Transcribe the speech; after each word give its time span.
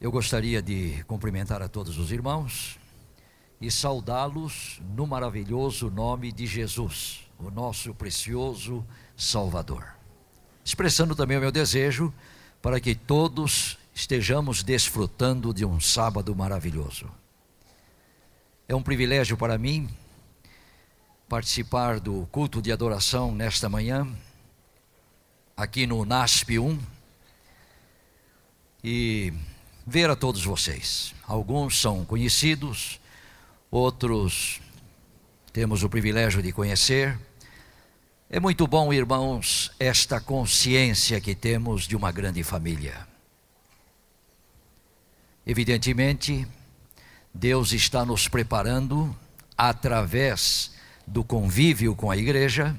Eu 0.00 0.12
gostaria 0.12 0.62
de 0.62 1.02
cumprimentar 1.08 1.60
a 1.60 1.66
todos 1.66 1.98
os 1.98 2.12
irmãos 2.12 2.78
e 3.60 3.68
saudá-los 3.68 4.80
no 4.94 5.08
maravilhoso 5.08 5.90
nome 5.90 6.30
de 6.30 6.46
Jesus, 6.46 7.28
o 7.36 7.50
nosso 7.50 7.92
precioso 7.92 8.86
Salvador. 9.16 9.84
Expressando 10.64 11.16
também 11.16 11.36
o 11.36 11.40
meu 11.40 11.50
desejo 11.50 12.14
para 12.62 12.78
que 12.78 12.94
todos 12.94 13.76
estejamos 13.92 14.62
desfrutando 14.62 15.52
de 15.52 15.64
um 15.64 15.80
sábado 15.80 16.32
maravilhoso. 16.32 17.10
É 18.68 18.76
um 18.76 18.82
privilégio 18.82 19.36
para 19.36 19.58
mim 19.58 19.88
participar 21.28 21.98
do 21.98 22.24
culto 22.30 22.62
de 22.62 22.70
adoração 22.70 23.34
nesta 23.34 23.68
manhã, 23.68 24.06
aqui 25.56 25.88
no 25.88 26.04
NASP 26.04 26.56
1, 26.56 26.78
e 28.84 29.32
ver 29.88 30.10
a 30.10 30.14
todos 30.14 30.44
vocês. 30.44 31.14
Alguns 31.26 31.80
são 31.80 32.04
conhecidos, 32.04 33.00
outros 33.70 34.60
temos 35.50 35.82
o 35.82 35.88
privilégio 35.88 36.42
de 36.42 36.52
conhecer. 36.52 37.18
É 38.28 38.38
muito 38.38 38.66
bom, 38.66 38.92
irmãos, 38.92 39.72
esta 39.80 40.20
consciência 40.20 41.18
que 41.22 41.34
temos 41.34 41.88
de 41.88 41.96
uma 41.96 42.12
grande 42.12 42.42
família. 42.44 43.08
Evidentemente, 45.46 46.46
Deus 47.32 47.72
está 47.72 48.04
nos 48.04 48.28
preparando 48.28 49.16
através 49.56 50.70
do 51.06 51.24
convívio 51.24 51.96
com 51.96 52.10
a 52.10 52.16
igreja 52.16 52.78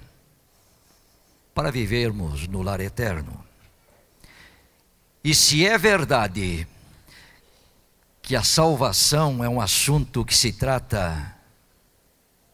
para 1.56 1.72
vivermos 1.72 2.48
no 2.48 2.62
lar 2.62 2.80
eterno. 2.80 3.44
E 5.24 5.34
se 5.34 5.66
é 5.66 5.76
verdade 5.76 6.68
que 8.30 8.36
a 8.36 8.44
salvação 8.44 9.44
é 9.44 9.50
um 9.50 9.60
assunto 9.60 10.24
que 10.24 10.38
se 10.38 10.54
trata 10.54 11.36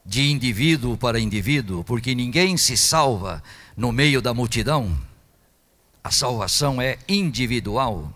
de 0.05 0.31
indivíduo 0.31 0.95
para 0.95 1.19
indivíduo, 1.19 1.83
porque 1.83 2.15
ninguém 2.15 2.55
se 2.55 2.77
salva 2.77 3.43
no 3.75 3.91
meio 3.91 4.21
da 4.21 4.33
multidão, 4.33 4.97
a 6.01 6.09
salvação 6.11 6.81
é 6.81 6.97
individual. 7.09 8.09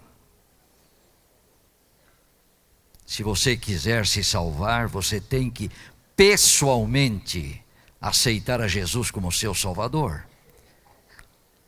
Se 3.06 3.24
você 3.24 3.58
quiser 3.58 4.08
se 4.08 4.24
salvar, 4.24 4.88
você 4.88 5.20
tem 5.20 5.50
que 5.50 5.70
pessoalmente 6.16 7.62
aceitar 8.00 8.62
a 8.62 8.70
Jesus 8.70 9.12
como 9.12 9.34
seu 9.34 9.54
Salvador 9.54 10.26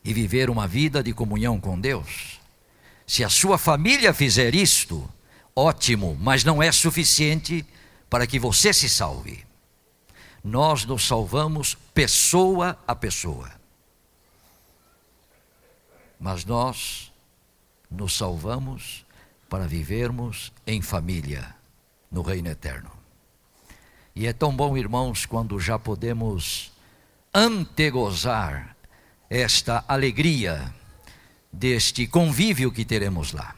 e 0.05 0.14
viver 0.14 0.50
uma 0.50 0.70
vida 0.70 1.03
de 1.03 1.11
comunhão 1.11 1.59
com 1.59 1.78
Deus. 1.78 2.39
Se 3.05 3.26
a 3.26 3.30
sua 3.30 3.58
família 3.58 4.14
fizer 4.14 4.55
isto, 4.55 5.05
ótimo, 5.56 6.18
mas 6.20 6.44
não 6.44 6.62
é 6.62 6.72
suficiente 6.72 7.66
para 8.10 8.28
que 8.28 8.40
você 8.40 8.74
se 8.74 8.90
salve. 8.90 9.46
Nós 10.44 10.86
nos 10.86 11.06
salvamos 11.06 11.76
pessoa 11.94 12.78
a 12.88 12.96
pessoa. 12.96 13.52
Mas 16.20 16.46
nós 16.46 17.12
nos 17.90 18.18
salvamos 18.18 19.06
para 19.50 19.68
vivermos 19.68 20.52
em 20.66 20.82
família 20.82 21.56
no 22.12 22.22
reino 22.22 22.50
eterno. 22.50 22.92
E 24.16 24.28
é 24.28 24.34
tão 24.34 24.56
bom, 24.56 24.78
irmãos, 24.78 25.26
quando 25.26 25.60
já 25.60 25.80
podemos 25.80 26.72
antegozar 27.34 28.76
esta 29.30 29.84
alegria 29.88 30.74
deste 31.52 32.06
convívio 32.08 32.72
que 32.72 32.84
teremos 32.84 33.32
lá, 33.32 33.56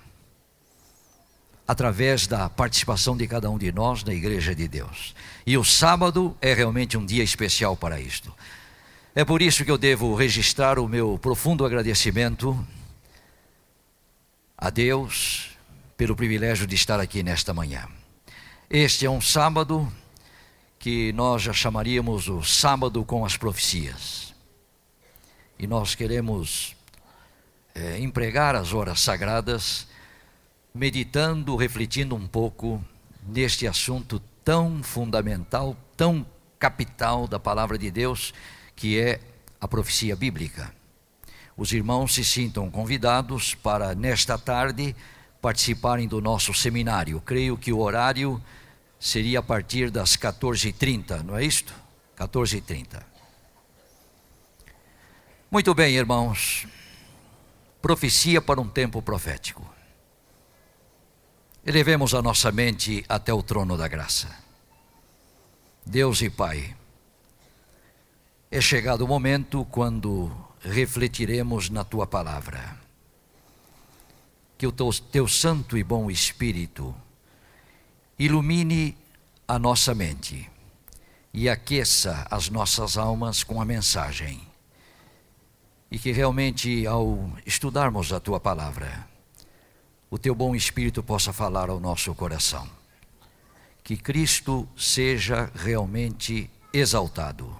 através 1.68 2.28
da 2.28 2.50
participação 2.50 3.16
de 3.16 3.28
cada 3.28 3.50
um 3.50 3.58
de 3.58 3.72
nós 3.72 4.04
na 4.04 4.14
Igreja 4.14 4.54
de 4.54 4.68
Deus. 4.68 5.16
E 5.46 5.58
o 5.58 5.64
sábado 5.64 6.36
é 6.42 6.54
realmente 6.54 6.98
um 6.98 7.06
dia 7.06 7.24
especial 7.24 7.76
para 7.76 8.00
isto. 8.00 8.34
É 9.16 9.24
por 9.24 9.42
isso 9.42 9.64
que 9.64 9.72
eu 9.72 9.78
devo 9.78 10.16
registrar 10.16 10.80
o 10.80 10.88
meu 10.88 11.18
profundo 11.18 11.66
agradecimento 11.66 12.58
a 14.58 14.70
Deus 14.70 15.52
pelo 15.96 16.16
privilégio 16.16 16.66
de 16.66 16.76
estar 16.76 17.00
aqui 17.00 17.24
nesta 17.24 17.54
manhã. 17.54 17.88
Este 18.70 19.06
é 19.06 19.10
um 19.10 19.22
sábado 19.22 19.92
que 20.80 21.14
nós 21.14 21.44
já 21.44 21.54
chamaríamos 21.54 22.28
o 22.28 22.44
sábado 22.44 23.06
com 23.06 23.24
as 23.24 23.38
profecias. 23.38 24.34
E 25.58 25.68
nós 25.68 25.96
queremos 25.96 26.76
é, 27.76 28.00
empregar 28.00 28.56
as 28.56 28.74
horas 28.74 29.00
sagradas 29.00 29.88
meditando, 30.74 31.56
refletindo 31.56 32.16
um 32.16 32.28
pouco 32.28 32.84
neste 33.28 33.68
assunto 33.68 34.22
tão 34.44 34.82
fundamental, 34.84 35.78
tão 35.96 36.26
capital 36.60 37.28
da 37.28 37.40
palavra 37.40 37.78
de 37.78 37.92
Deus, 37.92 38.34
que 38.76 39.00
é 39.00 39.20
a 39.60 39.68
profecia 39.68 40.16
bíblica. 40.16 40.74
Os 41.56 41.72
irmãos 41.72 42.16
se 42.16 42.24
sintam 42.24 42.70
convidados 42.70 43.54
para, 43.56 43.94
nesta 43.94 44.38
tarde, 44.38 44.96
participarem 45.42 46.08
do 46.08 46.20
nosso 46.20 46.54
seminário. 46.54 47.22
Creio 47.22 47.58
que 47.58 47.72
o 47.72 47.80
horário 47.80 48.42
seria 49.00 49.40
a 49.40 49.44
partir 49.44 49.92
das 49.92 50.18
14h30, 50.18 51.22
não 51.24 51.38
é 51.38 51.46
isto? 51.46 51.74
14h30. 52.18 53.04
Muito 55.52 55.74
bem, 55.76 55.96
irmãos 55.96 56.66
profecia 57.84 58.42
para 58.42 58.62
um 58.62 58.68
tempo 58.70 59.02
profético. 59.02 59.73
Elevemos 61.66 62.14
a 62.14 62.22
nossa 62.22 62.52
mente 62.52 63.06
até 63.08 63.34
o 63.34 63.42
trono 63.42 63.78
da 63.78 63.88
graça. 63.88 64.28
Deus 65.86 66.22
e 66.22 66.30
Pai, 66.30 66.76
é 68.52 68.60
chegado 68.60 69.06
o 69.06 69.08
momento 69.08 69.66
quando 69.72 70.30
refletiremos 70.62 71.70
na 71.70 71.86
tua 71.86 72.06
palavra. 72.06 72.78
Que 74.58 74.68
o 74.68 74.74
teu, 74.74 74.90
teu 74.92 75.28
santo 75.28 75.78
e 75.78 75.84
bom 75.84 76.12
Espírito 76.12 76.94
ilumine 78.20 78.98
a 79.48 79.58
nossa 79.58 79.96
mente 79.96 80.50
e 81.34 81.48
aqueça 81.48 82.28
as 82.30 82.50
nossas 82.50 82.98
almas 82.98 83.42
com 83.42 83.62
a 83.62 83.66
mensagem 83.66 84.46
e 85.90 85.98
que 85.98 86.12
realmente, 86.12 86.86
ao 86.86 87.32
estudarmos 87.46 88.12
a 88.12 88.20
tua 88.20 88.40
palavra, 88.40 89.13
o 90.14 90.20
teu 90.20 90.36
bom 90.36 90.56
espírito 90.56 91.02
possa 91.02 91.34
falar 91.34 91.72
ao 91.72 91.80
nosso 91.80 92.14
coração. 92.14 92.70
Que 93.84 93.98
Cristo 93.98 94.70
seja 94.78 95.52
realmente 95.56 96.48
exaltado 96.72 97.60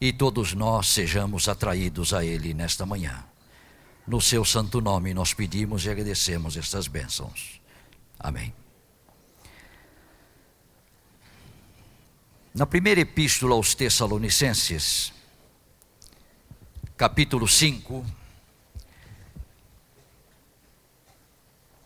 e 0.00 0.10
todos 0.10 0.54
nós 0.54 0.88
sejamos 0.88 1.46
atraídos 1.46 2.14
a 2.14 2.24
Ele 2.24 2.54
nesta 2.54 2.86
manhã. 2.86 3.22
No 4.06 4.18
seu 4.18 4.46
santo 4.46 4.80
nome 4.80 5.12
nós 5.12 5.34
pedimos 5.34 5.84
e 5.84 5.90
agradecemos 5.90 6.56
estas 6.56 6.88
bênçãos. 6.88 7.60
Amém. 8.18 8.50
Na 12.54 12.64
primeira 12.64 13.02
epístola 13.02 13.54
aos 13.54 13.74
Tessalonicenses, 13.74 15.12
capítulo 16.96 17.46
5, 17.46 18.06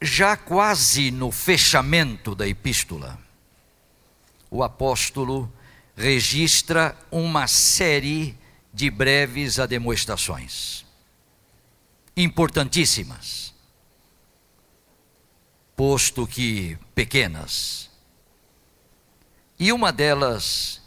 já 0.02 0.36
quase 0.36 1.10
no 1.10 1.30
fechamento 1.30 2.34
da 2.34 2.46
epístola, 2.46 3.18
o 4.50 4.62
apóstolo 4.62 5.50
registra 5.96 6.96
uma 7.10 7.46
série 7.46 8.36
de 8.74 8.90
breves 8.90 9.58
ademoestações, 9.58 10.84
importantíssimas, 12.16 13.54
posto 15.76 16.26
que 16.26 16.76
pequenas. 16.94 17.90
E 19.58 19.72
uma 19.72 19.92
delas, 19.92 20.82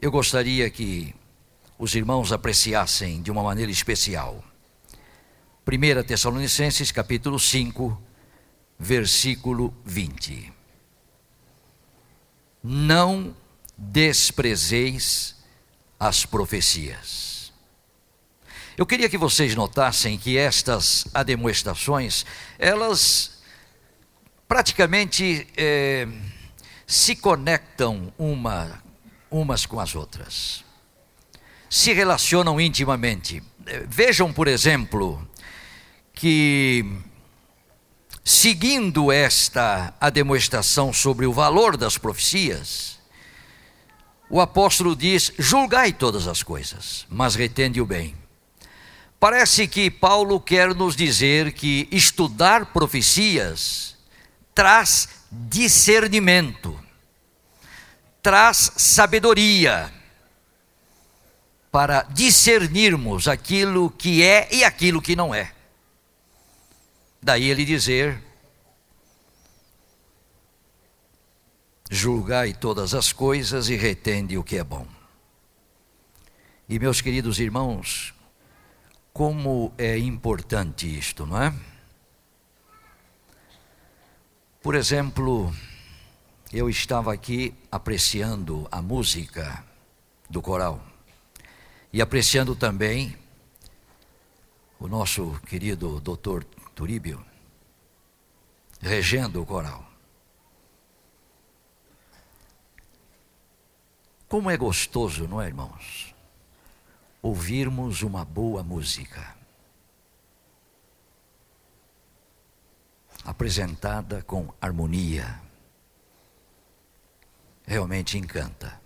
eu 0.00 0.10
gostaria 0.10 0.68
que 0.68 1.14
os 1.78 1.94
irmãos 1.94 2.32
apreciassem 2.32 3.22
de 3.22 3.30
uma 3.30 3.42
maneira 3.42 3.72
especial. 3.72 4.44
1 5.66 6.02
Tessalonicenses 6.02 6.92
capítulo 6.92 7.38
5, 7.38 8.09
versículo 8.80 9.72
20. 9.84 10.52
Não 12.64 13.36
desprezeis 13.78 15.36
as 15.98 16.26
profecias. 16.26 17.52
Eu 18.76 18.84
queria 18.84 19.08
que 19.08 19.18
vocês 19.18 19.54
notassem 19.54 20.18
que 20.18 20.36
estas 20.36 21.04
ademoestações, 21.14 22.26
elas 22.58 23.42
praticamente 24.48 25.46
é, 25.56 26.08
se 26.86 27.14
conectam 27.14 28.12
uma, 28.18 28.82
umas 29.30 29.64
com 29.64 29.78
as 29.78 29.94
outras 29.94 30.64
se 31.70 31.92
relacionam 31.92 32.60
intimamente. 32.60 33.40
Vejam, 33.86 34.32
por 34.32 34.48
exemplo, 34.48 35.24
que 36.12 36.84
seguindo 38.30 39.10
esta 39.10 39.92
a 40.00 40.08
demonstração 40.08 40.92
sobre 40.92 41.26
o 41.26 41.32
valor 41.32 41.76
das 41.76 41.98
profecias, 41.98 42.98
o 44.28 44.40
apóstolo 44.40 44.94
diz: 44.94 45.32
julgai 45.36 45.92
todas 45.92 46.28
as 46.28 46.42
coisas, 46.42 47.06
mas 47.10 47.34
retende 47.34 47.80
o 47.80 47.86
bem. 47.86 48.14
Parece 49.18 49.66
que 49.66 49.90
Paulo 49.90 50.40
quer 50.40 50.74
nos 50.74 50.94
dizer 50.94 51.52
que 51.52 51.88
estudar 51.90 52.66
profecias 52.66 53.96
traz 54.54 55.08
discernimento, 55.30 56.78
traz 58.22 58.72
sabedoria 58.76 59.92
para 61.70 62.02
discernirmos 62.04 63.26
aquilo 63.26 63.90
que 63.90 64.22
é 64.22 64.48
e 64.52 64.62
aquilo 64.62 65.02
que 65.02 65.16
não 65.16 65.34
é. 65.34 65.52
Daí 67.22 67.50
ele 67.50 67.64
dizer: 67.64 68.22
julgai 71.90 72.54
todas 72.54 72.94
as 72.94 73.12
coisas 73.12 73.68
e 73.68 73.76
retende 73.76 74.38
o 74.38 74.44
que 74.44 74.56
é 74.56 74.64
bom. 74.64 74.86
E 76.68 76.78
meus 76.78 77.00
queridos 77.00 77.40
irmãos, 77.40 78.14
como 79.12 79.72
é 79.76 79.98
importante 79.98 80.86
isto, 80.86 81.26
não 81.26 81.42
é? 81.42 81.52
Por 84.62 84.74
exemplo, 84.74 85.52
eu 86.52 86.70
estava 86.70 87.12
aqui 87.12 87.54
apreciando 87.72 88.68
a 88.70 88.80
música 88.80 89.64
do 90.28 90.40
coral 90.40 90.80
e 91.92 92.00
apreciando 92.00 92.54
também 92.54 93.16
o 94.78 94.86
nosso 94.86 95.38
querido 95.46 95.98
doutor 96.00 96.46
Turíbio 96.80 97.22
regendo 98.80 99.42
o 99.42 99.44
coral. 99.44 99.86
Como 104.26 104.50
é 104.50 104.56
gostoso, 104.56 105.28
não 105.28 105.42
é, 105.42 105.46
irmãos? 105.48 106.14
Ouvirmos 107.20 108.00
uma 108.00 108.24
boa 108.24 108.62
música. 108.62 109.36
Apresentada 113.26 114.22
com 114.22 114.50
harmonia 114.58 115.38
realmente 117.66 118.16
encanta, 118.16 118.80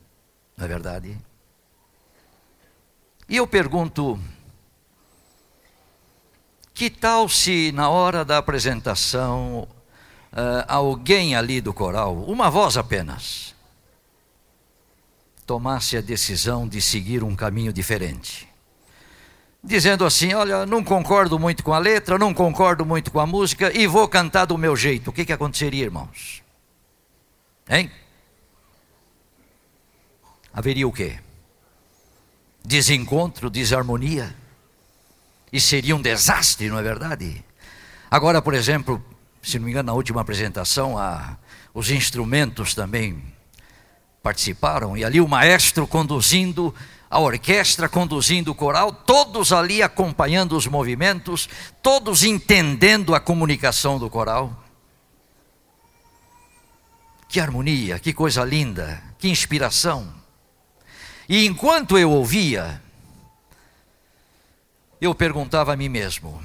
não 0.57 0.65
é 0.65 0.69
verdade? 0.69 1.17
E 3.29 3.37
eu 3.37 3.47
pergunto: 3.47 4.19
que 6.75 6.91
tal 6.91 7.29
se 7.29 7.73
na 7.73 7.89
hora 7.89 8.25
da 8.25 8.37
apresentação 8.37 9.69
uh, 10.33 10.65
alguém 10.67 11.37
ali 11.37 11.61
do 11.61 11.73
coral, 11.73 12.15
uma 12.25 12.51
voz 12.51 12.77
apenas, 12.77 13.55
tomasse 15.47 15.97
a 15.97 16.01
decisão 16.01 16.67
de 16.67 16.83
seguir 16.83 17.23
um 17.23 17.37
caminho 17.37 17.73
diferente? 17.73 18.49
Dizendo 19.63 20.05
assim: 20.05 20.35
Olha, 20.35 20.67
não 20.67 20.85
concordo 20.85 21.39
muito 21.39 21.63
com 21.65 21.73
a 21.73 21.79
letra, 21.79 22.19
não 22.19 22.35
concordo 22.35 22.85
muito 22.85 23.11
com 23.11 23.21
a 23.21 23.27
música 23.27 23.73
e 23.73 23.87
vou 23.87 24.07
cantar 24.07 24.45
do 24.45 24.59
meu 24.59 24.77
jeito. 24.77 25.09
O 25.09 25.13
que, 25.13 25.25
que 25.25 25.33
aconteceria, 25.33 25.85
irmãos? 25.85 26.43
Hein? 27.71 27.91
haveria 30.55 30.87
o 30.87 30.93
quê? 30.93 31.19
Desencontro, 32.65 33.51
desarmonia. 33.51 34.35
E 35.55 35.61
seria 35.61 35.95
um 35.95 36.03
desastre, 36.03 36.69
não 36.69 36.81
é 36.81 36.83
verdade? 36.83 37.45
Agora, 38.11 38.43
por 38.43 38.55
exemplo, 38.55 39.01
se 39.41 39.57
não 39.57 39.67
me 39.67 39.71
engano, 39.71 39.87
na 39.87 39.93
última 39.93 40.21
apresentação, 40.21 40.99
a, 40.99 41.37
os 41.73 41.93
instrumentos 41.93 42.75
também 42.75 43.23
participaram, 44.21 44.97
e 44.97 45.05
ali 45.05 45.21
o 45.21 45.29
maestro 45.29 45.87
conduzindo 45.87 46.75
a 47.09 47.21
orquestra, 47.21 47.89
conduzindo 47.89 48.51
o 48.51 48.55
coral, 48.57 48.93
todos 48.93 49.53
ali 49.53 49.81
acompanhando 49.81 50.57
os 50.57 50.67
movimentos, 50.67 51.49
todos 51.81 52.25
entendendo 52.25 53.15
a 53.15 53.21
comunicação 53.21 53.97
do 53.97 54.11
coral. 54.11 54.61
Que 57.29 57.39
harmonia, 57.39 58.01
que 58.01 58.13
coisa 58.13 58.43
linda, 58.43 59.01
que 59.21 59.29
inspiração. 59.29 60.13
E 61.29 61.47
enquanto 61.47 61.97
eu 61.97 62.11
ouvia, 62.11 62.83
eu 65.05 65.15
perguntava 65.15 65.73
a 65.73 65.77
mim 65.77 65.89
mesmo: 65.89 66.43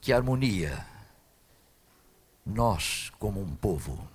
que 0.00 0.12
harmonia 0.12 0.86
nós, 2.44 3.10
como 3.18 3.40
um 3.40 3.54
povo, 3.56 4.06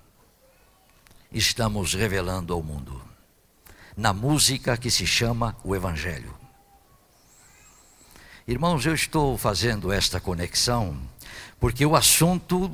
estamos 1.32 1.94
revelando 1.94 2.54
ao 2.54 2.62
mundo, 2.62 3.02
na 3.96 4.12
música 4.12 4.76
que 4.76 4.90
se 4.90 5.06
chama 5.06 5.56
o 5.64 5.74
Evangelho. 5.74 6.34
Irmãos, 8.46 8.86
eu 8.86 8.94
estou 8.94 9.36
fazendo 9.36 9.92
esta 9.92 10.20
conexão 10.20 11.00
porque 11.58 11.84
o 11.84 11.94
assunto 11.94 12.70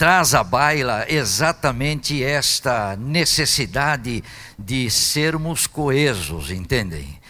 traz 0.00 0.34
à 0.34 0.42
baila 0.42 1.04
exatamente 1.10 2.24
esta 2.24 2.96
necessidade 2.96 4.24
de 4.58 4.88
sermos 4.90 5.66
coesos, 5.66 6.50
entendem? 6.50 7.20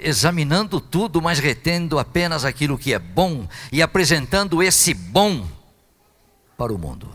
Examinando 0.00 0.82
tudo, 0.82 1.22
mas 1.22 1.38
retendo 1.38 1.98
apenas 1.98 2.44
aquilo 2.44 2.76
que 2.76 2.92
é 2.92 2.98
bom 2.98 3.48
e 3.72 3.80
apresentando 3.80 4.62
esse 4.62 4.92
bom 4.92 5.48
para 6.58 6.74
o 6.74 6.78
mundo. 6.78 7.08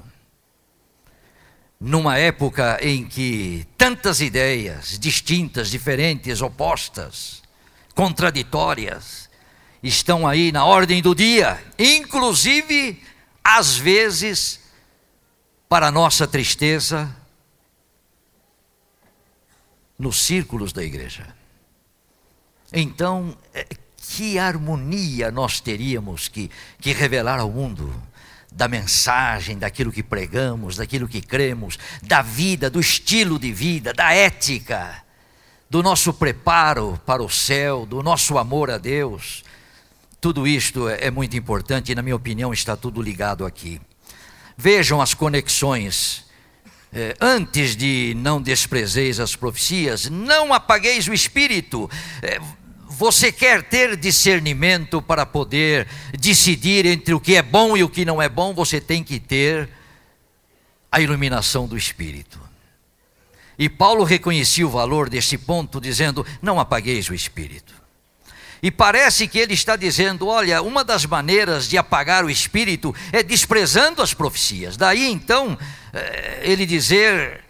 Numa 1.79 2.17
época 2.17 2.79
em 2.81 3.05
que 3.05 3.67
tantas 3.77 4.21
ideias 4.21 4.97
distintas, 4.97 5.69
diferentes, 5.69 6.41
opostas, 6.41 7.43
contraditórias, 7.93 9.29
estão 9.83 10.27
aí 10.27 10.51
na 10.51 10.65
ordem 10.65 10.99
do 10.99 11.13
dia, 11.13 11.63
inclusive, 11.77 12.99
às 13.43 13.77
vezes, 13.77 14.64
para 15.67 15.91
nossa 15.91 16.27
tristeza, 16.27 17.15
nos 19.97 20.21
círculos 20.21 20.73
da 20.73 20.83
igreja. 20.83 21.27
Então, 22.71 23.35
é, 23.53 23.65
que 23.97 24.37
harmonia 24.37 25.31
nós 25.31 25.59
teríamos 25.59 26.27
que, 26.27 26.51
que 26.79 26.93
revelar 26.93 27.39
ao 27.39 27.49
mundo 27.49 27.93
da 28.51 28.67
mensagem, 28.67 29.57
daquilo 29.57 29.91
que 29.91 30.03
pregamos, 30.03 30.77
daquilo 30.77 31.07
que 31.07 31.21
cremos, 31.21 31.77
da 32.03 32.21
vida, 32.21 32.69
do 32.69 32.79
estilo 32.79 33.37
de 33.37 33.51
vida, 33.51 33.93
da 33.93 34.13
ética, 34.13 35.03
do 35.69 35.83
nosso 35.83 36.13
preparo 36.13 36.99
para 37.05 37.21
o 37.23 37.29
céu, 37.29 37.85
do 37.85 38.01
nosso 38.01 38.37
amor 38.37 38.69
a 38.69 38.77
Deus. 38.77 39.43
Tudo 40.21 40.47
isto 40.47 40.87
é, 40.87 41.07
é 41.07 41.11
muito 41.11 41.35
importante 41.35 41.91
e, 41.91 41.95
na 41.95 42.01
minha 42.01 42.15
opinião, 42.15 42.53
está 42.53 42.77
tudo 42.77 43.01
ligado 43.01 43.45
aqui. 43.45 43.81
Vejam 44.57 45.01
as 45.01 45.13
conexões. 45.13 46.25
É, 46.93 47.15
antes 47.19 47.75
de 47.75 48.13
não 48.15 48.41
desprezeis 48.41 49.19
as 49.19 49.35
profecias, 49.35 50.09
não 50.09 50.53
apagueis 50.53 51.07
o 51.07 51.13
espírito. 51.13 51.89
É, 52.21 52.39
você 52.87 53.31
quer 53.31 53.63
ter 53.63 53.97
discernimento 53.97 55.01
para 55.01 55.25
poder 55.25 55.87
decidir 56.17 56.85
entre 56.85 57.13
o 57.13 57.19
que 57.19 57.35
é 57.35 57.41
bom 57.41 57.75
e 57.75 57.83
o 57.83 57.89
que 57.89 58.05
não 58.05 58.21
é 58.21 58.29
bom, 58.29 58.53
você 58.53 58.79
tem 58.79 59.03
que 59.03 59.19
ter 59.19 59.69
a 60.89 61.01
iluminação 61.01 61.67
do 61.67 61.77
espírito. 61.77 62.39
E 63.59 63.67
Paulo 63.67 64.05
reconhecia 64.05 64.65
o 64.65 64.69
valor 64.69 65.09
desse 65.09 65.37
ponto, 65.37 65.81
dizendo: 65.81 66.25
Não 66.41 66.59
apagueis 66.59 67.09
o 67.09 67.13
espírito. 67.13 67.73
E 68.65 68.71
parece 68.71 69.27
que 69.27 69.37
ele 69.37 69.53
está 69.53 69.75
dizendo: 69.75 70.25
olha, 70.25 70.59
uma 70.59 70.83
das 70.83 71.05
maneiras 71.05 71.69
de 71.69 71.77
apagar 71.77 72.25
o 72.25 72.31
espírito 72.31 72.95
é 73.11 73.21
desprezando 73.21 74.01
as 74.01 74.11
profecias. 74.11 74.75
Daí 74.75 75.05
então, 75.05 75.55
eh, 75.93 76.41
ele 76.41 76.65
dizer: 76.65 77.43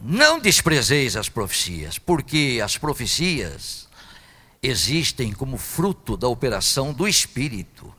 não 0.00 0.38
desprezeis 0.38 1.16
as 1.16 1.28
profecias, 1.28 1.98
porque 1.98 2.60
as 2.62 2.78
profecias 2.78 3.88
existem 4.62 5.32
como 5.32 5.56
fruto 5.56 6.16
da 6.16 6.28
operação 6.28 6.92
do 6.92 7.08
espírito. 7.08 7.92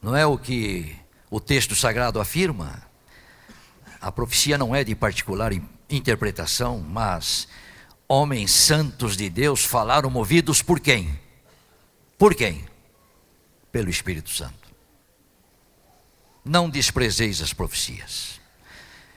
Não 0.00 0.14
é 0.14 0.24
o 0.24 0.38
que 0.38 0.94
o 1.28 1.40
texto 1.40 1.74
sagrado 1.74 2.20
afirma? 2.20 2.84
A 4.00 4.12
profecia 4.12 4.56
não 4.56 4.76
é 4.76 4.84
de 4.84 4.94
particular 4.94 5.50
interpretação, 5.90 6.78
mas 6.78 7.48
homens 8.08 8.50
santos 8.50 9.16
de 9.16 9.28
Deus 9.28 9.64
falaram 9.64 10.08
movidos 10.08 10.62
por 10.62 10.80
quem? 10.80 11.20
Por 12.16 12.34
quem? 12.34 12.66
Pelo 13.70 13.90
Espírito 13.90 14.30
Santo. 14.30 14.68
Não 16.44 16.70
desprezeis 16.70 17.42
as 17.42 17.52
profecias. 17.52 18.40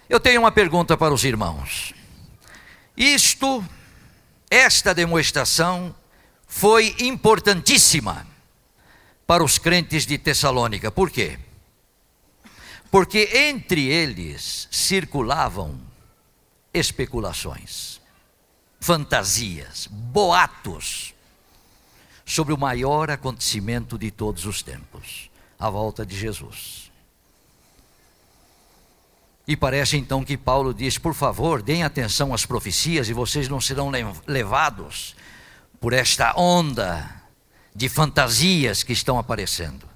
Eu 0.09 0.19
tenho 0.19 0.41
uma 0.41 0.51
pergunta 0.51 0.97
para 0.97 1.13
os 1.13 1.23
irmãos. 1.23 1.93
Isto, 2.97 3.65
esta 4.49 4.93
demonstração 4.93 5.95
foi 6.45 6.93
importantíssima 6.99 8.27
para 9.25 9.41
os 9.41 9.57
crentes 9.57 10.05
de 10.05 10.17
Tessalônica. 10.17 10.91
Por 10.91 11.09
quê? 11.09 11.39
Porque 12.91 13.29
entre 13.33 13.87
eles 13.87 14.67
circulavam 14.69 15.79
especulações, 16.73 18.00
fantasias, 18.81 19.87
boatos 19.87 21.13
sobre 22.25 22.51
o 22.51 22.57
maior 22.57 23.11
acontecimento 23.11 23.97
de 23.97 24.09
todos 24.09 24.45
os 24.45 24.63
tempos, 24.63 25.29
a 25.59 25.69
volta 25.69 26.03
de 26.03 26.17
Jesus. 26.17 26.91
E 29.47 29.55
parece 29.55 29.97
então 29.97 30.25
que 30.25 30.37
Paulo 30.37 30.73
diz: 30.73 30.97
por 30.97 31.13
favor, 31.13 31.61
deem 31.61 31.83
atenção 31.83 32.33
às 32.33 32.45
profecias 32.45 33.07
e 33.07 33.13
vocês 33.13 33.47
não 33.47 33.61
serão 33.61 33.91
levados 34.25 35.15
por 35.79 35.93
esta 35.93 36.33
onda 36.35 37.21
de 37.75 37.87
fantasias 37.87 38.83
que 38.83 38.93
estão 38.93 39.19
aparecendo. 39.19 39.87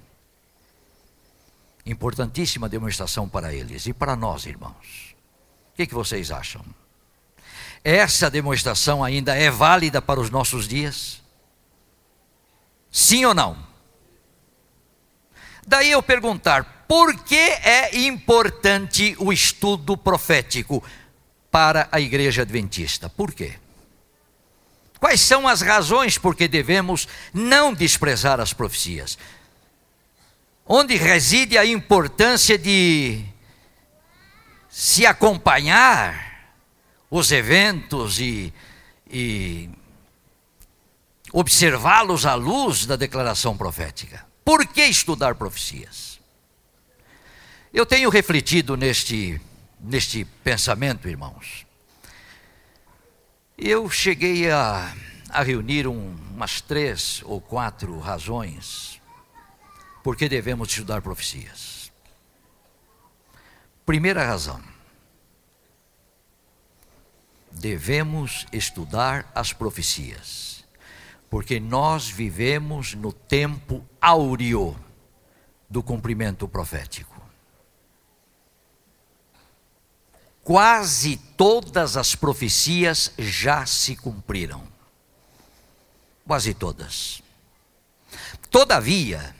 Importantíssima 1.84 2.68
demonstração 2.68 3.28
para 3.28 3.52
eles 3.52 3.86
e 3.86 3.92
para 3.92 4.16
nós, 4.16 4.46
irmãos. 4.46 5.14
O 5.72 5.76
que, 5.76 5.86
que 5.86 5.94
vocês 5.94 6.30
acham? 6.30 6.64
Essa 7.88 8.28
demonstração 8.28 9.04
ainda 9.04 9.36
é 9.36 9.48
válida 9.48 10.02
para 10.02 10.18
os 10.18 10.28
nossos 10.28 10.66
dias? 10.66 11.22
Sim 12.90 13.24
ou 13.26 13.32
não? 13.32 13.56
Daí 15.64 15.92
eu 15.92 16.02
perguntar, 16.02 16.84
por 16.88 17.14
que 17.22 17.36
é 17.36 17.96
importante 17.96 19.14
o 19.20 19.32
estudo 19.32 19.96
profético 19.96 20.82
para 21.48 21.88
a 21.92 22.00
igreja 22.00 22.42
adventista? 22.42 23.08
Por 23.08 23.32
quê? 23.32 23.54
Quais 24.98 25.20
são 25.20 25.46
as 25.46 25.60
razões 25.60 26.18
por 26.18 26.34
que 26.34 26.48
devemos 26.48 27.06
não 27.32 27.72
desprezar 27.72 28.40
as 28.40 28.52
profecias? 28.52 29.16
Onde 30.66 30.96
reside 30.96 31.56
a 31.56 31.64
importância 31.64 32.58
de 32.58 33.24
se 34.68 35.06
acompanhar 35.06 36.25
os 37.18 37.32
eventos 37.32 38.20
e, 38.20 38.52
e 39.10 39.70
observá-los 41.32 42.26
à 42.26 42.34
luz 42.34 42.84
da 42.84 42.96
declaração 42.96 43.56
profética? 43.56 44.26
Por 44.44 44.66
que 44.66 44.82
estudar 44.84 45.34
profecias? 45.34 46.20
Eu 47.72 47.86
tenho 47.86 48.10
refletido 48.10 48.76
neste, 48.76 49.40
neste 49.80 50.24
pensamento, 50.44 51.08
irmãos. 51.08 51.66
Eu 53.56 53.88
cheguei 53.90 54.50
a, 54.50 54.94
a 55.30 55.42
reunir 55.42 55.86
um, 55.86 56.14
umas 56.34 56.60
três 56.60 57.22
ou 57.24 57.40
quatro 57.40 57.98
razões 57.98 59.00
por 60.02 60.16
que 60.16 60.28
devemos 60.28 60.68
estudar 60.68 61.00
profecias. 61.00 61.90
Primeira 63.84 64.24
razão: 64.24 64.75
devemos 67.58 68.46
estudar 68.52 69.30
as 69.34 69.52
profecias, 69.52 70.64
porque 71.28 71.58
nós 71.58 72.08
vivemos 72.08 72.94
no 72.94 73.12
tempo 73.12 73.84
áureo 74.00 74.76
do 75.68 75.82
cumprimento 75.82 76.46
profético. 76.46 77.16
quase 80.46 81.16
todas 81.36 81.96
as 81.96 82.14
profecias 82.14 83.10
já 83.18 83.66
se 83.66 83.96
cumpriram. 83.96 84.62
Quase 86.24 86.54
todas. 86.54 87.20
Todavia, 88.48 89.34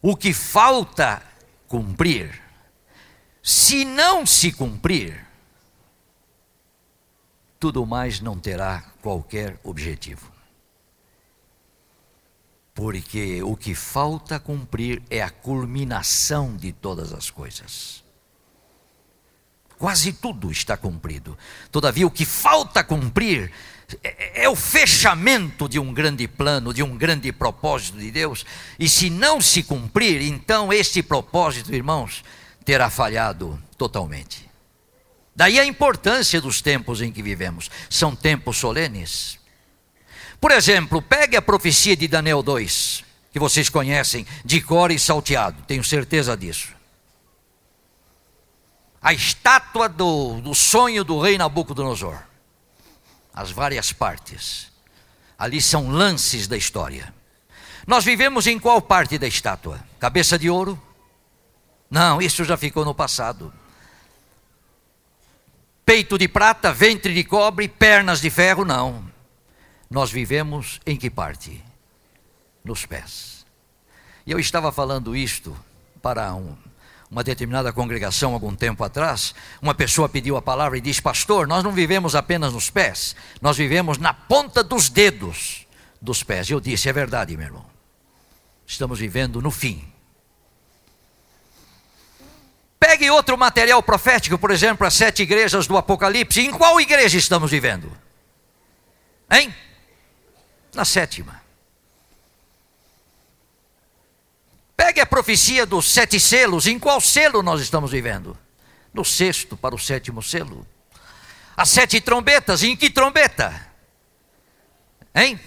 o 0.00 0.16
que 0.16 0.32
falta 0.32 1.20
cumprir, 1.66 2.40
se 3.42 3.84
não 3.84 4.24
se 4.24 4.52
cumprir, 4.52 5.23
tudo 7.64 7.86
mais 7.86 8.20
não 8.20 8.38
terá 8.38 8.84
qualquer 9.00 9.58
objetivo. 9.64 10.30
Porque 12.74 13.42
o 13.42 13.56
que 13.56 13.74
falta 13.74 14.38
cumprir 14.38 15.02
é 15.08 15.22
a 15.22 15.30
culminação 15.30 16.54
de 16.58 16.72
todas 16.72 17.10
as 17.14 17.30
coisas. 17.30 18.04
Quase 19.78 20.12
tudo 20.12 20.52
está 20.52 20.76
cumprido. 20.76 21.38
Todavia, 21.72 22.06
o 22.06 22.10
que 22.10 22.26
falta 22.26 22.84
cumprir 22.84 23.50
é, 24.02 24.42
é, 24.42 24.48
o 24.50 24.54
fechamento 24.54 25.66
de 25.66 25.78
um 25.78 25.90
grande 25.90 26.28
plano, 26.28 26.74
de 26.74 26.82
um 26.82 26.94
grande 26.94 27.32
propósito 27.32 27.96
de 27.96 28.10
Deus. 28.10 28.44
E 28.78 28.90
se 28.90 29.08
não 29.08 29.40
se 29.40 29.62
cumprir, 29.62 30.20
então 30.20 30.70
este 30.70 31.02
propósito, 31.02 31.74
irmãos, 31.74 32.22
terá 32.62 32.90
falhado 32.90 33.58
totalmente. 33.78 34.52
Daí 35.34 35.58
a 35.58 35.64
importância 35.64 36.40
dos 36.40 36.60
tempos 36.60 37.00
em 37.00 37.10
que 37.10 37.22
vivemos. 37.22 37.70
São 37.90 38.14
tempos 38.14 38.56
solenes. 38.56 39.38
Por 40.40 40.50
exemplo, 40.50 41.02
pegue 41.02 41.36
a 41.36 41.42
profecia 41.42 41.96
de 41.96 42.06
Daniel 42.06 42.42
2, 42.42 43.04
que 43.32 43.38
vocês 43.38 43.68
conhecem, 43.68 44.26
de 44.44 44.60
cor 44.60 44.90
e 44.90 44.98
salteado, 44.98 45.62
tenho 45.66 45.82
certeza 45.82 46.36
disso 46.36 46.74
a 49.04 49.12
estátua 49.12 49.86
do, 49.86 50.40
do 50.40 50.54
sonho 50.54 51.04
do 51.04 51.20
rei 51.20 51.36
Nabucodonosor. 51.36 52.16
As 53.34 53.50
várias 53.50 53.92
partes. 53.92 54.72
Ali 55.38 55.60
são 55.60 55.90
lances 55.90 56.48
da 56.48 56.56
história. 56.56 57.12
Nós 57.86 58.02
vivemos 58.02 58.46
em 58.46 58.58
qual 58.58 58.80
parte 58.80 59.18
da 59.18 59.26
estátua? 59.26 59.78
Cabeça 60.00 60.38
de 60.38 60.48
ouro? 60.48 60.80
Não, 61.90 62.22
isso 62.22 62.44
já 62.44 62.56
ficou 62.56 62.82
no 62.82 62.94
passado. 62.94 63.52
Peito 65.84 66.16
de 66.16 66.26
prata, 66.28 66.72
ventre 66.72 67.12
de 67.12 67.24
cobre, 67.24 67.68
pernas 67.68 68.20
de 68.20 68.30
ferro? 68.30 68.64
Não. 68.64 69.04
Nós 69.90 70.10
vivemos 70.10 70.80
em 70.86 70.96
que 70.96 71.10
parte? 71.10 71.62
Nos 72.64 72.86
pés. 72.86 73.44
E 74.26 74.32
eu 74.32 74.38
estava 74.38 74.72
falando 74.72 75.14
isto 75.14 75.54
para 76.00 76.34
um, 76.34 76.56
uma 77.10 77.22
determinada 77.22 77.72
congregação 77.72 78.32
algum 78.32 78.54
tempo 78.54 78.82
atrás, 78.82 79.34
uma 79.62 79.74
pessoa 79.74 80.08
pediu 80.08 80.36
a 80.36 80.42
palavra 80.42 80.78
e 80.78 80.80
disse: 80.80 81.00
Pastor, 81.00 81.46
nós 81.46 81.62
não 81.62 81.72
vivemos 81.72 82.14
apenas 82.14 82.52
nos 82.52 82.70
pés, 82.70 83.14
nós 83.40 83.56
vivemos 83.56 83.98
na 83.98 84.12
ponta 84.12 84.64
dos 84.64 84.88
dedos 84.88 85.66
dos 86.00 86.22
pés. 86.22 86.50
Eu 86.50 86.60
disse: 86.60 86.88
É 86.88 86.92
verdade, 86.92 87.36
meu 87.36 87.46
irmão. 87.46 87.66
Estamos 88.66 88.98
vivendo 88.98 89.42
no 89.42 89.50
fim. 89.50 89.93
Pegue 92.86 93.08
outro 93.08 93.38
material 93.38 93.82
profético, 93.82 94.36
por 94.36 94.50
exemplo, 94.50 94.86
as 94.86 94.92
sete 94.92 95.22
igrejas 95.22 95.66
do 95.66 95.78
Apocalipse. 95.78 96.42
Em 96.42 96.50
qual 96.50 96.78
igreja 96.78 97.16
estamos 97.16 97.50
vivendo? 97.50 97.90
Hein? 99.30 99.54
Na 100.74 100.84
sétima. 100.84 101.40
Pegue 104.76 105.00
a 105.00 105.06
profecia 105.06 105.64
dos 105.64 105.90
sete 105.90 106.20
selos, 106.20 106.66
em 106.66 106.78
qual 106.78 107.00
selo 107.00 107.42
nós 107.42 107.62
estamos 107.62 107.90
vivendo? 107.90 108.36
No 108.92 109.02
sexto 109.02 109.56
para 109.56 109.74
o 109.74 109.78
sétimo 109.78 110.22
selo. 110.22 110.66
As 111.56 111.70
sete 111.70 112.02
trombetas, 112.02 112.62
em 112.62 112.76
que 112.76 112.90
trombeta? 112.90 113.66
Hein? 115.14 115.40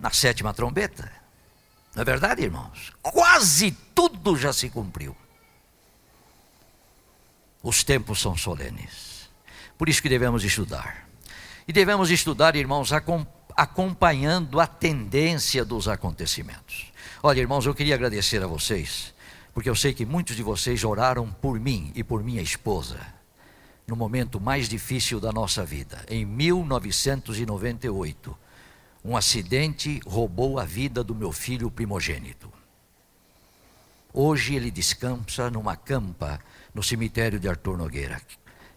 Na 0.00 0.10
sétima 0.10 0.54
trombeta. 0.54 1.12
Não 1.94 2.00
é 2.00 2.04
verdade, 2.06 2.40
irmãos? 2.40 2.90
Quase 3.02 3.72
tudo 3.94 4.34
já 4.34 4.50
se 4.50 4.70
cumpriu. 4.70 5.14
Os 7.62 7.84
tempos 7.84 8.20
são 8.20 8.36
solenes. 8.36 9.30
Por 9.78 9.88
isso 9.88 10.02
que 10.02 10.08
devemos 10.08 10.44
estudar. 10.44 11.08
E 11.66 11.72
devemos 11.72 12.10
estudar, 12.10 12.56
irmãos, 12.56 12.90
acompanhando 13.56 14.60
a 14.60 14.66
tendência 14.66 15.64
dos 15.64 15.88
acontecimentos. 15.88 16.92
Olha, 17.22 17.40
irmãos, 17.40 17.66
eu 17.66 17.74
queria 17.74 17.94
agradecer 17.94 18.42
a 18.42 18.46
vocês, 18.46 19.14
porque 19.54 19.70
eu 19.70 19.76
sei 19.76 19.94
que 19.94 20.04
muitos 20.04 20.34
de 20.34 20.42
vocês 20.42 20.82
oraram 20.82 21.30
por 21.30 21.60
mim 21.60 21.92
e 21.94 22.02
por 22.02 22.22
minha 22.22 22.42
esposa 22.42 22.98
no 23.86 23.94
momento 23.96 24.40
mais 24.40 24.68
difícil 24.68 25.20
da 25.20 25.30
nossa 25.32 25.64
vida. 25.64 26.04
Em 26.08 26.24
1998, 26.24 28.36
um 29.04 29.16
acidente 29.16 30.00
roubou 30.06 30.58
a 30.58 30.64
vida 30.64 31.04
do 31.04 31.14
meu 31.14 31.30
filho 31.32 31.70
primogênito. 31.70 32.50
Hoje 34.12 34.54
ele 34.54 34.70
descansa 34.70 35.50
numa 35.50 35.74
campa 35.76 36.38
no 36.74 36.82
cemitério 36.82 37.38
de 37.38 37.48
Arthur 37.48 37.76
Nogueira. 37.76 38.20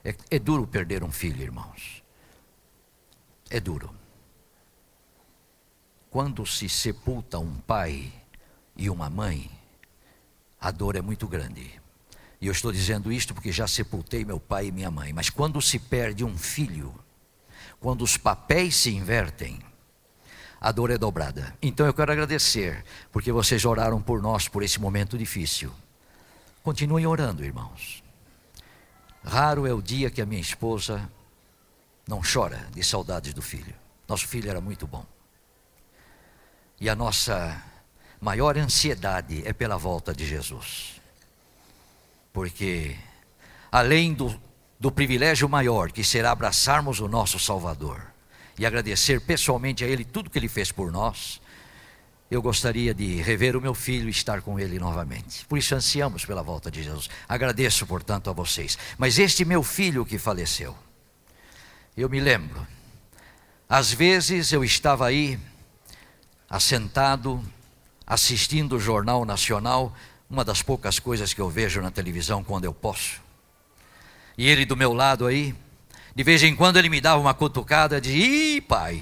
É, 0.03 0.15
é 0.31 0.39
duro 0.39 0.67
perder 0.67 1.03
um 1.03 1.11
filho, 1.11 1.41
irmãos. 1.41 2.03
É 3.49 3.59
duro. 3.59 3.93
Quando 6.09 6.45
se 6.45 6.69
sepulta 6.69 7.39
um 7.39 7.55
pai, 7.55 8.11
e 8.77 8.89
uma 8.89 9.09
mãe, 9.09 9.49
a 10.59 10.71
dor 10.71 10.95
é 10.95 11.01
muito 11.01 11.27
grande. 11.27 11.71
E 12.41 12.47
eu 12.47 12.51
estou 12.51 12.71
dizendo 12.71 13.11
isto 13.11 13.33
porque 13.33 13.51
já 13.51 13.67
sepultei 13.67 14.25
meu 14.25 14.39
pai 14.39 14.67
e 14.67 14.71
minha 14.71 14.91
mãe. 14.91 15.13
Mas 15.13 15.29
quando 15.29 15.61
se 15.61 15.79
perde 15.79 16.23
um 16.23 16.37
filho, 16.37 16.93
quando 17.79 18.03
os 18.03 18.17
papéis 18.17 18.75
se 18.75 18.93
invertem, 18.93 19.59
a 20.59 20.71
dor 20.71 20.91
é 20.91 20.97
dobrada. 20.97 21.55
Então 21.61 21.85
eu 21.85 21.93
quero 21.93 22.11
agradecer, 22.11 22.83
porque 23.11 23.31
vocês 23.31 23.63
oraram 23.65 24.01
por 24.01 24.21
nós 24.21 24.47
por 24.47 24.63
esse 24.63 24.79
momento 24.79 25.17
difícil. 25.17 25.71
Continuem 26.65 27.05
orando, 27.05 27.45
irmãos. 27.45 28.03
Raro 29.23 29.67
é 29.67 29.71
o 29.71 29.83
dia 29.83 30.09
que 30.09 30.19
a 30.19 30.25
minha 30.25 30.41
esposa 30.41 31.07
não 32.07 32.23
chora 32.23 32.67
de 32.73 32.83
saudades 32.83 33.35
do 33.35 33.41
filho. 33.43 33.75
Nosso 34.07 34.27
filho 34.27 34.49
era 34.49 34.59
muito 34.59 34.87
bom. 34.87 35.05
E 36.81 36.89
a 36.89 36.95
nossa 36.95 37.63
maior 38.19 38.57
ansiedade 38.57 39.47
é 39.47 39.53
pela 39.53 39.77
volta 39.77 40.11
de 40.11 40.25
Jesus. 40.25 40.99
Porque, 42.33 42.97
além 43.71 44.15
do, 44.15 44.35
do 44.79 44.91
privilégio 44.91 45.47
maior 45.47 45.91
que 45.91 46.03
será 46.03 46.31
abraçarmos 46.31 46.99
o 46.99 47.07
nosso 47.07 47.37
Salvador 47.37 48.01
e 48.57 48.65
agradecer 48.65 49.21
pessoalmente 49.21 49.83
a 49.83 49.87
Ele 49.87 50.03
tudo 50.03 50.31
que 50.31 50.39
Ele 50.39 50.49
fez 50.49 50.71
por 50.71 50.91
nós, 50.91 51.39
eu 52.35 52.41
gostaria 52.41 52.93
de 52.93 53.21
rever 53.21 53.55
o 53.55 53.61
meu 53.61 53.73
filho 53.73 54.07
e 54.07 54.11
estar 54.11 54.41
com 54.41 54.59
ele 54.59 54.77
novamente. 54.77 55.45
Por 55.45 55.57
isso 55.57 55.73
ansiamos 55.73 56.25
pela 56.25 56.43
volta 56.43 56.69
de 56.69 56.83
Jesus. 56.83 57.09
Agradeço, 57.27 57.85
portanto, 57.87 58.29
a 58.29 58.33
vocês. 58.33 58.77
Mas 58.97 59.17
este 59.17 59.45
meu 59.45 59.63
filho 59.63 60.05
que 60.05 60.17
faleceu, 60.17 60.75
eu 61.95 62.09
me 62.09 62.19
lembro, 62.19 62.67
às 63.69 63.91
vezes 63.91 64.51
eu 64.51 64.63
estava 64.63 65.07
aí, 65.07 65.39
assentado, 66.49 67.41
assistindo 68.05 68.75
o 68.75 68.79
Jornal 68.79 69.23
Nacional, 69.23 69.95
uma 70.29 70.43
das 70.43 70.61
poucas 70.61 70.99
coisas 70.99 71.33
que 71.33 71.39
eu 71.41 71.49
vejo 71.49 71.81
na 71.81 71.89
televisão 71.89 72.43
quando 72.43 72.65
eu 72.65 72.73
posso. 72.73 73.21
E 74.37 74.47
ele 74.47 74.65
do 74.65 74.75
meu 74.75 74.93
lado 74.93 75.25
aí, 75.25 75.55
de 76.13 76.23
vez 76.23 76.43
em 76.43 76.55
quando 76.55 76.77
ele 76.77 76.89
me 76.89 76.99
dava 76.99 77.21
uma 77.21 77.33
cutucada, 77.33 78.01
dizia: 78.01 78.57
Ih, 78.57 78.61
pai, 78.61 79.01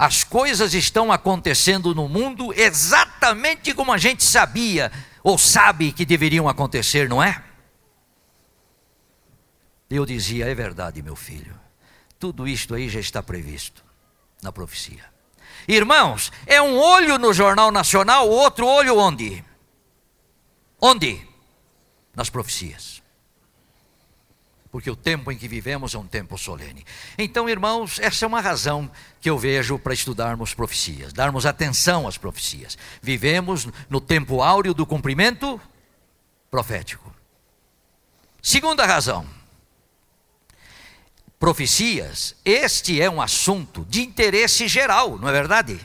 as 0.00 0.24
coisas 0.24 0.72
estão 0.72 1.12
acontecendo 1.12 1.94
no 1.94 2.08
mundo 2.08 2.54
exatamente 2.54 3.74
como 3.74 3.92
a 3.92 3.98
gente 3.98 4.24
sabia 4.24 4.90
ou 5.22 5.36
sabe 5.36 5.92
que 5.92 6.06
deveriam 6.06 6.48
acontecer, 6.48 7.06
não 7.06 7.22
é? 7.22 7.44
Eu 9.90 10.06
dizia: 10.06 10.46
É 10.46 10.54
verdade, 10.54 11.02
meu 11.02 11.14
filho. 11.14 11.54
Tudo 12.18 12.48
isto 12.48 12.74
aí 12.74 12.88
já 12.88 12.98
está 12.98 13.22
previsto 13.22 13.84
na 14.42 14.50
profecia. 14.50 15.04
Irmãos, 15.68 16.32
é 16.46 16.62
um 16.62 16.78
olho 16.78 17.18
no 17.18 17.34
Jornal 17.34 17.70
Nacional, 17.70 18.26
o 18.26 18.32
outro 18.32 18.66
olho 18.66 18.96
onde? 18.96 19.44
Onde? 20.80 21.28
Nas 22.16 22.30
profecias. 22.30 22.99
Porque 24.70 24.90
o 24.90 24.94
tempo 24.94 25.32
em 25.32 25.36
que 25.36 25.48
vivemos 25.48 25.94
é 25.94 25.98
um 25.98 26.06
tempo 26.06 26.38
solene. 26.38 26.84
Então, 27.18 27.48
irmãos, 27.48 27.98
essa 27.98 28.24
é 28.24 28.28
uma 28.28 28.40
razão 28.40 28.90
que 29.20 29.28
eu 29.28 29.36
vejo 29.36 29.78
para 29.78 29.92
estudarmos 29.92 30.54
profecias, 30.54 31.12
darmos 31.12 31.44
atenção 31.44 32.06
às 32.06 32.16
profecias. 32.16 32.78
Vivemos 33.02 33.66
no 33.88 34.00
tempo 34.00 34.42
áureo 34.42 34.72
do 34.72 34.86
cumprimento 34.86 35.60
profético. 36.50 37.12
Segunda 38.40 38.86
razão, 38.86 39.26
profecias, 41.38 42.36
este 42.44 43.00
é 43.02 43.10
um 43.10 43.20
assunto 43.20 43.84
de 43.88 44.02
interesse 44.02 44.68
geral, 44.68 45.18
não 45.18 45.28
é 45.28 45.32
verdade? 45.32 45.80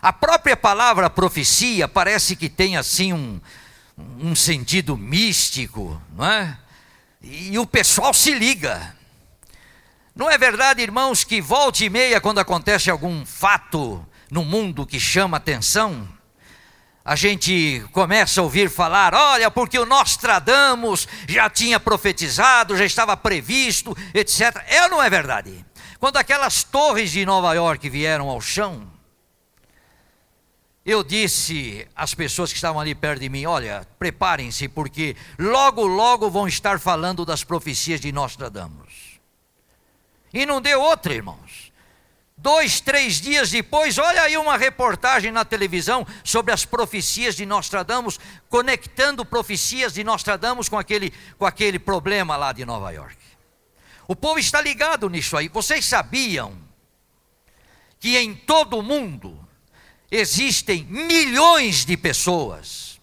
A 0.00 0.12
própria 0.12 0.56
palavra 0.56 1.10
profecia 1.10 1.86
parece 1.86 2.34
que 2.34 2.48
tem 2.48 2.76
assim 2.76 3.12
um, 3.12 3.40
um 4.18 4.34
sentido 4.34 4.96
místico, 4.96 6.00
não 6.16 6.24
é? 6.24 6.58
E 7.22 7.56
o 7.58 7.66
pessoal 7.66 8.12
se 8.12 8.34
liga. 8.34 8.96
Não 10.14 10.28
é 10.28 10.36
verdade, 10.36 10.82
irmãos, 10.82 11.24
que 11.24 11.40
volte 11.40 11.84
e 11.84 11.90
meia, 11.90 12.20
quando 12.20 12.38
acontece 12.38 12.90
algum 12.90 13.24
fato 13.24 14.04
no 14.30 14.44
mundo 14.44 14.84
que 14.84 14.98
chama 14.98 15.36
atenção, 15.36 16.08
a 17.04 17.16
gente 17.16 17.84
começa 17.92 18.40
a 18.40 18.44
ouvir 18.44 18.68
falar: 18.68 19.14
olha, 19.14 19.50
porque 19.50 19.78
o 19.78 19.86
Nostradamus 19.86 21.06
já 21.28 21.48
tinha 21.48 21.78
profetizado, 21.78 22.76
já 22.76 22.84
estava 22.84 23.16
previsto, 23.16 23.96
etc. 24.12 24.62
É 24.66 24.82
ou 24.84 24.90
não 24.90 25.02
é 25.02 25.08
verdade? 25.08 25.64
Quando 25.98 26.16
aquelas 26.16 26.64
torres 26.64 27.12
de 27.12 27.24
Nova 27.24 27.54
York 27.54 27.88
vieram 27.88 28.28
ao 28.28 28.40
chão, 28.40 28.86
eu 30.84 31.04
disse 31.04 31.86
às 31.94 32.12
pessoas 32.12 32.50
que 32.50 32.56
estavam 32.56 32.80
ali 32.80 32.94
perto 32.94 33.20
de 33.20 33.28
mim: 33.28 33.46
olha, 33.46 33.86
preparem-se, 33.98 34.68
porque 34.68 35.16
logo, 35.38 35.86
logo 35.86 36.28
vão 36.28 36.48
estar 36.48 36.80
falando 36.80 37.24
das 37.24 37.44
profecias 37.44 38.00
de 38.00 38.10
Nostradamus. 38.10 39.20
E 40.34 40.44
não 40.44 40.60
deu 40.60 40.80
outra, 40.80 41.14
irmãos. 41.14 41.70
Dois, 42.36 42.80
três 42.80 43.20
dias 43.20 43.50
depois, 43.50 43.98
olha 43.98 44.22
aí 44.22 44.36
uma 44.36 44.56
reportagem 44.56 45.30
na 45.30 45.44
televisão 45.44 46.04
sobre 46.24 46.52
as 46.52 46.64
profecias 46.64 47.36
de 47.36 47.46
Nostradamus, 47.46 48.18
conectando 48.48 49.24
profecias 49.24 49.92
de 49.92 50.02
Nostradamus 50.02 50.68
com 50.68 50.76
aquele, 50.76 51.12
com 51.38 51.46
aquele 51.46 51.78
problema 51.78 52.36
lá 52.36 52.52
de 52.52 52.64
Nova 52.64 52.90
York. 52.90 53.16
O 54.08 54.16
povo 54.16 54.40
está 54.40 54.60
ligado 54.60 55.08
nisso 55.08 55.36
aí. 55.36 55.48
Vocês 55.48 55.84
sabiam 55.84 56.58
que 58.00 58.18
em 58.18 58.34
todo 58.34 58.76
o 58.78 58.82
mundo 58.82 59.41
existem 60.12 60.84
milhões 60.84 61.86
de 61.86 61.96
pessoas 61.96 63.00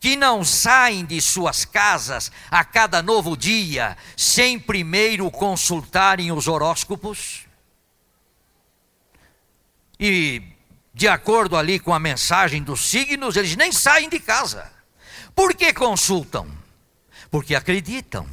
que 0.00 0.16
não 0.16 0.44
saem 0.44 1.04
de 1.04 1.20
suas 1.20 1.64
casas 1.64 2.32
a 2.50 2.64
cada 2.64 3.00
novo 3.00 3.36
dia 3.36 3.96
sem 4.16 4.58
primeiro 4.58 5.30
consultarem 5.30 6.32
os 6.32 6.48
horóscopos? 6.48 7.46
e 10.00 10.42
de 10.94 11.06
acordo 11.06 11.56
ali 11.56 11.78
com 11.78 11.92
a 11.92 11.98
mensagem 11.98 12.62
dos 12.62 12.88
signos, 12.88 13.36
eles 13.36 13.54
nem 13.54 13.70
saem 13.70 14.08
de 14.08 14.18
casa. 14.18 14.72
Por 15.36 15.54
que 15.54 15.74
consultam? 15.74 16.50
Porque 17.30 17.54
acreditam. 17.54 18.26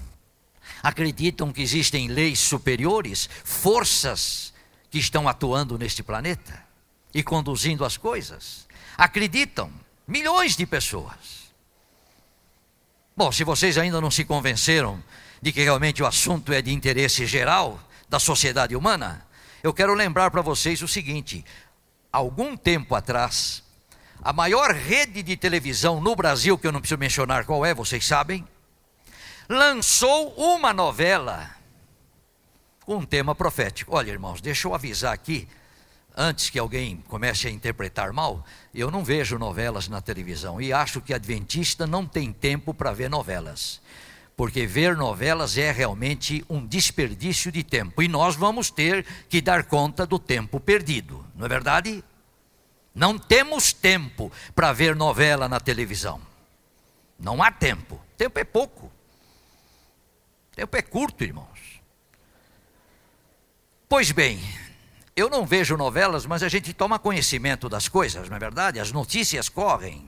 Acreditam 0.82 1.52
que 1.52 1.62
existem 1.62 2.08
leis 2.08 2.40
superiores, 2.40 3.30
forças 3.44 4.54
que 4.90 4.98
estão 4.98 5.28
atuando 5.28 5.78
neste 5.78 6.02
planeta 6.02 6.67
e 7.18 7.24
conduzindo 7.24 7.84
as 7.84 7.98
coisas. 7.98 8.68
Acreditam. 8.96 9.72
Milhões 10.08 10.56
de 10.56 10.68
pessoas. 10.68 11.52
Bom, 13.16 13.32
se 13.32 13.44
vocês 13.44 13.76
ainda 13.76 14.00
não 14.00 14.12
se 14.12 14.24
convenceram 14.24 15.04
de 15.42 15.52
que 15.52 15.64
realmente 15.64 16.04
o 16.04 16.06
assunto 16.06 16.54
é 16.54 16.62
de 16.62 16.72
interesse 16.72 17.26
geral 17.26 17.80
da 18.08 18.20
sociedade 18.20 18.76
humana, 18.76 19.26
eu 19.64 19.74
quero 19.74 19.96
lembrar 19.96 20.30
para 20.30 20.44
vocês 20.44 20.84
o 20.84 20.88
seguinte: 20.88 21.44
algum 22.12 22.56
tempo 22.56 22.94
atrás, 22.94 23.64
a 24.22 24.32
maior 24.32 24.76
rede 24.76 25.24
de 25.24 25.36
televisão 25.36 26.00
no 26.00 26.16
Brasil, 26.16 26.56
que 26.56 26.68
eu 26.68 26.72
não 26.72 26.80
preciso 26.80 27.00
mencionar 27.00 27.46
qual 27.46 27.66
é, 27.66 27.74
vocês 27.74 28.06
sabem, 28.06 28.48
lançou 29.50 30.36
uma 30.36 30.72
novela 30.72 31.50
com 32.86 32.98
um 32.98 33.06
tema 33.06 33.34
profético. 33.34 33.96
Olha, 33.96 34.12
irmãos, 34.12 34.40
deixa 34.40 34.68
eu 34.68 34.76
avisar 34.76 35.16
aqui, 35.16 35.48
antes 36.18 36.50
que 36.50 36.58
alguém 36.58 36.98
comece 37.08 37.48
a 37.48 37.52
interpretar 37.52 38.12
mal, 38.12 38.44
eu 38.74 38.92
não 38.92 39.04
vejo 39.04 39.38
novelas 39.38 39.88
na 39.88 40.02
televisão 40.02 40.60
e 40.60 40.74
acho 40.74 41.00
que 41.00 41.14
adventista 41.14 41.86
não 41.86 42.06
tem 42.06 42.34
tempo 42.34 42.74
para 42.74 42.92
ver 42.92 43.10
novelas 43.10 43.80
porque 44.38 44.68
ver 44.68 44.96
novelas 44.96 45.58
é 45.58 45.72
realmente 45.72 46.46
um 46.48 46.64
desperdício 46.64 47.52
de 47.52 47.64
tempo 47.64 48.04
e 48.04 48.08
nós 48.08 48.36
vamos 48.36 48.70
ter 48.70 49.04
que 49.28 49.42
dar 49.42 49.64
conta 49.64 50.06
do 50.06 50.20
tempo 50.20 50.60
perdido, 50.60 51.26
não 51.36 51.48
é 51.48 51.50
verdade? 51.50 52.04
Não 52.94 53.18
temos 53.18 53.74
tempo 53.74 54.32
para 54.54 54.74
ver 54.74 54.96
novela 54.96 55.50
na 55.50 55.60
televisão. 55.60 56.22
Não 57.20 57.44
há 57.44 57.52
tempo. 57.52 58.00
Tempo 58.16 58.40
é 58.40 58.44
pouco. 58.44 58.92
Tempo 60.56 60.76
é 60.78 60.82
curto, 60.82 61.24
irmãos. 61.24 61.82
Pois 63.88 64.12
bem, 64.12 64.40
eu 65.18 65.32
não 65.32 65.48
vejo 65.48 65.76
novelas, 65.76 66.28
mas 66.28 66.44
a 66.44 66.48
gente 66.48 66.72
toma 66.72 67.00
conhecimento 67.00 67.68
das 67.68 67.88
coisas, 67.88 68.30
não 68.30 68.38
é 68.38 68.40
verdade? 68.40 68.80
As 68.80 68.92
notícias 68.92 69.50
correm. 69.50 70.08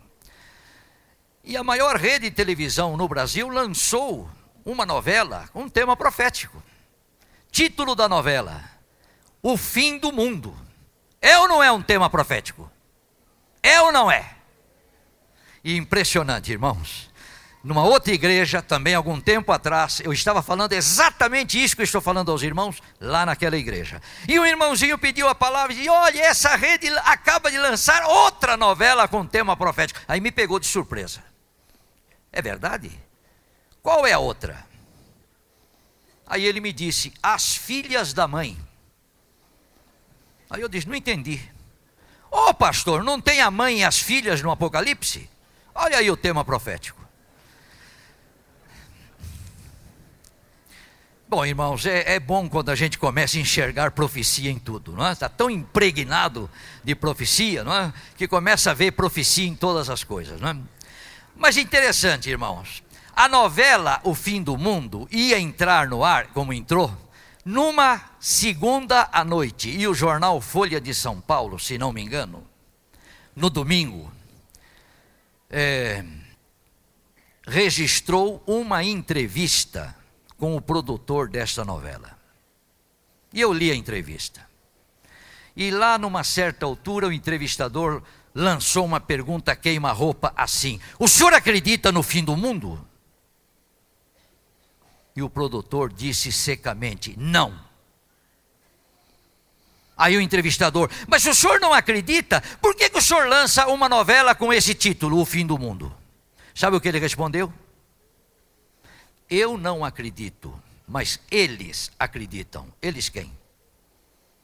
E 1.43 1.58
a 1.58 1.63
maior 1.63 1.95
rede 1.95 2.30
de 2.30 2.36
televisão 2.36 2.95
no 2.95 3.08
Brasil 3.08 3.50
lançou 3.50 4.30
uma 4.63 4.86
novela 4.86 5.50
com 5.52 5.63
um 5.63 5.69
tema 5.69 5.98
profético. 5.98 6.62
Título 7.52 7.95
da 7.95 8.08
novela: 8.08 8.63
O 9.41 9.58
fim 9.58 9.98
do 9.98 10.12
mundo. 10.12 10.56
É 11.19 11.39
ou 11.39 11.48
não 11.48 11.63
é 11.63 11.72
um 11.72 11.82
tema 11.82 12.08
profético? 12.08 12.72
É 13.63 13.82
ou 13.82 13.91
não 13.91 14.12
é? 14.12 14.36
E 15.63 15.76
impressionante, 15.76 16.52
irmãos. 16.52 17.09
Numa 17.62 17.84
outra 17.84 18.13
igreja, 18.13 18.62
também 18.62 18.95
algum 18.95 19.19
tempo 19.19 19.52
atrás, 19.52 20.00
eu 20.00 20.13
estava 20.13 20.41
falando 20.41 20.72
exatamente 20.72 21.62
isso 21.62 21.76
que 21.76 21.82
eu 21.82 21.86
estou 21.86 22.00
falando 22.00 22.32
aos 22.32 22.41
irmãos, 22.41 22.82
lá 23.02 23.26
naquela 23.26 23.58
igreja. 23.58 24.02
E 24.30 24.39
um 24.39 24.45
irmãozinho 24.45 24.98
pediu 24.98 25.28
a 25.28 25.36
palavra 25.36 25.74
e 25.74 25.76
disse: 25.76 25.89
Olha, 25.89 26.22
essa 26.22 26.56
rede 26.56 26.88
acaba 27.00 27.52
de 27.52 27.58
lançar 27.58 28.06
outra 28.06 28.56
novela 28.56 29.10
com 29.10 29.26
tema 29.26 29.58
profético. 29.58 30.00
Aí 30.08 30.22
me 30.22 30.32
pegou 30.32 30.58
de 30.58 30.67
surpresa. 30.67 31.22
É 32.32 32.41
verdade? 32.41 32.98
Qual 33.84 34.08
é 34.08 34.13
a 34.13 34.19
outra? 34.19 34.65
Aí 36.26 36.45
ele 36.45 36.62
me 36.62 36.72
disse: 36.72 37.13
As 37.22 37.58
filhas 37.58 38.13
da 38.13 38.26
mãe. 38.26 38.58
Aí 40.50 40.62
eu 40.62 40.69
disse: 40.69 40.88
Não 40.88 40.95
entendi. 40.95 41.41
Ô 42.32 42.50
oh, 42.50 42.54
pastor, 42.54 43.04
não 43.04 43.19
tem 43.19 43.41
a 43.41 43.52
mãe 43.52 43.80
e 43.80 43.84
as 43.84 44.00
filhas 44.00 44.41
no 44.41 44.50
Apocalipse? 44.50 45.30
Olha 45.76 45.98
aí 45.98 46.10
o 46.10 46.15
tema 46.15 46.45
profético. 46.45 46.99
Bom, 51.30 51.46
irmãos, 51.46 51.86
é, 51.86 52.15
é, 52.15 52.20
bom 52.20 52.50
quando 52.50 52.70
a 52.70 52.76
gente 52.76 52.98
começa 52.98 53.38
a 53.38 53.39
enxergar 53.39 53.92
profecia 53.92 54.50
em 54.50 54.58
tudo, 54.58 54.94
não 54.94 55.06
é? 55.06 55.12
Está 55.12 55.30
tão 55.30 55.48
impregnado 55.48 56.50
de 56.84 56.96
profecia, 56.96 57.63
não 57.63 57.72
é? 57.72 57.94
Que 58.18 58.28
começa 58.28 58.72
a 58.72 58.74
ver 58.74 58.94
profecia 58.94 59.48
em 59.48 59.54
todas 59.54 59.92
as 59.92 60.04
coisas, 60.04 60.42
não 60.42 60.50
é? 60.50 60.58
Mas 61.36 61.56
interessante, 61.56 62.32
irmãos, 62.32 62.82
a 63.15 63.28
novela 63.28 64.02
O 64.04 64.15
Fim 64.15 64.42
do 64.42 64.58
Mundo 64.58 65.08
ia 65.12 65.39
entrar 65.39 65.88
no 65.88 66.04
ar, 66.04 66.30
como 66.30 66.52
entrou, 66.52 66.92
numa 67.46 68.02
segunda 68.20 69.08
à 69.12 69.24
noite, 69.24 69.70
e 69.70 69.88
o 69.88 69.94
jornal 69.94 70.42
Folha 70.42 70.82
de 70.82 70.96
São 70.96 71.22
Paulo, 71.22 71.60
se 71.60 71.78
não 71.78 71.94
me 71.94 72.02
engano, 72.02 72.44
no 73.36 73.52
domingo, 73.52 74.12
é, 75.48 76.04
registrou 77.46 78.42
uma 78.48 78.84
entrevista 78.84 79.96
com 80.39 80.56
o 80.56 80.62
produtor 80.62 81.30
desta 81.30 81.65
novela. 81.65 82.17
E 83.32 83.41
eu 83.41 83.54
li 83.54 83.69
a 83.69 83.75
entrevista. 83.75 84.47
E 85.56 85.69
lá, 85.69 85.97
numa 85.97 86.23
certa 86.23 86.65
altura, 86.65 87.08
o 87.08 87.13
entrevistador 87.13 88.02
lançou 88.34 88.86
uma 88.86 88.99
pergunta 88.99 89.56
queima-roupa 89.56 90.34
assim: 90.36 90.80
O 90.97 91.08
senhor 91.08 91.34
acredita 91.34 91.91
no 91.91 92.02
fim 92.02 92.23
do 92.23 92.38
mundo? 92.38 92.84
E 95.15 95.21
o 95.21 95.30
produtor 95.30 95.91
disse 95.91 96.32
secamente: 96.32 97.13
Não. 97.17 97.67
Aí 99.97 100.15
o 100.15 100.21
entrevistador, 100.21 100.89
mas 101.08 101.25
o 101.25 101.36
senhor 101.36 101.60
não 101.60 101.73
acredita, 101.73 102.41
por 102.62 102.73
que, 102.73 102.89
que 102.89 102.97
o 102.97 103.02
senhor 103.02 103.28
lança 103.28 103.67
uma 103.67 103.89
novela 103.89 104.34
com 104.34 104.54
esse 104.54 104.73
título, 104.73 105.19
O 105.19 105.25
Fim 105.25 105.45
do 105.45 105.58
Mundo? 105.58 105.93
Sabe 106.56 106.78
o 106.78 106.80
que 106.80 106.88
ele 106.88 106.99
respondeu? 106.99 107.52
Eu 109.30 109.58
não 109.58 109.86
acredito, 109.86 110.60
mas 110.88 111.20
eles 111.30 111.92
acreditam. 112.00 112.68
Eles 112.82 113.10
quem? 113.10 113.32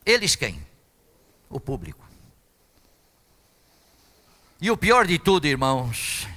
Eles 0.05 0.35
quem? 0.35 0.65
O 1.49 1.59
público. 1.59 2.05
E 4.61 4.69
o 4.69 4.77
pior 4.77 5.07
de 5.07 5.17
tudo, 5.17 5.47
irmãos, 5.47 6.27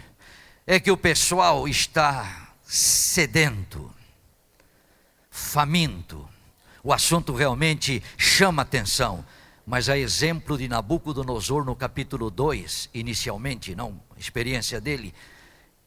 é 0.66 0.80
que 0.80 0.90
o 0.90 0.96
pessoal 0.96 1.68
está 1.68 2.54
sedento, 2.64 3.94
faminto. 5.30 6.28
O 6.82 6.92
assunto 6.92 7.34
realmente 7.34 8.02
chama 8.16 8.62
atenção. 8.62 9.24
Mas 9.66 9.90
a 9.90 9.98
exemplo 9.98 10.56
de 10.56 10.66
Nabucodonosor 10.66 11.62
no 11.62 11.76
capítulo 11.76 12.30
2, 12.30 12.88
inicialmente, 12.94 13.74
não, 13.74 14.00
experiência 14.16 14.80
dele, 14.80 15.14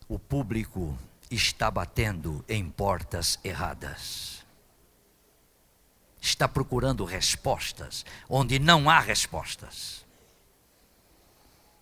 o 0.08 0.20
público 0.20 0.96
está 1.32 1.72
batendo 1.72 2.44
em 2.48 2.70
portas 2.70 3.40
erradas. 3.44 4.44
Está 6.20 6.48
procurando 6.48 7.06
respostas 7.06 8.06
onde 8.30 8.60
não 8.60 8.90
há 8.90 9.00
respostas. 9.00 10.06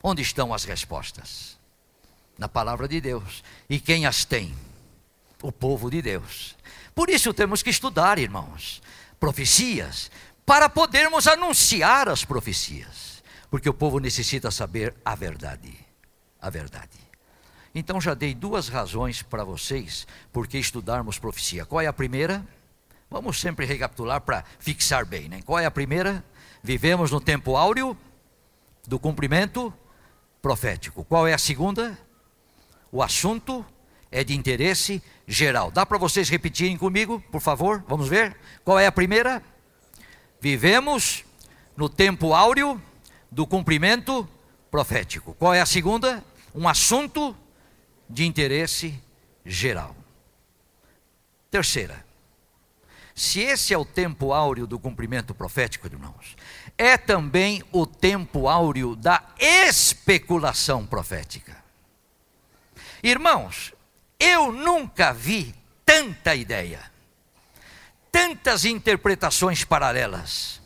Onde 0.02 0.22
estão 0.22 0.54
as 0.54 0.64
respostas? 0.64 1.58
Na 2.38 2.48
palavra 2.48 2.88
de 2.88 3.02
Deus. 3.02 3.44
E 3.70 3.80
quem 3.80 4.06
as 4.06 4.24
tem? 4.24 4.56
O 5.42 5.52
povo 5.52 5.90
de 5.90 6.02
Deus. 6.02 6.56
Por 6.96 7.10
isso 7.10 7.34
temos 7.34 7.64
que 7.64 7.70
estudar, 7.70 8.20
irmãos, 8.20 8.82
profecias, 9.20 10.12
para 10.46 10.70
podermos 10.70 11.28
anunciar 11.28 12.08
as 12.08 12.24
profecias. 12.24 13.24
Porque 13.50 13.70
o 13.70 13.74
povo 13.74 14.00
necessita 14.00 14.52
saber 14.52 14.96
a 15.04 15.16
verdade. 15.16 15.74
A 16.42 16.50
verdade. 16.50 16.99
Então 17.74 18.02
já 18.02 18.14
dei 18.14 18.34
duas 18.34 18.68
razões 18.68 19.22
para 19.22 19.44
vocês 19.44 20.08
por 20.34 20.48
que 20.48 20.58
estudarmos 20.58 21.20
profecia. 21.20 21.66
Qual 21.66 21.82
é 21.82 21.88
a 21.88 21.94
primeira? 21.94 22.46
Vamos 23.10 23.40
sempre 23.40 23.66
recapitular 23.66 24.22
para 24.22 24.44
fixar 24.60 25.06
bem, 25.06 25.30
né? 25.30 25.42
Qual 25.46 25.60
é 25.60 25.66
a 25.66 25.72
primeira? 25.72 26.24
Vivemos 26.64 27.12
no 27.12 27.22
tempo 27.22 27.56
áureo 27.56 27.98
do 28.88 29.00
cumprimento 29.00 29.74
profético. 30.42 31.04
Qual 31.04 31.28
é 31.28 31.34
a 31.34 31.38
segunda? 31.38 31.98
O 32.92 33.04
assunto 33.04 33.66
é 34.12 34.24
de 34.24 34.36
interesse 34.36 35.02
geral. 35.28 35.72
Dá 35.72 35.86
para 35.86 35.98
vocês 35.98 36.30
repetirem 36.30 36.78
comigo, 36.78 37.24
por 37.32 37.42
favor? 37.42 37.84
Vamos 37.88 38.08
ver? 38.08 38.36
Qual 38.64 38.80
é 38.80 38.88
a 38.88 38.92
primeira? 38.92 39.44
Vivemos 40.42 41.24
no 41.78 41.88
tempo 41.88 42.34
áureo 42.34 42.82
do 43.32 43.46
cumprimento 43.46 44.28
profético. 44.72 45.34
Qual 45.36 45.54
é 45.54 45.62
a 45.62 45.66
segunda? 45.66 46.24
Um 46.54 46.68
assunto 46.68 47.36
de 48.10 48.26
interesse 48.26 49.00
geral. 49.46 49.96
Terceira, 51.52 52.06
se 53.14 53.42
esse 53.42 53.74
é 53.74 53.78
o 53.78 53.86
tempo 53.86 54.32
áureo 54.32 54.66
do 54.66 54.80
cumprimento 54.80 55.36
profético, 55.36 55.88
irmãos, 55.88 56.36
é 56.78 56.98
também 56.98 57.64
o 57.72 57.86
tempo 57.86 58.48
áureo 58.48 58.96
da 58.96 59.24
especulação 59.38 60.86
profética. 60.86 61.58
Irmãos, 63.04 63.74
eu 64.20 64.52
nunca 64.52 65.14
vi 65.14 65.54
tanta 65.86 66.36
ideia, 66.36 66.80
tantas 68.12 68.66
interpretações 68.66 69.64
paralelas, 69.64 70.62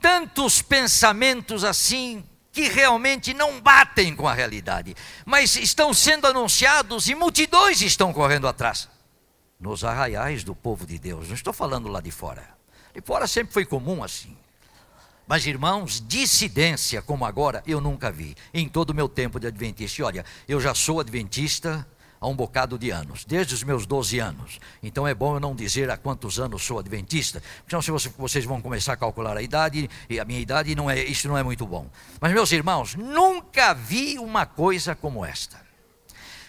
tantos 0.00 0.62
pensamentos 0.62 1.64
assim 1.64 2.24
que 2.56 2.70
realmente 2.70 3.34
não 3.34 3.60
batem 3.60 4.16
com 4.16 4.26
a 4.26 4.32
realidade, 4.32 4.96
mas 5.26 5.56
estão 5.56 5.92
sendo 5.92 6.26
anunciados 6.26 7.06
e 7.06 7.14
multidões 7.14 7.82
estão 7.82 8.14
correndo 8.14 8.48
atrás. 8.48 8.88
Nos 9.60 9.84
arraiais 9.84 10.42
do 10.42 10.54
povo 10.54 10.86
de 10.86 10.98
Deus, 10.98 11.28
não 11.28 11.34
estou 11.34 11.52
falando 11.52 11.86
lá 11.86 12.00
de 12.00 12.10
fora. 12.10 12.48
De 12.94 13.02
fora 13.02 13.26
sempre 13.26 13.52
foi 13.52 13.66
comum 13.66 14.02
assim. 14.02 14.34
Mas, 15.26 15.44
irmãos, 15.44 16.02
dissidência 16.08 17.02
como 17.02 17.26
agora 17.26 17.62
eu 17.66 17.78
nunca 17.78 18.10
vi 18.10 18.34
em 18.54 18.66
todo 18.66 18.88
o 18.88 18.94
meu 18.94 19.06
tempo 19.06 19.38
de 19.38 19.48
adventista. 19.48 20.00
E 20.00 20.04
olha, 20.04 20.24
eu 20.48 20.58
já 20.58 20.74
sou 20.74 21.00
adventista 21.00 21.86
há 22.20 22.26
um 22.26 22.34
bocado 22.34 22.78
de 22.78 22.90
anos, 22.90 23.24
desde 23.24 23.54
os 23.54 23.62
meus 23.62 23.86
12 23.86 24.18
anos. 24.18 24.58
Então 24.82 25.06
é 25.06 25.14
bom 25.14 25.34
eu 25.36 25.40
não 25.40 25.54
dizer 25.54 25.90
há 25.90 25.96
quantos 25.96 26.38
anos 26.38 26.64
sou 26.64 26.78
adventista, 26.78 27.42
porque 27.64 27.80
senão 27.80 27.98
vocês 28.18 28.44
vão 28.44 28.60
começar 28.60 28.94
a 28.94 28.96
calcular 28.96 29.36
a 29.36 29.42
idade, 29.42 29.88
e 30.08 30.18
a 30.20 30.24
minha 30.24 30.40
idade, 30.40 30.74
não 30.74 30.90
é, 30.90 31.02
isso 31.04 31.28
não 31.28 31.36
é 31.36 31.42
muito 31.42 31.66
bom. 31.66 31.90
Mas, 32.20 32.32
meus 32.32 32.52
irmãos, 32.52 32.94
nunca 32.94 33.74
vi 33.74 34.18
uma 34.18 34.46
coisa 34.46 34.94
como 34.94 35.24
esta. 35.24 35.64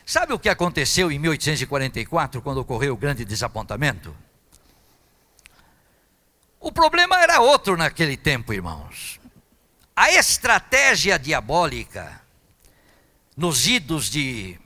Sabe 0.05 0.33
o 0.33 0.39
que 0.39 0.47
aconteceu 0.47 1.11
em 1.11 1.19
1844, 1.19 2.41
quando 2.41 2.59
ocorreu 2.59 2.93
o 2.93 2.97
grande 2.97 3.25
desapontamento? 3.25 4.15
O 6.59 6.71
problema 6.71 7.21
era 7.21 7.41
outro 7.41 7.75
naquele 7.75 8.15
tempo, 8.15 8.53
irmãos. 8.53 9.19
A 9.95 10.11
estratégia 10.11 11.19
diabólica 11.19 12.21
nos 13.35 13.67
idos 13.67 14.09
de 14.09 14.59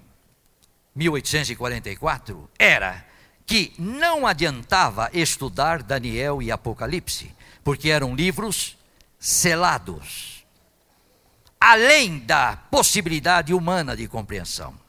1844 0.95 2.49
era 2.59 3.05
que 3.45 3.73
não 3.77 4.25
adiantava 4.25 5.09
estudar 5.13 5.83
Daniel 5.83 6.41
e 6.41 6.51
Apocalipse, 6.51 7.33
porque 7.63 7.89
eram 7.89 8.15
livros 8.15 8.77
selados, 9.19 10.45
além 11.59 12.19
da 12.19 12.55
possibilidade 12.55 13.53
humana 13.53 13.95
de 13.95 14.07
compreensão. 14.07 14.79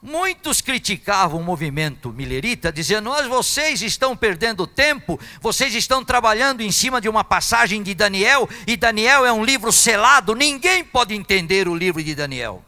Muitos 0.00 0.60
criticavam 0.60 1.40
o 1.40 1.42
movimento 1.42 2.12
milerita, 2.12 2.70
dizendo: 2.70 3.08
Mas 3.08 3.26
vocês 3.26 3.80
estão 3.80 4.14
perdendo 4.14 4.66
tempo, 4.66 5.18
vocês 5.40 5.74
estão 5.74 6.04
trabalhando 6.04 6.60
em 6.60 6.70
cima 6.70 7.00
de 7.00 7.08
uma 7.08 7.24
passagem 7.24 7.82
de 7.82 7.94
Daniel, 7.94 8.46
e 8.66 8.76
Daniel 8.76 9.24
é 9.24 9.32
um 9.32 9.42
livro 9.42 9.72
selado, 9.72 10.34
ninguém 10.34 10.84
pode 10.84 11.14
entender 11.14 11.66
o 11.66 11.74
livro 11.74 12.04
de 12.04 12.14
Daniel. 12.14 12.62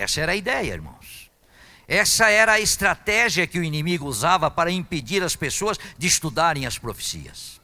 Essa 0.00 0.22
era 0.22 0.32
a 0.32 0.36
ideia, 0.36 0.72
irmãos. 0.72 1.30
Essa 1.86 2.30
era 2.30 2.52
a 2.52 2.60
estratégia 2.60 3.46
que 3.46 3.58
o 3.58 3.64
inimigo 3.64 4.06
usava 4.06 4.50
para 4.50 4.70
impedir 4.70 5.22
as 5.22 5.36
pessoas 5.36 5.78
de 5.98 6.06
estudarem 6.06 6.64
as 6.64 6.78
profecias. 6.78 7.60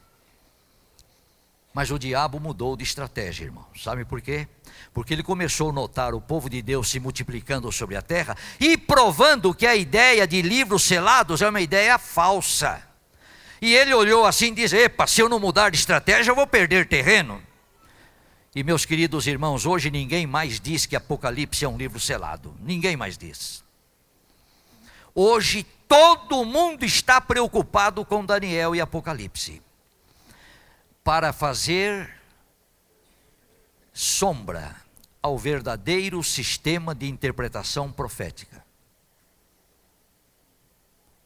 Mas 1.73 1.89
o 1.89 1.97
diabo 1.97 2.39
mudou 2.39 2.77
de 2.77 2.83
estratégia, 2.83 3.45
irmãos. 3.45 3.81
Sabe 3.81 4.05
por 4.05 4.21
quê? 4.21 4.47
Porque 4.93 5.13
ele 5.13 5.23
começou 5.23 5.71
a 5.71 5.73
notar 5.73 6.13
o 6.13 6.21
povo 6.21 6.47
de 6.47 6.61
Deus 6.61 6.89
se 6.89 6.99
multiplicando 6.99 7.71
sobre 7.71 7.95
a 7.95 8.01
terra 8.03 8.37
e 8.59 8.77
provando 8.77 9.53
que 9.53 9.65
a 9.65 9.75
ideia 9.75 10.27
de 10.27 10.41
livros 10.41 10.83
selados 10.83 11.41
é 11.41 11.49
uma 11.49 11.61
ideia 11.61 11.97
falsa. 11.97 12.83
E 13.59 13.75
ele 13.75 13.93
olhou 13.93 14.25
assim 14.27 14.47
e 14.47 14.55
disse: 14.55 14.77
Epa, 14.77 15.07
se 15.07 15.21
eu 15.21 15.29
não 15.29 15.39
mudar 15.39 15.71
de 15.71 15.77
estratégia, 15.77 16.29
eu 16.29 16.35
vou 16.35 16.45
perder 16.45 16.87
terreno. 16.87 17.41
E 18.57 18.63
meus 18.63 18.85
queridos 18.85 19.27
irmãos, 19.27 19.67
hoje 19.67 19.91
ninguém 19.91 20.25
mais 20.25 20.59
diz 20.59 20.87
que 20.87 20.95
Apocalipse 20.95 21.63
é 21.63 21.69
um 21.69 21.77
livro 21.77 21.99
selado. 21.99 22.57
Ninguém 22.59 22.97
mais 22.97 23.15
diz. 23.15 23.63
Hoje 25.13 25.61
todo 25.87 26.43
mundo 26.43 26.83
está 26.83 27.21
preocupado 27.21 28.03
com 28.03 28.25
Daniel 28.25 28.75
e 28.75 28.81
Apocalipse. 28.81 29.61
para 31.03 31.31
fazer 31.31 32.19
sombra 33.93 34.75
ao 35.21 35.37
verdadeiro 35.37 36.23
sistema 36.23 36.95
de 36.95 37.07
interpretação 37.07 37.91
profética. 37.91 38.65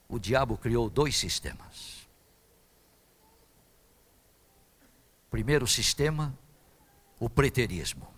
O 0.10 0.20
diabo 0.20 0.58
criou 0.58 0.90
dois 0.90 1.16
sistemas. 1.16 2.06
Primeiro 5.30 5.66
sistema, 5.66 6.38
o 7.22 7.30
preterismo. 7.30 8.12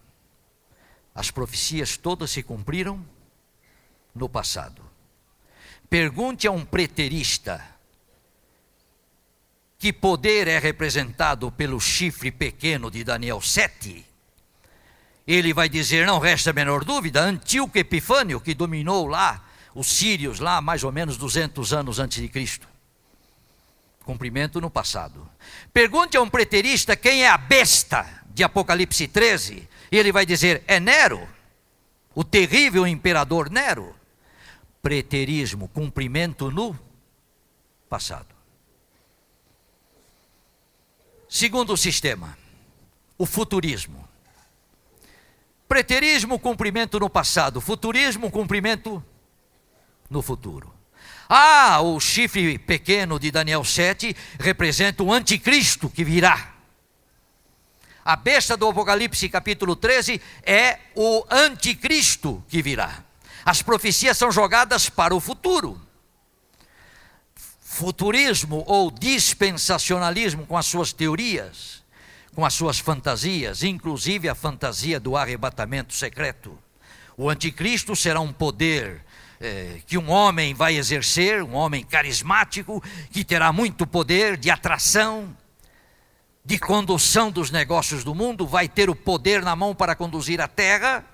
As 1.13 1.29
profecias 1.29 1.97
todas 1.97 2.31
se 2.31 2.41
cumpriram 2.41 3.05
no 4.15 4.29
passado. 4.29 4.81
Pergunte 5.89 6.47
a 6.47 6.51
um 6.51 6.63
preterista 6.65 7.61
que 9.77 9.91
poder 9.91 10.47
é 10.47 10.57
representado 10.57 11.51
pelo 11.51 11.81
chifre 11.81 12.31
pequeno 12.31 12.89
de 12.89 13.03
Daniel 13.03 13.41
7. 13.41 14.05
Ele 15.27 15.53
vai 15.53 15.67
dizer, 15.67 16.07
não 16.07 16.17
resta 16.17 16.51
a 16.51 16.53
menor 16.53 16.85
dúvida, 16.85 17.21
Antíoco 17.21 17.77
Epifânio, 17.77 18.39
que 18.39 18.53
dominou 18.53 19.05
lá 19.05 19.45
os 19.75 19.87
sírios, 19.87 20.39
lá 20.39 20.61
mais 20.61 20.81
ou 20.85 20.93
menos 20.93 21.17
200 21.17 21.73
anos 21.73 21.99
antes 21.99 22.21
de 22.21 22.29
Cristo. 22.29 22.69
Cumprimento 24.05 24.61
no 24.61 24.69
passado. 24.69 25.29
Pergunte 25.73 26.15
a 26.15 26.21
um 26.21 26.29
preterista 26.29 26.95
quem 26.95 27.23
é 27.23 27.29
a 27.29 27.37
besta 27.37 28.22
de 28.33 28.43
Apocalipse 28.43 29.07
13, 29.07 29.67
e 29.91 29.97
ele 29.97 30.11
vai 30.11 30.25
dizer, 30.25 30.63
é 30.67 30.79
Nero, 30.79 31.27
o 32.15 32.23
terrível 32.23 32.87
imperador 32.87 33.49
Nero 33.49 33.95
preterismo, 34.83 35.69
cumprimento 35.69 36.51
no 36.51 36.77
passado. 37.87 38.35
Segundo 41.29 41.75
sistema, 41.77 42.37
o 43.17 43.25
futurismo. 43.25 44.05
Preterismo, 45.69 46.37
cumprimento 46.37 46.99
no 46.99 47.09
passado. 47.09 47.61
Futurismo, 47.61 48.29
cumprimento 48.29 49.03
no 50.09 50.21
futuro. 50.21 50.71
Ah, 51.29 51.79
o 51.81 51.97
chifre 52.01 52.59
pequeno 52.59 53.17
de 53.17 53.31
Daniel 53.31 53.63
7 53.63 54.13
representa 54.37 55.01
o 55.01 55.13
anticristo 55.13 55.89
que 55.89 56.03
virá. 56.03 56.52
A 58.05 58.17
besta 58.17 58.57
do 58.57 58.67
Apocalipse, 58.67 59.29
capítulo 59.29 59.75
13, 59.75 60.21
é 60.43 60.77
o 60.93 61.23
anticristo 61.29 62.43
que 62.49 62.61
virá. 62.61 63.03
As 63.45 63.61
profecias 63.61 64.17
são 64.17 64.31
jogadas 64.31 64.89
para 64.89 65.15
o 65.15 65.21
futuro. 65.21 65.79
Futurismo 67.61 68.63
ou 68.67 68.91
dispensacionalismo 68.91 70.45
com 70.45 70.57
as 70.57 70.65
suas 70.65 70.91
teorias, 70.91 71.81
com 72.35 72.45
as 72.45 72.53
suas 72.53 72.77
fantasias, 72.77 73.63
inclusive 73.63 74.27
a 74.27 74.35
fantasia 74.35 74.99
do 74.99 75.15
arrebatamento 75.15 75.93
secreto. 75.93 76.57
O 77.15 77.29
anticristo 77.29 77.95
será 77.95 78.19
um 78.19 78.33
poder 78.33 79.01
é, 79.39 79.79
que 79.87 79.97
um 79.97 80.09
homem 80.09 80.53
vai 80.53 80.75
exercer, 80.75 81.41
um 81.41 81.53
homem 81.53 81.83
carismático, 81.83 82.83
que 83.11 83.23
terá 83.23 83.51
muito 83.51 83.87
poder 83.87 84.37
de 84.37 84.49
atração, 84.49 85.35
de 86.45 86.59
condução 86.59 87.31
dos 87.31 87.49
negócios 87.49 88.03
do 88.03 88.13
mundo, 88.13 88.45
vai 88.45 88.67
ter 88.67 88.89
o 88.89 88.95
poder 88.95 89.41
na 89.41 89.55
mão 89.55 89.73
para 89.73 89.95
conduzir 89.95 90.41
a 90.41 90.47
terra 90.47 91.05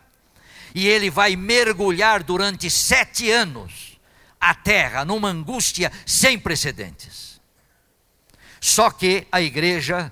e 0.74 0.88
ele 0.88 1.10
vai 1.10 1.36
mergulhar 1.36 2.24
durante 2.24 2.70
sete 2.70 3.30
anos 3.30 4.00
a 4.40 4.56
terra 4.56 5.06
numa 5.06 5.30
angústia 5.30 5.92
sem 6.06 6.40
precedentes. 6.40 7.40
Só 8.60 8.90
que 8.90 9.28
a 9.32 9.42
igreja 9.42 10.12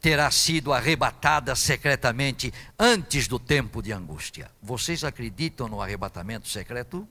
terá 0.00 0.30
sido 0.30 0.72
arrebatada 0.72 1.54
secretamente 1.56 2.52
antes 2.78 3.26
do 3.26 3.38
tempo 3.38 3.82
de 3.82 3.92
angústia. 3.92 4.50
Vocês 4.62 5.02
acreditam 5.02 5.68
no 5.68 5.82
arrebatamento 5.82 6.48
secreto? 6.48 7.06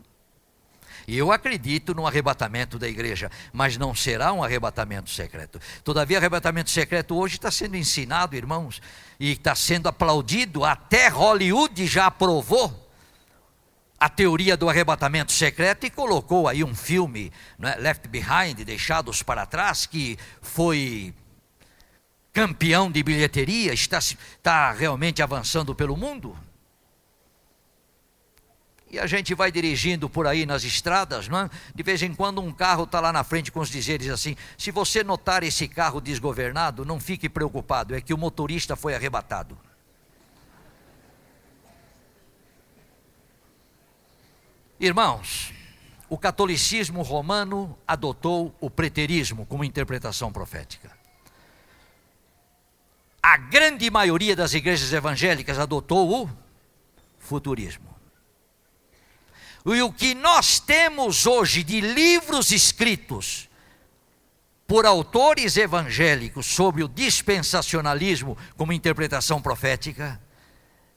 Eu 1.08 1.32
acredito 1.32 1.96
no 1.96 2.06
arrebatamento 2.06 2.78
da 2.78 2.86
igreja, 2.86 3.32
mas 3.54 3.78
não 3.78 3.96
será 3.96 4.34
um 4.34 4.44
arrebatamento 4.44 5.10
secreto. 5.10 5.58
Todavia, 5.82 6.18
arrebatamento 6.18 6.70
secreto 6.70 7.16
hoje 7.16 7.36
está 7.36 7.50
sendo 7.50 7.78
ensinado, 7.78 8.36
irmãos, 8.36 8.82
e 9.18 9.32
está 9.32 9.56
sendo 9.56 9.88
aplaudido. 9.88 10.66
Até 10.66 11.08
Hollywood 11.08 11.88
já 11.88 12.08
aprovou 12.08 12.92
a 13.98 14.10
teoria 14.10 14.58
do 14.58 14.70
arrebatamento 14.70 15.32
secreto 15.32 15.86
e 15.86 15.90
colocou 15.90 16.46
aí 16.46 16.62
um 16.62 16.76
filme, 16.76 17.32
né, 17.58 17.76
Left 17.76 18.06
Behind, 18.10 18.66
Deixados 18.66 19.24
para 19.24 19.46
Trás, 19.46 19.86
que 19.86 20.20
foi 20.42 21.14
campeão 22.34 22.92
de 22.92 23.02
bilheteria, 23.02 23.74
está, 23.74 23.98
está 23.98 24.74
realmente 24.74 25.24
avançando 25.24 25.74
pelo 25.74 25.96
mundo. 25.96 26.38
E 28.90 28.98
a 28.98 29.06
gente 29.06 29.36
vai 29.36 29.52
dirigindo 29.52 30.10
por 30.10 30.26
aí 30.26 30.46
nas 30.46 30.64
estradas, 30.64 31.28
não 31.28 31.40
é? 31.40 31.50
de 31.76 31.84
vez 31.84 32.02
em 32.02 32.14
quando 32.14 32.42
um 32.42 32.54
carro 32.54 32.86
está 32.86 33.02
lá 33.02 33.12
na 33.12 33.24
frente 33.24 33.52
com 33.52 33.60
os 33.60 33.70
dizeres 33.70 34.10
assim: 34.10 34.36
se 34.58 34.72
você 34.72 35.04
notar 35.04 35.44
esse 35.44 35.68
carro 35.68 36.00
desgovernado, 36.00 36.86
não 36.86 37.00
fique 37.00 37.28
preocupado, 37.28 37.94
é 37.94 38.00
que 38.00 38.14
o 38.14 38.18
motorista 38.18 38.76
foi 38.76 38.96
arrebatado. 38.96 39.58
Irmãos, 44.80 45.52
o 46.08 46.18
catolicismo 46.18 47.02
romano 47.02 47.78
adotou 47.86 48.56
o 48.62 48.70
preterismo 48.70 49.46
como 49.46 49.64
interpretação 49.64 50.32
profética. 50.32 50.96
A 53.22 53.36
grande 53.36 53.90
maioria 53.90 54.36
das 54.36 54.54
igrejas 54.54 54.94
evangélicas 54.94 55.60
adotou 55.60 56.24
o 56.24 56.30
futurismo. 57.20 57.97
E 59.74 59.82
o 59.82 59.92
que 59.92 60.16
nós 60.16 60.62
temos 60.62 61.28
hoje 61.28 61.62
de 61.62 61.82
livros 61.82 62.52
escritos 62.52 63.50
por 64.66 64.86
autores 64.86 65.58
evangélicos 65.58 66.46
sobre 66.46 66.84
o 66.84 66.88
dispensacionalismo 66.88 68.38
como 68.56 68.72
interpretação 68.72 69.42
profética 69.42 70.22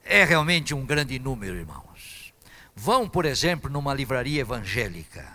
é 0.05 0.23
realmente 0.23 0.73
um 0.73 0.85
grande 0.85 1.19
número, 1.19 1.57
irmãos. 1.57 2.33
Vão, 2.73 3.09
por 3.09 3.25
exemplo, 3.25 3.69
numa 3.69 3.93
livraria 3.93 4.39
evangélica 4.39 5.27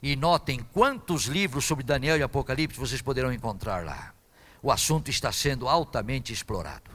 e 0.00 0.14
notem 0.14 0.60
quantos 0.72 1.24
livros 1.24 1.64
sobre 1.64 1.84
Daniel 1.84 2.16
e 2.16 2.22
Apocalipse 2.22 2.78
vocês 2.78 3.02
poderão 3.02 3.32
encontrar 3.32 3.84
lá. 3.84 4.14
O 4.62 4.70
assunto 4.70 5.10
está 5.10 5.32
sendo 5.32 5.68
altamente 5.68 6.32
explorado. 6.32 6.90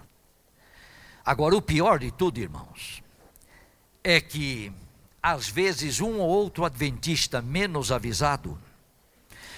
Agora, 1.24 1.56
o 1.56 1.62
pior 1.62 2.00
de 2.00 2.12
tudo, 2.12 2.40
irmãos, 2.40 3.04
é 4.02 4.22
que 4.22 4.72
às 5.22 5.48
vezes, 5.48 6.00
um 6.00 6.20
ou 6.20 6.30
outro 6.30 6.66
adventista 6.66 7.42
menos 7.42 7.92
avisado 7.92 8.58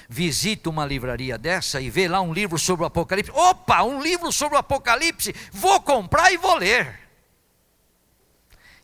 visita 0.09 0.69
uma 0.69 0.85
livraria 0.85 1.37
dessa 1.37 1.81
e 1.81 1.89
vê 1.89 2.07
lá 2.07 2.21
um 2.21 2.33
livro 2.33 2.59
sobre 2.59 2.83
o 2.83 2.85
Apocalipse. 2.85 3.31
Opa, 3.31 3.83
um 3.83 4.01
livro 4.01 4.31
sobre 4.31 4.55
o 4.55 4.59
Apocalipse, 4.59 5.33
vou 5.51 5.81
comprar 5.81 6.31
e 6.31 6.37
vou 6.37 6.55
ler. 6.55 6.99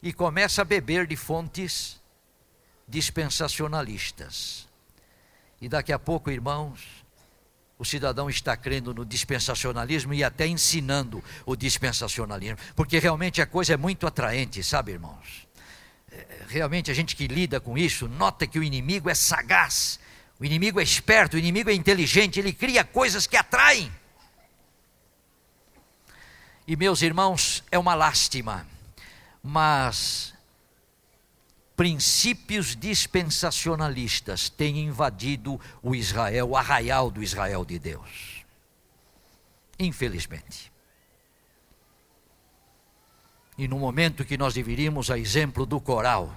E 0.01 0.13
começa 0.13 0.61
a 0.61 0.65
beber 0.65 1.05
de 1.05 1.15
fontes 1.15 1.99
dispensacionalistas. 2.87 4.67
E 5.61 5.67
daqui 5.67 5.91
a 5.91 5.99
pouco, 5.99 6.31
irmãos, 6.31 6.79
o 7.77 7.85
cidadão 7.85 8.29
está 8.29 8.55
crendo 8.57 8.93
no 8.93 9.05
dispensacionalismo 9.05 10.13
e 10.13 10.23
até 10.23 10.47
ensinando 10.47 11.23
o 11.45 11.55
dispensacionalismo, 11.55 12.57
porque 12.75 12.97
realmente 12.97 13.41
a 13.41 13.45
coisa 13.45 13.73
é 13.73 13.77
muito 13.77 14.07
atraente, 14.07 14.63
sabe, 14.63 14.93
irmãos? 14.93 15.48
Realmente 16.47 16.89
a 16.89 16.93
gente 16.93 17.15
que 17.15 17.27
lida 17.27 17.59
com 17.59 17.77
isso, 17.77 18.07
nota 18.07 18.47
que 18.47 18.59
o 18.59 18.63
inimigo 18.63 19.09
é 19.09 19.15
sagaz, 19.15 19.99
o 20.39 20.45
inimigo 20.45 20.79
é 20.79 20.83
esperto, 20.83 21.35
o 21.35 21.39
inimigo 21.39 21.69
é 21.69 21.73
inteligente, 21.73 22.39
ele 22.39 22.53
cria 22.53 22.83
coisas 22.83 23.27
que 23.27 23.37
atraem. 23.37 23.91
E 26.67 26.75
meus 26.75 27.01
irmãos, 27.01 27.63
é 27.71 27.79
uma 27.79 27.95
lástima, 27.95 28.65
mas 29.43 30.33
princípios 31.75 32.75
dispensacionalistas 32.75 34.49
têm 34.49 34.79
invadido 34.79 35.59
o 35.81 35.95
Israel, 35.95 36.49
o 36.49 36.57
arraial 36.57 37.09
do 37.09 37.23
Israel 37.23 37.63
de 37.63 37.79
Deus. 37.79 38.45
Infelizmente. 39.79 40.68
E 43.59 43.67
no 43.67 43.77
momento 43.77 44.23
que 44.23 44.37
nós 44.37 44.53
deveríamos, 44.53 45.11
a 45.11 45.19
exemplo 45.19 45.65
do 45.65 45.81
coral, 45.81 46.33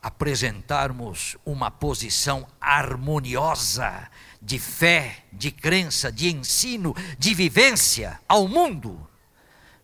apresentarmos 0.00 1.36
uma 1.44 1.70
posição 1.70 2.48
harmoniosa 2.58 4.10
de 4.40 4.58
fé, 4.58 5.22
de 5.30 5.50
crença, 5.50 6.10
de 6.10 6.34
ensino, 6.34 6.96
de 7.18 7.34
vivência 7.34 8.18
ao 8.26 8.48
mundo, 8.48 9.06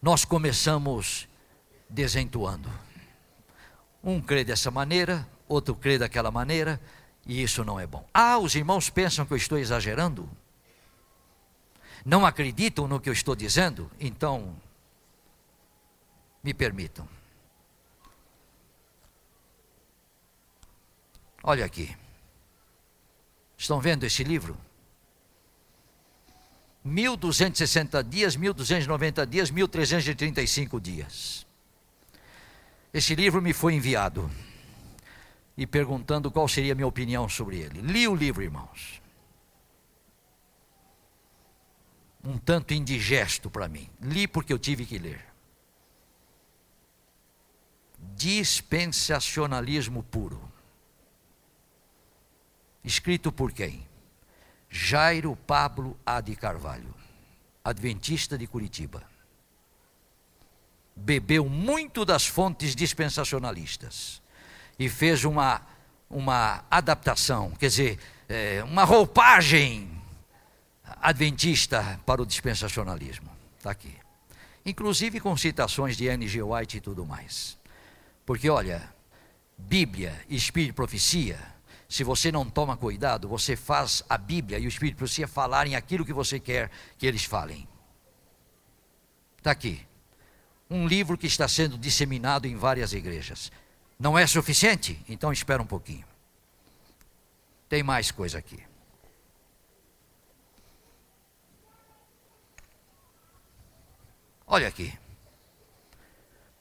nós 0.00 0.24
começamos 0.24 1.28
desentuando. 1.90 2.70
Um 4.02 4.18
crê 4.18 4.44
dessa 4.44 4.70
maneira, 4.70 5.28
outro 5.46 5.74
crê 5.74 5.98
daquela 5.98 6.30
maneira, 6.30 6.80
e 7.26 7.42
isso 7.42 7.62
não 7.66 7.78
é 7.78 7.86
bom. 7.86 8.08
Ah, 8.14 8.38
os 8.38 8.54
irmãos 8.54 8.88
pensam 8.88 9.26
que 9.26 9.34
eu 9.34 9.36
estou 9.36 9.58
exagerando? 9.58 10.26
não 12.06 12.24
acreditam 12.24 12.86
no 12.86 13.00
que 13.00 13.08
eu 13.08 13.12
estou 13.12 13.34
dizendo, 13.34 13.90
então 13.98 14.54
me 16.46 16.54
permitam. 16.54 17.08
Olha 21.42 21.64
aqui. 21.64 21.96
Estão 23.58 23.80
vendo 23.80 24.04
esse 24.04 24.22
livro? 24.22 24.56
1260 26.84 28.04
dias, 28.04 28.36
1290 28.36 29.26
dias, 29.26 29.50
1335 29.50 30.80
dias. 30.80 31.44
Esse 32.94 33.16
livro 33.16 33.42
me 33.42 33.52
foi 33.52 33.74
enviado 33.74 34.30
e 35.56 35.66
perguntando 35.66 36.30
qual 36.30 36.46
seria 36.46 36.72
a 36.72 36.76
minha 36.76 36.86
opinião 36.86 37.28
sobre 37.28 37.58
ele. 37.58 37.80
Li 37.80 38.06
o 38.06 38.14
livro, 38.14 38.44
irmãos. 38.44 39.02
Um 42.22 42.38
tanto 42.38 42.72
indigesto 42.72 43.50
para 43.50 43.66
mim. 43.66 43.90
Li 44.00 44.28
porque 44.28 44.52
eu 44.52 44.58
tive 44.60 44.86
que 44.86 44.96
ler. 44.96 45.25
Dispensacionalismo 48.16 50.02
puro. 50.02 50.40
Escrito 52.82 53.30
por 53.30 53.52
quem? 53.52 53.86
Jairo 54.70 55.36
Pablo 55.46 55.98
A. 56.04 56.20
de 56.20 56.34
Carvalho, 56.34 56.94
adventista 57.62 58.38
de 58.38 58.46
Curitiba. 58.46 59.02
Bebeu 60.94 61.46
muito 61.46 62.04
das 62.04 62.26
fontes 62.26 62.74
dispensacionalistas 62.74 64.22
e 64.78 64.88
fez 64.88 65.24
uma, 65.24 65.60
uma 66.08 66.64
adaptação, 66.70 67.50
quer 67.50 67.68
dizer, 67.68 67.98
é, 68.28 68.64
uma 68.64 68.84
roupagem 68.84 69.90
adventista 71.02 72.00
para 72.06 72.22
o 72.22 72.26
dispensacionalismo. 72.26 73.30
Está 73.58 73.70
aqui. 73.70 73.94
Inclusive 74.64 75.20
com 75.20 75.36
citações 75.36 75.96
de 75.96 76.06
N.G. 76.06 76.42
White 76.42 76.78
e 76.78 76.80
tudo 76.80 77.04
mais. 77.04 77.58
Porque, 78.26 78.50
olha, 78.50 78.92
Bíblia, 79.56 80.20
Espírito 80.28 80.70
e 80.70 80.74
Profecia, 80.74 81.38
se 81.88 82.02
você 82.02 82.32
não 82.32 82.50
toma 82.50 82.76
cuidado, 82.76 83.28
você 83.28 83.54
faz 83.54 84.02
a 84.08 84.18
Bíblia 84.18 84.58
e 84.58 84.66
o 84.66 84.68
Espírito 84.68 84.94
e 84.94 84.96
a 84.96 84.98
Profecia 84.98 85.28
falarem 85.28 85.76
aquilo 85.76 86.04
que 86.04 86.12
você 86.12 86.40
quer 86.40 86.70
que 86.98 87.06
eles 87.06 87.24
falem. 87.24 87.68
Está 89.38 89.52
aqui. 89.52 89.86
Um 90.68 90.88
livro 90.88 91.16
que 91.16 91.28
está 91.28 91.46
sendo 91.46 91.78
disseminado 91.78 92.46
em 92.46 92.56
várias 92.56 92.92
igrejas. 92.92 93.52
Não 93.96 94.18
é 94.18 94.26
suficiente? 94.26 95.00
Então 95.08 95.32
espera 95.32 95.62
um 95.62 95.66
pouquinho. 95.66 96.04
Tem 97.68 97.84
mais 97.84 98.10
coisa 98.10 98.38
aqui. 98.38 98.60
Olha 104.44 104.66
aqui. 104.66 104.92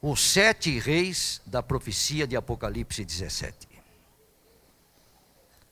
Os 0.07 0.21
sete 0.21 0.77
reis 0.77 1.41
da 1.47 1.63
profecia 1.63 2.27
de 2.27 2.35
Apocalipse 2.35 3.03
17. 3.03 3.67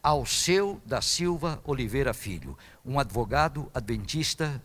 Alceu 0.02 0.82
da 0.84 1.04
Silva 1.04 1.62
Oliveira 1.64 2.16
Filho, 2.16 2.58
um 2.84 3.00
advogado 3.00 3.70
adventista 3.76 4.60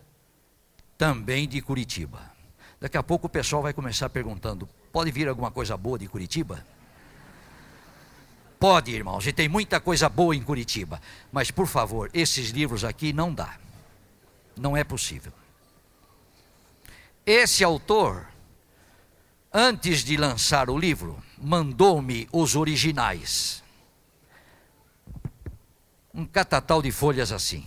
também 0.97 1.47
de 1.47 1.61
Curitiba. 1.61 2.33
Daqui 2.81 2.97
a 2.97 3.03
pouco 3.03 3.27
o 3.27 3.29
pessoal 3.29 3.61
vai 3.61 3.75
começar 3.75 4.09
perguntando: 4.09 4.67
pode 4.91 5.11
vir 5.11 5.29
alguma 5.29 5.51
coisa 5.51 5.77
boa 5.77 5.99
de 5.99 6.09
Curitiba? 6.09 6.65
Pode, 8.59 8.91
irmãos, 8.91 9.27
e 9.27 9.35
tem 9.35 9.51
muita 9.51 9.79
coisa 9.79 10.09
boa 10.09 10.35
em 10.35 10.43
Curitiba. 10.43 10.99
Mas, 11.31 11.51
por 11.51 11.67
favor, 11.67 12.09
esses 12.15 12.49
livros 12.49 12.85
aqui 12.85 13.13
não 13.13 13.35
dá. 13.35 13.59
Não 14.57 14.75
é 14.75 14.83
possível. 14.83 15.33
Esse 17.27 17.63
autor, 17.63 18.27
antes 19.53 20.05
de 20.05 20.17
lançar 20.17 20.71
o 20.71 20.79
livro, 20.79 21.23
mandou-me 21.37 22.29
os 22.33 22.57
originais. 22.57 23.63
Um 26.13 26.25
catatal 26.27 26.83
de 26.83 26.91
folhas 26.91 27.33
assim. 27.33 27.67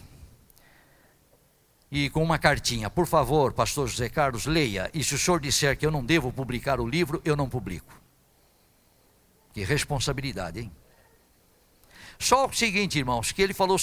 E 1.91 2.09
com 2.09 2.23
uma 2.23 2.39
cartinha, 2.39 2.89
por 2.89 3.05
favor, 3.05 3.51
pastor 3.51 3.87
José 3.87 4.07
Carlos, 4.07 4.45
leia. 4.45 4.89
E 4.93 5.03
se 5.03 5.13
o 5.13 5.17
senhor 5.17 5.41
disser 5.41 5.77
que 5.77 5.85
eu 5.85 5.91
não 5.91 6.05
devo 6.05 6.31
publicar 6.31 6.79
o 6.79 6.87
livro, 6.87 7.21
eu 7.25 7.35
não 7.35 7.49
publico. 7.49 7.93
Que 9.53 9.63
responsabilidade, 9.63 10.61
hein? 10.61 10.71
Só 12.17 12.45
o 12.45 12.53
seguinte, 12.53 12.97
irmãos, 12.97 13.31
que 13.31 13.41
ele 13.41 13.53
falou 13.53 13.77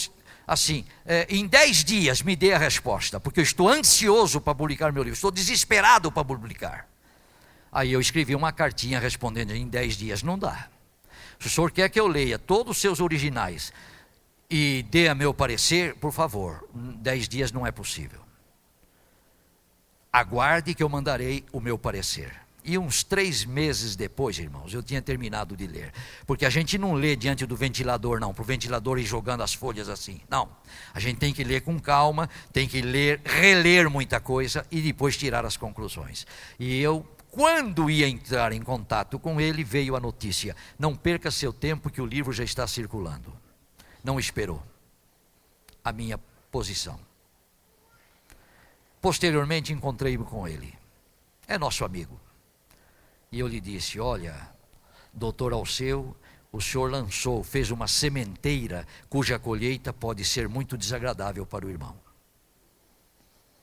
assim: 0.47 0.87
é, 1.05 1.27
em 1.29 1.47
dez 1.47 1.85
dias 1.85 2.23
me 2.23 2.35
dê 2.35 2.55
a 2.55 2.59
resposta, 2.59 3.21
porque 3.21 3.41
eu 3.41 3.45
estou 3.45 3.69
ansioso 3.69 4.41
para 4.41 4.55
publicar 4.55 4.91
meu 4.91 5.03
livro, 5.03 5.17
estou 5.17 5.31
desesperado 5.31 6.11
para 6.11 6.25
publicar. 6.25 6.88
Aí 7.71 7.93
eu 7.93 8.01
escrevi 8.01 8.35
uma 8.35 8.53
cartinha 8.53 8.99
respondendo: 8.99 9.53
em 9.53 9.69
dez 9.69 9.97
dias 9.97 10.23
não 10.23 10.39
dá. 10.39 10.69
Se 11.39 11.47
o 11.47 11.51
senhor 11.51 11.71
quer 11.71 11.89
que 11.89 12.01
eu 12.01 12.07
leia 12.07 12.39
todos 12.39 12.77
os 12.77 12.81
seus 12.81 13.01
originais 13.01 13.73
e 14.51 14.85
dê 14.91 15.09
a 15.09 15.15
meu 15.15 15.33
parecer, 15.33 15.95
por 15.97 16.13
favor, 16.13 16.69
dez 16.75 17.29
dias 17.29 17.53
não 17.53 17.67
é 17.67 17.71
possível. 17.71 18.21
Aguarde 20.13 20.75
que 20.75 20.83
eu 20.83 20.89
mandarei 20.89 21.45
o 21.53 21.61
meu 21.61 21.79
parecer. 21.79 22.49
E 22.65 22.77
uns 22.77 23.03
três 23.03 23.45
meses 23.45 23.97
depois, 23.97 24.39
irmãos, 24.39 24.75
eu 24.75 24.83
tinha 24.83 25.01
terminado 25.01 25.57
de 25.57 25.67
ler. 25.67 25.93
Porque 26.27 26.45
a 26.45 26.51
gente 26.51 26.77
não 26.77 26.93
lê 26.93 27.17
diante 27.17 27.47
do 27.47 27.57
ventilador, 27.57 28.21
não, 28.21 28.35
para 28.35 28.43
o 28.43 28.45
ventilador 28.45 28.99
ir 28.99 29.05
jogando 29.05 29.43
as 29.43 29.55
folhas 29.55 29.89
assim. 29.89 30.21
Não. 30.29 30.49
A 30.93 31.01
gente 31.01 31.19
tem 31.19 31.33
que 31.33 31.45
ler 31.45 31.63
com 31.63 31.79
calma, 31.81 32.29
tem 32.53 32.69
que 32.69 32.83
ler, 32.83 33.23
reler 33.25 33.89
muita 33.89 34.21
coisa 34.21 34.67
e 34.71 34.83
depois 34.83 35.17
tirar 35.17 35.47
as 35.47 35.57
conclusões. 35.57 36.27
E 36.59 36.79
eu, 36.79 37.07
quando 37.31 37.91
ia 37.91 38.09
entrar 38.09 38.53
em 38.53 38.63
contato 38.63 39.19
com 39.19 39.41
ele, 39.41 39.63
veio 39.63 39.97
a 39.97 40.01
notícia: 40.01 40.57
não 40.79 40.97
perca 40.97 41.31
seu 41.31 41.53
tempo, 41.53 41.91
que 41.91 42.01
o 42.01 42.07
livro 42.07 42.33
já 42.33 42.45
está 42.45 42.67
circulando. 42.67 43.33
Não 44.03 44.19
esperou 44.19 44.63
a 45.85 45.93
minha 45.93 46.19
posição. 46.51 46.99
Posteriormente 49.01 49.73
encontrei-me 49.73 50.25
com 50.25 50.47
ele. 50.47 50.77
É 51.47 51.59
nosso 51.59 51.85
amigo 51.85 52.19
e 53.31 53.39
eu 53.39 53.47
lhe 53.47 53.61
disse: 53.61 54.01
Olha, 54.01 54.49
doutor 55.13 55.53
Alceu, 55.53 56.17
o 56.51 56.61
senhor 56.61 56.91
lançou, 56.91 57.45
fez 57.45 57.71
uma 57.71 57.87
sementeira 57.87 58.87
cuja 59.09 59.39
colheita 59.39 59.93
pode 59.93 60.25
ser 60.25 60.49
muito 60.49 60.77
desagradável 60.77 61.45
para 61.47 61.67
o 61.67 61.71
irmão. 61.71 61.97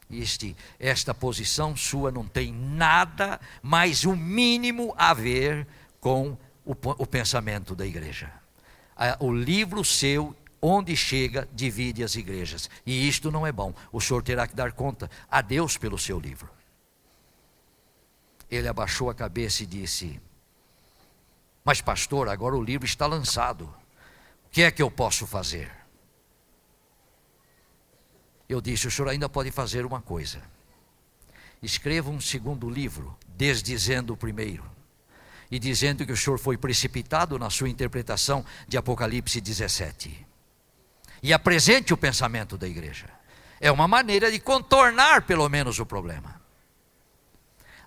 Este, 0.10 0.56
esta 0.80 1.14
posição 1.14 1.76
sua 1.76 2.12
não 2.12 2.28
tem 2.28 2.54
nada 2.54 3.40
mais 3.62 4.06
o 4.06 4.16
mínimo 4.16 4.94
a 4.98 5.14
ver 5.14 5.68
com 6.00 6.38
o, 6.64 6.72
o 6.74 7.08
pensamento 7.08 7.76
da 7.76 7.86
igreja. 7.86 8.32
O 9.20 9.34
livro 9.34 9.84
seu, 9.84 10.36
onde 10.62 10.96
chega, 10.96 11.48
divide 11.52 12.04
as 12.04 12.16
igrejas. 12.16 12.70
E 12.86 13.08
isto 13.08 13.32
não 13.32 13.46
é 13.46 13.52
bom. 13.52 13.74
O 13.92 14.00
senhor 14.00 14.24
terá 14.24 14.48
que 14.48 14.56
dar 14.56 14.72
conta 14.72 15.10
a 15.30 15.42
Deus 15.42 15.78
pelo 15.78 15.98
seu 15.98 16.20
livro. 16.20 16.50
Ele 18.50 18.68
abaixou 18.68 19.10
a 19.10 19.16
cabeça 19.16 19.64
e 19.64 19.66
disse: 19.66 20.22
Mas, 21.64 21.82
pastor, 21.82 22.30
agora 22.30 22.56
o 22.56 22.64
livro 22.64 22.86
está 22.86 23.06
lançado. 23.06 23.66
O 24.46 24.50
que 24.52 24.62
é 24.62 24.72
que 24.72 24.82
eu 24.82 24.90
posso 24.90 25.28
fazer? 25.28 25.85
Eu 28.48 28.62
disse: 28.62 28.88
O 28.88 28.92
senhor 28.92 29.10
ainda 29.10 29.28
pode 29.28 29.52
fazer 29.52 29.86
uma 29.86 30.02
coisa. 30.02 30.42
Escreva 31.62 32.10
um 32.10 32.22
segundo 32.22 32.70
livro, 32.70 33.18
desdizendo 33.28 34.14
o 34.14 34.18
primeiro, 34.18 34.64
e 35.50 35.58
dizendo 35.58 36.06
que 36.06 36.12
o 36.12 36.18
senhor 36.18 36.38
foi 36.38 36.58
precipitado 36.58 37.40
na 37.40 37.50
sua 37.50 37.70
interpretação 37.70 38.46
de 38.68 38.78
Apocalipse 38.78 39.42
17. 39.42 40.26
E 41.24 41.34
apresente 41.34 41.94
o 41.94 41.98
pensamento 41.98 42.58
da 42.58 42.68
igreja. 42.68 43.10
É 43.60 43.72
uma 43.72 43.88
maneira 43.88 44.32
de 44.32 44.40
contornar, 44.40 45.24
pelo 45.24 45.48
menos, 45.50 45.80
o 45.80 45.86
problema. 45.86 46.40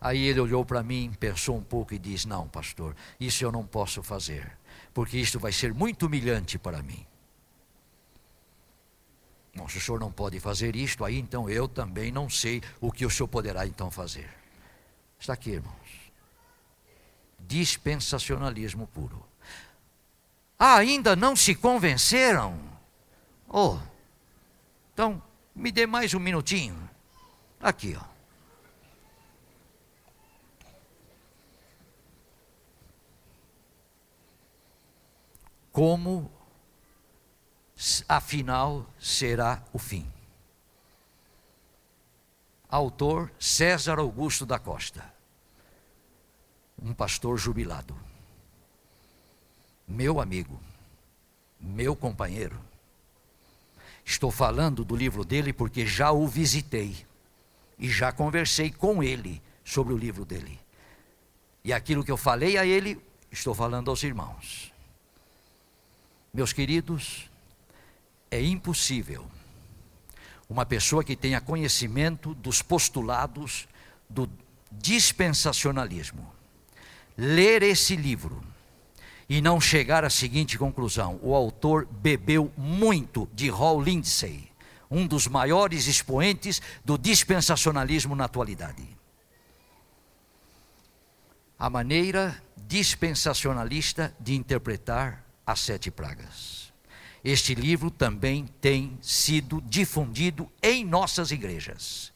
Aí 0.00 0.26
ele 0.26 0.40
olhou 0.40 0.64
para 0.64 0.82
mim, 0.82 1.12
pensou 1.18 1.56
um 1.56 1.62
pouco 1.62 1.94
e 1.94 1.98
disse: 1.98 2.26
Não, 2.26 2.48
pastor, 2.48 2.96
isso 3.20 3.44
eu 3.44 3.52
não 3.52 3.66
posso 3.66 4.02
fazer, 4.02 4.56
porque 4.94 5.18
isto 5.18 5.38
vai 5.38 5.52
ser 5.52 5.74
muito 5.74 6.06
humilhante 6.06 6.58
para 6.58 6.82
mim. 6.82 7.06
Não, 9.58 9.68
se 9.68 9.78
o 9.78 9.80
senhor 9.80 9.98
não 9.98 10.12
pode 10.12 10.38
fazer 10.38 10.76
isto, 10.76 11.04
aí 11.04 11.18
então 11.18 11.50
eu 11.50 11.66
também 11.66 12.12
não 12.12 12.30
sei 12.30 12.62
o 12.80 12.92
que 12.92 13.04
o 13.04 13.10
senhor 13.10 13.26
poderá 13.26 13.66
então 13.66 13.90
fazer. 13.90 14.30
Está 15.18 15.32
aqui, 15.32 15.50
irmãos. 15.50 16.12
Dispensacionalismo 17.40 18.86
puro. 18.86 19.26
Ah, 20.56 20.76
ainda 20.76 21.16
não 21.16 21.34
se 21.34 21.56
convenceram? 21.56 22.56
Oh, 23.48 23.78
então 24.94 25.20
me 25.54 25.72
dê 25.72 25.86
mais 25.86 26.14
um 26.14 26.20
minutinho. 26.20 26.88
Aqui, 27.60 27.98
ó. 28.00 28.18
como 35.78 36.28
afinal 38.08 38.84
será 38.98 39.62
o 39.72 39.78
fim. 39.78 40.06
Autor 42.68 43.30
César 43.38 43.98
Augusto 43.98 44.44
da 44.44 44.58
Costa, 44.58 45.04
um 46.82 46.92
pastor 46.92 47.38
jubilado, 47.38 47.96
meu 49.86 50.20
amigo, 50.20 50.60
meu 51.58 51.96
companheiro. 51.96 52.58
Estou 54.04 54.30
falando 54.30 54.84
do 54.84 54.96
livro 54.96 55.24
dele 55.24 55.52
porque 55.52 55.86
já 55.86 56.12
o 56.12 56.26
visitei 56.26 57.06
e 57.78 57.88
já 57.88 58.10
conversei 58.10 58.70
com 58.70 59.02
ele 59.02 59.40
sobre 59.64 59.94
o 59.94 59.98
livro 59.98 60.24
dele. 60.24 60.58
E 61.62 61.72
aquilo 61.72 62.04
que 62.04 62.10
eu 62.10 62.16
falei 62.16 62.56
a 62.58 62.66
ele, 62.66 63.00
estou 63.30 63.54
falando 63.54 63.90
aos 63.90 64.02
irmãos. 64.02 64.72
Meus 66.32 66.52
queridos, 66.52 67.27
é 68.30 68.42
impossível 68.42 69.26
uma 70.48 70.64
pessoa 70.64 71.04
que 71.04 71.14
tenha 71.14 71.40
conhecimento 71.40 72.34
dos 72.34 72.62
postulados 72.62 73.68
do 74.08 74.28
dispensacionalismo 74.72 76.38
ler 77.18 77.64
esse 77.64 77.96
livro 77.96 78.40
e 79.28 79.40
não 79.40 79.60
chegar 79.60 80.04
à 80.04 80.10
seguinte 80.10 80.56
conclusão: 80.56 81.18
o 81.20 81.34
autor 81.34 81.84
bebeu 81.84 82.52
muito 82.56 83.28
de 83.34 83.50
Hall 83.50 83.82
Lindsay, 83.82 84.48
um 84.88 85.04
dos 85.04 85.26
maiores 85.26 85.88
expoentes 85.88 86.62
do 86.84 86.96
dispensacionalismo 86.96 88.14
na 88.14 88.24
atualidade. 88.24 88.96
A 91.58 91.68
maneira 91.68 92.40
dispensacionalista 92.56 94.14
de 94.20 94.36
interpretar 94.36 95.24
as 95.44 95.58
sete 95.58 95.90
pragas. 95.90 96.67
Este 97.24 97.54
livro 97.54 97.90
também 97.90 98.46
tem 98.60 98.98
sido 99.02 99.60
difundido 99.62 100.50
em 100.62 100.84
nossas 100.84 101.30
igrejas 101.30 102.12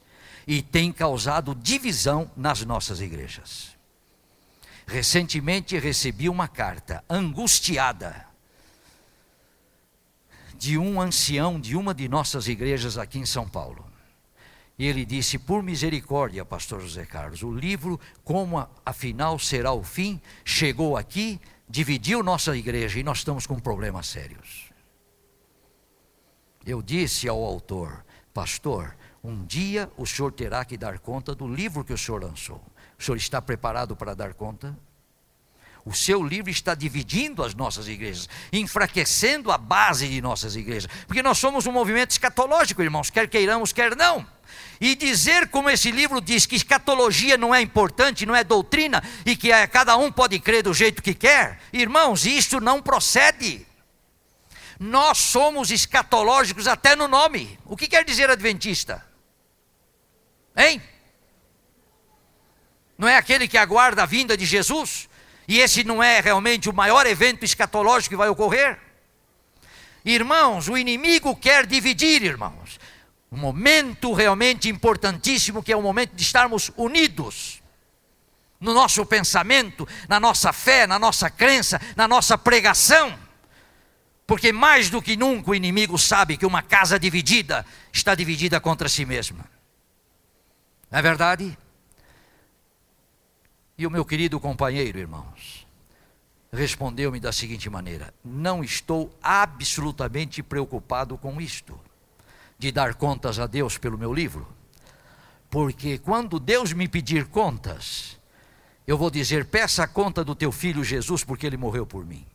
e 0.47 0.63
tem 0.63 0.93
causado 0.93 1.55
divisão 1.55 2.31
nas 2.37 2.65
nossas 2.65 3.01
igrejas. 3.01 3.77
Recentemente 4.87 5.79
recebi 5.79 6.29
uma 6.29 6.49
carta 6.49 7.05
angustiada 7.09 8.27
de 10.57 10.79
um 10.79 11.01
ancião 11.01 11.61
de 11.61 11.77
uma 11.77 11.95
de 11.95 12.09
nossas 12.09 12.47
igrejas 12.47 12.99
aqui 12.99 13.19
em 13.19 13.27
São 13.27 13.49
Paulo. 13.49 13.85
E 14.79 14.87
ele 14.87 15.05
disse: 15.05 15.39
Por 15.39 15.63
misericórdia, 15.63 16.45
Pastor 16.45 16.81
José 16.81 17.05
Carlos, 17.05 17.43
o 17.43 17.53
livro, 17.53 18.01
como 18.25 18.67
afinal 18.85 19.39
será 19.39 19.73
o 19.73 19.83
fim, 19.83 20.21
chegou 20.45 20.97
aqui, 20.97 21.41
dividiu 21.69 22.23
nossa 22.23 22.57
igreja 22.57 22.99
e 22.99 23.03
nós 23.03 23.19
estamos 23.19 23.47
com 23.47 23.59
problemas 23.59 24.07
sérios. 24.07 24.72
Eu 26.67 26.81
disse 26.81 27.29
ao 27.29 27.43
autor: 27.43 28.05
Pastor, 28.33 28.97
um 29.23 29.45
dia 29.45 29.91
o 29.97 30.07
senhor 30.07 30.33
terá 30.33 30.65
que 30.65 30.77
dar 30.77 30.99
conta 30.99 31.35
do 31.35 31.47
livro 31.47 31.85
que 31.85 31.93
o 31.93 31.99
senhor 31.99 32.23
lançou. 32.23 32.63
O 32.99 33.03
senhor 33.03 33.17
está 33.17 33.43
preparado 33.43 33.97
para 33.97 34.15
dar 34.15 34.35
conta? 34.35 34.77
O 35.85 35.93
seu 35.93 36.23
livro 36.23 36.49
está 36.49 36.75
dividindo 36.75 37.43
as 37.43 37.55
nossas 37.55 37.89
igrejas, 37.89 38.29
enfraquecendo 38.53 39.51
a 39.51 39.59
base 39.59 40.09
de 40.09 40.21
nossas 40.21 40.55
igrejas, 40.55 40.89
porque 41.09 41.23
nós 41.23 41.39
somos 41.39 41.67
um 41.67 41.73
movimento 41.73 42.13
escatológico, 42.13 42.83
irmãos, 42.83 43.11
quer 43.11 43.29
queiramos, 43.29 43.73
quer 43.73 43.97
não. 43.97 44.25
E 44.81 44.95
dizer 44.95 45.49
como 45.49 45.69
esse 45.69 45.91
livro 45.91 46.21
diz 46.21 46.47
que 46.47 46.55
escatologia 46.55 47.37
não 47.37 47.53
é 47.53 47.61
importante, 47.61 48.25
não 48.25 48.35
é 48.35 48.45
doutrina 48.45 49.03
e 49.27 49.35
que 49.35 49.51
é, 49.51 49.67
cada 49.67 49.97
um 49.97 50.13
pode 50.13 50.39
crer 50.39 50.63
do 50.63 50.73
jeito 50.73 51.03
que 51.03 51.15
quer, 51.15 51.59
irmãos, 51.73 52.27
isto 52.27 52.61
não 52.61 52.81
procede. 52.81 53.67
Nós 54.79 55.19
somos 55.19 55.71
escatológicos 55.71 56.67
até 56.67 56.97
no 56.97 57.09
nome. 57.09 57.59
O 57.65 57.77
que 57.77 57.89
quer 57.89 58.05
dizer 58.05 58.31
adventista? 58.31 59.05
Hein? 60.57 60.83
Não 62.97 63.09
é 63.09 63.17
aquele 63.17 63.49
que 63.49 63.59
aguarda 63.59 64.03
a 64.03 64.07
vinda 64.07 64.37
de 64.37 64.45
Jesus? 64.45 65.09
E 65.49 65.59
esse 65.59 65.83
não 65.85 66.03
é 66.03 66.21
realmente 66.21 66.69
o 66.69 66.73
maior 66.73 67.07
evento 67.07 67.45
escatológico 67.45 68.11
que 68.11 68.17
vai 68.17 68.29
ocorrer? 68.29 68.79
Irmãos, 70.05 70.69
o 70.69 70.77
inimigo 70.77 71.35
quer 71.37 71.67
dividir, 71.67 72.23
irmãos. 72.23 72.79
Um 73.31 73.37
momento 73.37 74.13
realmente 74.13 74.69
importantíssimo 74.69 75.63
que 75.63 75.73
é 75.73 75.77
o 75.77 75.83
momento 75.83 76.15
de 76.15 76.23
estarmos 76.23 76.71
unidos 76.77 77.63
no 78.61 78.73
nosso 78.73 79.05
pensamento, 79.05 79.89
na 80.09 80.21
nossa 80.21 80.53
fé, 80.53 80.87
na 80.87 80.99
nossa 80.99 81.29
crença, 81.29 81.81
na 81.97 82.07
nossa 82.07 82.39
pregação. 82.39 83.19
Porque 84.33 84.51
mais 84.51 84.89
do 84.89 85.03
que 85.03 85.15
nunca 85.15 85.51
o 85.51 85.55
inimigo 85.55 85.99
sabe 85.99 86.39
que 86.39 86.47
uma 86.47 86.63
casa 86.63 86.99
dividida 86.99 87.67
está 87.93 88.15
dividida 88.15 88.59
contra 88.59 88.89
si 88.89 89.05
mesma. 89.05 89.45
Não 90.91 90.99
é 90.99 91.03
verdade? 91.03 91.59
E 93.77 93.87
o 93.87 93.91
meu 93.91 94.07
querido 94.07 94.41
companheiro, 94.41 94.99
irmãos, 94.99 95.67
respondeu-me 96.51 97.21
da 97.21 97.31
seguinte 97.31 97.69
maneira: 97.69 98.15
Não 98.25 98.65
estou 98.65 99.15
absolutamente 99.23 100.43
preocupado 100.43 101.19
com 101.19 101.39
isto, 101.39 101.79
de 102.59 102.73
dar 102.73 102.95
contas 102.95 103.39
a 103.39 103.47
Deus 103.47 103.77
pelo 103.77 103.99
meu 103.99 104.15
livro, 104.15 104.49
porque 105.51 105.99
quando 105.99 106.41
Deus 106.41 106.73
me 106.73 106.89
pedir 106.89 107.27
contas, 107.27 108.19
eu 108.87 108.97
vou 108.97 109.11
dizer: 109.11 109.45
peça 109.45 109.83
a 109.83 109.87
conta 109.87 110.25
do 110.25 110.35
teu 110.35 110.51
filho 110.51 110.83
Jesus, 110.83 111.23
porque 111.23 111.47
ele 111.47 111.59
morreu 111.59 111.85
por 111.85 112.07
mim. 112.07 112.32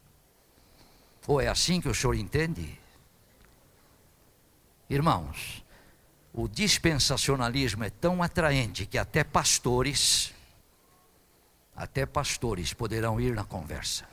Ou 1.28 1.39
é 1.39 1.47
assim 1.47 1.80
que 1.80 1.89
o 1.89 1.93
senhor 1.93 2.15
entende? 2.15 2.80
Irmãos, 4.89 5.63
o 6.34 6.47
dispensacionalismo 6.47 7.84
é 7.84 7.89
tão 7.89 8.23
atraente 8.23 8.86
que 8.86 8.97
até 8.97 9.23
pastores 9.23 10.34
até 11.78 12.07
pastores 12.07 12.73
poderão 12.73 13.21
ir 13.21 13.36
na 13.36 13.43
conversa. 13.43 14.03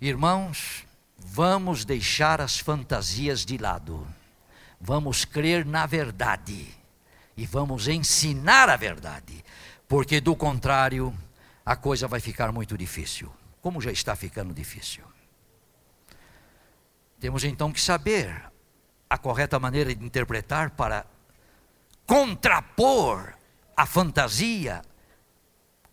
Irmãos, 0.00 0.86
vamos 1.18 1.84
deixar 1.84 2.40
as 2.40 2.60
fantasias 2.60 3.44
de 3.44 3.58
lado, 3.58 4.06
vamos 4.80 5.24
crer 5.24 5.66
na 5.66 5.84
verdade 5.84 6.68
e 7.36 7.44
vamos 7.44 7.88
ensinar 7.88 8.68
a 8.68 8.76
verdade, 8.76 9.44
porque 9.88 10.20
do 10.20 10.36
contrário, 10.36 11.12
a 11.66 11.74
coisa 11.74 12.06
vai 12.06 12.20
ficar 12.20 12.52
muito 12.52 12.78
difícil, 12.78 13.32
como 13.60 13.80
já 13.80 13.90
está 13.90 14.14
ficando 14.14 14.54
difícil. 14.54 15.02
Temos 17.20 17.44
então 17.44 17.70
que 17.70 17.80
saber 17.80 18.50
a 19.08 19.18
correta 19.18 19.58
maneira 19.58 19.94
de 19.94 20.04
interpretar 20.04 20.70
para 20.70 21.04
contrapor 22.06 23.34
a 23.76 23.84
fantasia 23.84 24.82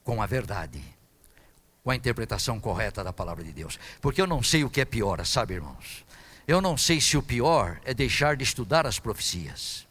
com 0.03 0.21
a 0.21 0.25
verdade, 0.25 0.82
com 1.84 1.91
a 1.91 1.95
interpretação 1.95 2.61
correta 2.61 3.03
da 3.03 3.11
palavra 3.11 3.43
de 3.43 3.51
Deus. 3.51 3.78
Porque 3.99 4.21
eu 4.21 4.28
não 4.28 4.41
sei 4.41 4.63
o 4.63 4.69
que 4.69 4.80
é 4.80 4.86
pior, 4.86 5.23
sabe, 5.25 5.55
irmãos? 5.55 6.05
Eu 6.47 6.61
não 6.61 6.78
sei 6.78 7.01
se 7.01 7.17
o 7.17 7.23
pior 7.23 7.82
é 7.84 7.93
deixar 7.93 8.38
de 8.38 8.43
estudar 8.45 8.88
as 8.88 8.97
profecias, 8.97 9.86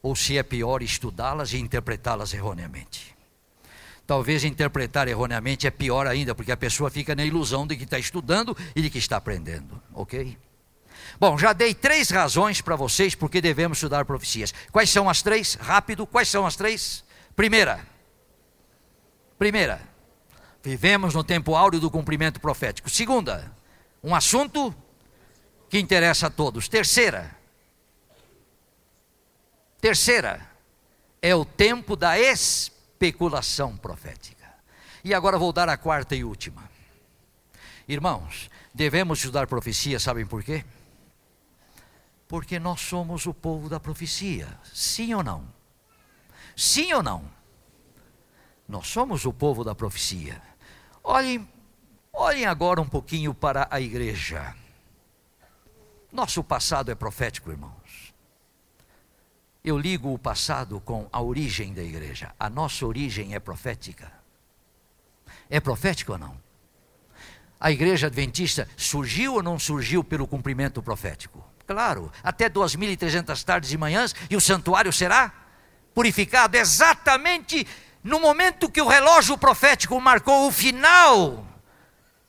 ou 0.00 0.14
se 0.14 0.38
é 0.38 0.44
pior 0.44 0.80
estudá-las 0.80 1.52
e 1.54 1.58
interpretá-las 1.58 2.32
erroneamente. 2.32 3.15
Talvez 4.06 4.44
interpretar 4.44 5.08
erroneamente 5.08 5.66
é 5.66 5.70
pior 5.70 6.06
ainda, 6.06 6.34
porque 6.34 6.52
a 6.52 6.56
pessoa 6.56 6.90
fica 6.90 7.14
na 7.14 7.24
ilusão 7.24 7.66
de 7.66 7.76
que 7.76 7.84
está 7.84 7.98
estudando 7.98 8.56
e 8.74 8.80
de 8.80 8.88
que 8.88 8.98
está 8.98 9.16
aprendendo, 9.16 9.82
ok? 9.92 10.38
Bom, 11.18 11.36
já 11.36 11.52
dei 11.52 11.74
três 11.74 12.10
razões 12.10 12.60
para 12.60 12.76
vocês 12.76 13.14
porque 13.14 13.40
devemos 13.40 13.78
estudar 13.78 14.04
profecias. 14.04 14.54
Quais 14.70 14.90
são 14.90 15.08
as 15.08 15.22
três? 15.22 15.54
Rápido, 15.54 16.06
quais 16.06 16.28
são 16.28 16.46
as 16.46 16.54
três? 16.54 17.04
Primeira, 17.34 17.84
Primeira, 19.38 19.82
vivemos 20.62 21.14
no 21.14 21.22
tempo 21.22 21.54
áureo 21.54 21.78
do 21.78 21.90
cumprimento 21.90 22.40
profético. 22.40 22.88
Segunda, 22.88 23.52
um 24.02 24.14
assunto 24.14 24.74
que 25.68 25.78
interessa 25.78 26.28
a 26.28 26.30
todos. 26.30 26.68
Terceira, 26.68 27.36
terceira, 29.78 30.50
é 31.20 31.34
o 31.34 31.44
tempo 31.44 31.96
da 31.96 32.18
especulação 32.96 33.76
profética. 33.76 34.46
E 35.04 35.12
agora 35.12 35.38
vou 35.38 35.52
dar 35.52 35.68
a 35.68 35.76
quarta 35.76 36.16
e 36.16 36.24
última. 36.24 36.68
Irmãos, 37.86 38.50
devemos 38.74 39.18
estudar 39.18 39.46
profecia, 39.46 40.00
sabem 40.00 40.26
por 40.26 40.42
quê? 40.42 40.64
Porque 42.26 42.58
nós 42.58 42.80
somos 42.80 43.26
o 43.26 43.34
povo 43.34 43.68
da 43.68 43.78
profecia, 43.78 44.48
sim 44.64 45.14
ou 45.14 45.22
não? 45.22 45.46
Sim 46.56 46.92
ou 46.94 47.02
não? 47.02 47.30
Nós 48.66 48.88
somos 48.88 49.24
o 49.26 49.32
povo 49.32 49.62
da 49.62 49.74
profecia. 49.74 50.42
Olhem, 51.04 51.46
olhem 52.12 52.46
agora 52.46 52.80
um 52.80 52.88
pouquinho 52.88 53.32
para 53.32 53.68
a 53.70 53.80
igreja. 53.80 54.56
Nosso 56.10 56.42
passado 56.42 56.90
é 56.90 56.94
profético, 56.94 57.50
irmãos. 57.50 58.05
Eu 59.66 59.76
ligo 59.76 60.14
o 60.14 60.18
passado 60.18 60.80
com 60.80 61.08
a 61.12 61.20
origem 61.20 61.74
da 61.74 61.82
igreja. 61.82 62.32
A 62.38 62.48
nossa 62.48 62.86
origem 62.86 63.34
é 63.34 63.40
profética. 63.40 64.12
É 65.50 65.58
profético 65.58 66.12
ou 66.12 66.18
não? 66.18 66.40
A 67.58 67.72
igreja 67.72 68.06
adventista 68.06 68.68
surgiu 68.76 69.34
ou 69.34 69.42
não 69.42 69.58
surgiu 69.58 70.04
pelo 70.04 70.24
cumprimento 70.24 70.80
profético? 70.80 71.44
Claro, 71.66 72.12
até 72.22 72.48
2.300 72.48 73.42
tardes 73.42 73.72
e 73.72 73.76
manhãs 73.76 74.14
e 74.30 74.36
o 74.36 74.40
santuário 74.40 74.92
será 74.92 75.32
purificado 75.92 76.56
exatamente 76.56 77.66
no 78.04 78.20
momento 78.20 78.70
que 78.70 78.80
o 78.80 78.86
relógio 78.86 79.36
profético 79.36 80.00
marcou 80.00 80.46
o 80.46 80.52
final 80.52 81.44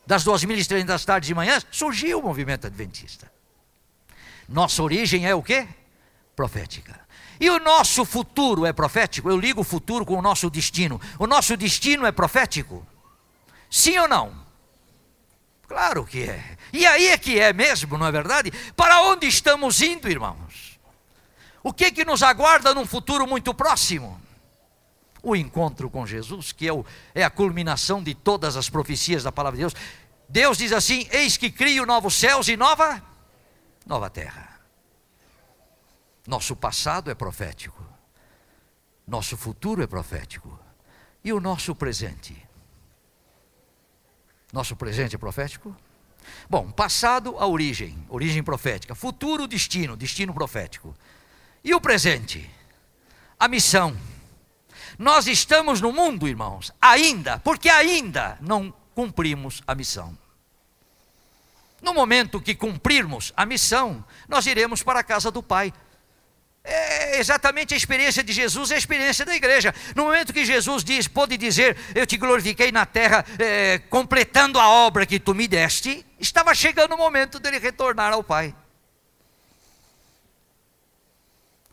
das 0.08 0.26
2.300 0.26 1.06
tardes 1.06 1.30
e 1.30 1.36
manhãs, 1.36 1.68
surgiu 1.70 2.18
o 2.18 2.24
movimento 2.24 2.66
adventista. 2.66 3.32
Nossa 4.50 4.82
origem 4.82 5.28
é 5.28 5.36
o 5.36 5.44
quê? 5.44 5.68
Profética. 6.36 7.07
E 7.40 7.50
o 7.50 7.60
nosso 7.60 8.04
futuro 8.04 8.66
é 8.66 8.74
profético? 8.74 9.30
Eu 9.30 9.38
ligo 9.38 9.62
o 9.62 9.64
futuro 9.64 10.06
com 10.06 10.16
o 10.16 10.22
nosso 10.22 10.50
destino. 10.50 11.00
O 11.20 11.28
nosso 11.28 11.56
destino 11.56 12.06
é 12.06 12.12
profético? 12.12 12.86
Sim 13.70 13.98
ou 14.00 14.08
não? 14.08 14.48
Claro 15.68 16.06
que 16.06 16.24
é. 16.24 16.58
E 16.72 16.86
aí 16.86 17.08
é 17.08 17.18
que 17.18 17.40
é 17.40 17.52
mesmo, 17.52 17.98
não 17.98 18.08
é 18.08 18.12
verdade? 18.12 18.52
Para 18.76 19.02
onde 19.02 19.28
estamos 19.28 19.82
indo, 19.82 20.10
irmãos? 20.10 20.80
O 21.62 21.74
que 21.74 21.92
que 21.92 22.06
nos 22.06 22.24
aguarda 22.24 22.74
num 22.74 22.86
futuro 22.86 23.28
muito 23.28 23.54
próximo? 23.54 24.20
O 25.22 25.36
encontro 25.36 25.90
com 25.90 26.08
Jesus, 26.08 26.54
que 26.54 26.68
é, 26.68 26.72
o, 26.72 26.86
é 27.14 27.24
a 27.24 27.30
culminação 27.30 28.02
de 28.02 28.16
todas 28.16 28.56
as 28.56 28.70
profecias 28.70 29.24
da 29.24 29.32
palavra 29.32 29.58
de 29.58 29.64
Deus. 29.64 29.74
Deus 30.30 30.58
diz 30.58 30.72
assim: 30.72 31.06
Eis 31.12 31.36
que 31.36 31.52
crio 31.52 31.86
novos 31.86 32.14
céus 32.14 32.48
e 32.48 32.56
nova, 32.56 33.04
nova 33.86 34.10
terra. 34.10 34.47
Nosso 36.28 36.56
passado 36.56 37.10
é 37.10 37.16
profético, 37.16 37.84
nosso 39.08 39.36
futuro 39.36 39.82
é 39.82 39.88
profético, 39.88 40.60
e 41.24 41.34
o 41.34 41.40
nosso 41.40 41.74
presente 41.74 42.48
nosso 44.52 44.76
presente 44.76 45.16
é 45.16 45.18
profético? 45.18 45.76
Bom, 46.50 46.72
passado, 46.72 47.36
a 47.38 47.46
origem, 47.46 47.98
origem 48.10 48.42
profética. 48.42 48.96
Futuro, 48.96 49.48
destino, 49.48 49.96
destino 49.96 50.34
profético. 50.34 50.96
E 51.64 51.74
o 51.74 51.82
presente? 51.82 52.50
A 53.40 53.48
missão. 53.48 53.96
Nós 54.98 55.28
estamos 55.28 55.82
no 55.82 55.92
mundo, 55.92 56.28
irmãos, 56.28 56.74
ainda, 56.82 57.40
porque 57.40 57.70
ainda 57.70 58.38
não 58.42 58.74
cumprimos 58.96 59.62
a 59.68 59.76
missão. 59.76 60.18
No 61.82 61.94
momento 61.94 62.42
que 62.42 62.56
cumprirmos 62.56 63.32
a 63.38 63.46
missão, 63.46 64.04
nós 64.28 64.46
iremos 64.48 64.82
para 64.82 65.02
a 65.02 65.04
casa 65.04 65.30
do 65.30 65.44
Pai. 65.44 65.74
É 66.70 67.18
exatamente 67.18 67.74
a 67.74 67.78
experiência 67.78 68.22
de 68.22 68.34
Jesus, 68.34 68.72
é 68.72 68.76
a 68.76 68.78
experiência 68.78 69.26
da 69.26 69.34
igreja. 69.34 69.74
No 69.96 70.04
momento 70.04 70.34
que 70.34 70.46
Jesus 70.46 70.84
diz, 70.84 71.08
pode 71.08 71.38
dizer, 71.38 71.78
eu 71.96 72.06
te 72.06 72.18
glorifiquei 72.18 72.74
na 72.74 72.86
terra, 72.86 73.26
é, 73.40 73.80
completando 73.90 74.60
a 74.60 74.68
obra 74.68 75.06
que 75.06 75.18
tu 75.18 75.34
me 75.34 75.48
deste, 75.48 76.06
estava 76.20 76.54
chegando 76.54 76.94
o 76.94 76.98
momento 76.98 77.40
dele 77.40 77.58
retornar 77.58 78.12
ao 78.12 78.22
Pai. 78.22 78.54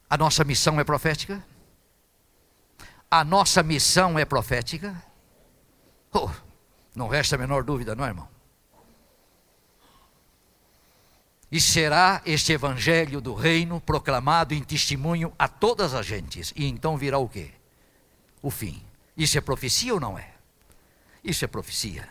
A 0.08 0.16
nossa 0.16 0.44
missão 0.44 0.78
é 0.78 0.84
profética? 0.84 1.44
A 3.10 3.24
nossa 3.24 3.64
missão 3.64 4.16
é 4.16 4.24
profética? 4.24 4.94
Oh, 6.12 6.30
não 6.94 7.08
resta 7.08 7.34
a 7.34 7.38
menor 7.38 7.64
dúvida, 7.64 7.96
não, 7.96 8.06
irmão? 8.06 8.33
E 11.54 11.60
será 11.60 12.20
este 12.26 12.52
evangelho 12.52 13.20
do 13.20 13.32
reino 13.32 13.80
proclamado 13.80 14.52
em 14.52 14.60
testemunho 14.60 15.32
a 15.38 15.46
todas 15.46 15.94
as 15.94 16.04
gentes. 16.04 16.52
E 16.56 16.66
então 16.66 16.96
virá 16.96 17.18
o 17.18 17.28
quê? 17.28 17.52
O 18.42 18.50
fim. 18.50 18.82
Isso 19.16 19.38
é 19.38 19.40
profecia 19.40 19.94
ou 19.94 20.00
não 20.00 20.18
é? 20.18 20.32
Isso 21.22 21.44
é 21.44 21.46
profecia. 21.46 22.08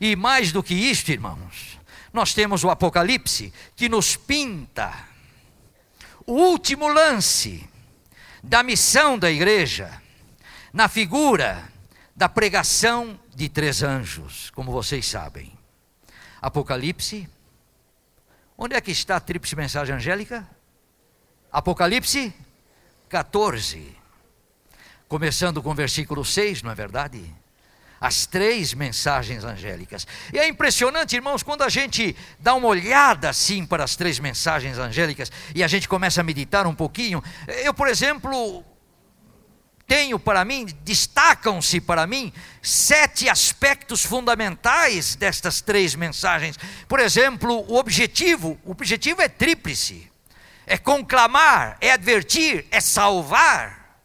E 0.00 0.14
mais 0.14 0.52
do 0.52 0.62
que 0.62 0.74
isto, 0.74 1.10
irmãos, 1.10 1.76
nós 2.12 2.32
temos 2.32 2.62
o 2.62 2.70
Apocalipse 2.70 3.52
que 3.74 3.88
nos 3.88 4.14
pinta 4.14 4.94
o 6.24 6.34
último 6.34 6.86
lance 6.86 7.68
da 8.44 8.62
missão 8.62 9.18
da 9.18 9.28
igreja 9.28 10.00
na 10.72 10.86
figura 10.86 11.68
da 12.14 12.28
pregação 12.28 13.18
de 13.34 13.48
três 13.48 13.82
anjos, 13.82 14.50
como 14.50 14.70
vocês 14.70 15.04
sabem. 15.04 15.52
Apocalipse 16.40 17.28
Onde 18.60 18.74
é 18.74 18.80
que 18.80 18.90
está 18.90 19.14
a 19.14 19.20
tríplice 19.20 19.54
mensagem 19.54 19.94
angélica? 19.94 20.44
Apocalipse 21.52 22.34
14. 23.08 23.96
Começando 25.06 25.62
com 25.62 25.70
o 25.70 25.74
versículo 25.74 26.24
6, 26.24 26.64
não 26.64 26.72
é 26.72 26.74
verdade? 26.74 27.22
As 28.00 28.26
três 28.26 28.74
mensagens 28.74 29.44
angélicas. 29.44 30.08
E 30.32 30.40
é 30.40 30.48
impressionante, 30.48 31.14
irmãos, 31.14 31.44
quando 31.44 31.62
a 31.62 31.68
gente 31.68 32.16
dá 32.40 32.52
uma 32.54 32.66
olhada 32.66 33.30
assim 33.30 33.64
para 33.64 33.84
as 33.84 33.94
três 33.94 34.18
mensagens 34.18 34.76
angélicas 34.76 35.30
e 35.54 35.62
a 35.62 35.68
gente 35.68 35.88
começa 35.88 36.20
a 36.20 36.24
meditar 36.24 36.66
um 36.66 36.74
pouquinho. 36.74 37.22
Eu, 37.62 37.72
por 37.72 37.86
exemplo, 37.86 38.64
tenho 39.88 40.18
para 40.18 40.44
mim, 40.44 40.66
destacam-se 40.84 41.80
para 41.80 42.06
mim, 42.06 42.30
sete 42.62 43.26
aspectos 43.26 44.04
fundamentais 44.04 45.16
destas 45.16 45.62
três 45.62 45.94
mensagens. 45.94 46.58
Por 46.86 47.00
exemplo, 47.00 47.64
o 47.66 47.76
objetivo, 47.76 48.60
o 48.62 48.70
objetivo 48.70 49.22
é 49.22 49.28
tríplice: 49.28 50.12
é 50.66 50.76
conclamar, 50.76 51.78
é 51.80 51.90
advertir, 51.90 52.66
é 52.70 52.82
salvar. 52.82 53.98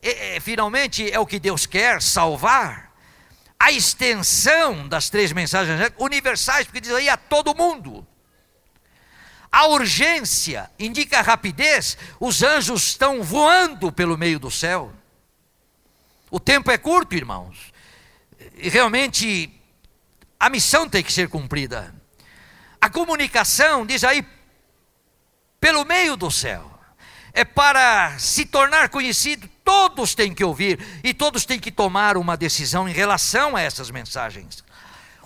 É, 0.00 0.36
é, 0.36 0.40
finalmente 0.40 1.10
é 1.10 1.18
o 1.18 1.26
que 1.26 1.40
Deus 1.40 1.66
quer, 1.66 2.00
salvar. 2.00 2.92
A 3.58 3.72
extensão 3.72 4.86
das 4.86 5.10
três 5.10 5.32
mensagens 5.32 5.92
universais, 5.98 6.66
porque 6.66 6.80
diz 6.80 6.92
aí 6.92 7.08
a 7.08 7.16
todo 7.16 7.52
mundo. 7.52 7.97
A 9.58 9.66
urgência 9.66 10.70
indica 10.78 11.20
rapidez, 11.20 11.98
os 12.20 12.44
anjos 12.44 12.90
estão 12.90 13.24
voando 13.24 13.90
pelo 13.90 14.16
meio 14.16 14.38
do 14.38 14.52
céu. 14.52 14.92
O 16.30 16.38
tempo 16.38 16.70
é 16.70 16.78
curto, 16.78 17.16
irmãos. 17.16 17.72
E 18.56 18.68
realmente 18.68 19.50
a 20.38 20.48
missão 20.48 20.88
tem 20.88 21.02
que 21.02 21.12
ser 21.12 21.28
cumprida. 21.28 21.92
A 22.80 22.88
comunicação, 22.88 23.84
diz 23.84 24.04
aí, 24.04 24.24
pelo 25.58 25.84
meio 25.84 26.16
do 26.16 26.30
céu, 26.30 26.78
é 27.32 27.44
para 27.44 28.16
se 28.16 28.46
tornar 28.46 28.90
conhecido, 28.90 29.50
todos 29.64 30.14
têm 30.14 30.32
que 30.32 30.44
ouvir 30.44 30.78
e 31.02 31.12
todos 31.12 31.44
têm 31.44 31.58
que 31.58 31.72
tomar 31.72 32.16
uma 32.16 32.36
decisão 32.36 32.88
em 32.88 32.92
relação 32.92 33.56
a 33.56 33.60
essas 33.60 33.90
mensagens. 33.90 34.62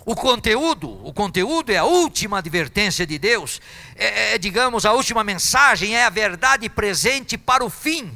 O 0.05 0.15
conteúdo, 0.15 0.89
o 1.05 1.13
conteúdo 1.13 1.71
é 1.71 1.77
a 1.77 1.85
última 1.85 2.39
advertência 2.39 3.07
de 3.07 3.17
Deus, 3.17 3.61
é, 3.95 4.33
é, 4.33 4.37
digamos, 4.37 4.85
a 4.85 4.91
última 4.91 5.23
mensagem 5.23 5.95
é 5.95 6.03
a 6.03 6.09
verdade 6.09 6.67
presente 6.67 7.37
para 7.37 7.63
o 7.63 7.69
fim. 7.69 8.11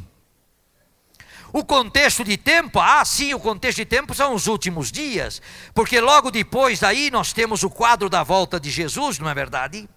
O 1.53 1.63
contexto 1.63 2.25
de 2.25 2.35
tempo, 2.35 2.79
ah, 2.79 3.05
sim, 3.05 3.33
o 3.33 3.39
contexto 3.39 3.77
de 3.77 3.85
tempo 3.85 4.13
são 4.13 4.33
os 4.33 4.47
últimos 4.47 4.91
dias, 4.91 5.41
porque 5.73 6.01
logo 6.01 6.29
depois 6.29 6.81
daí 6.81 7.09
nós 7.09 7.31
temos 7.31 7.63
o 7.63 7.69
quadro 7.69 8.09
da 8.09 8.21
volta 8.21 8.59
de 8.59 8.69
Jesus, 8.69 9.17
não 9.17 9.29
é 9.29 9.33
verdade? 9.33 9.87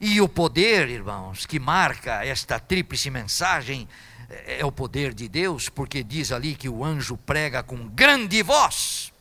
E 0.00 0.20
o 0.20 0.28
poder, 0.28 0.88
irmãos, 0.88 1.46
que 1.46 1.60
marca 1.60 2.24
esta 2.24 2.58
tríplice 2.58 3.10
mensagem 3.10 3.88
é, 4.28 4.58
é 4.60 4.66
o 4.66 4.72
poder 4.72 5.14
de 5.14 5.28
Deus, 5.28 5.68
porque 5.68 6.02
diz 6.02 6.32
ali 6.32 6.56
que 6.56 6.68
o 6.68 6.84
anjo 6.84 7.16
prega 7.16 7.62
com 7.62 7.86
grande 7.88 8.42
voz 8.42 9.12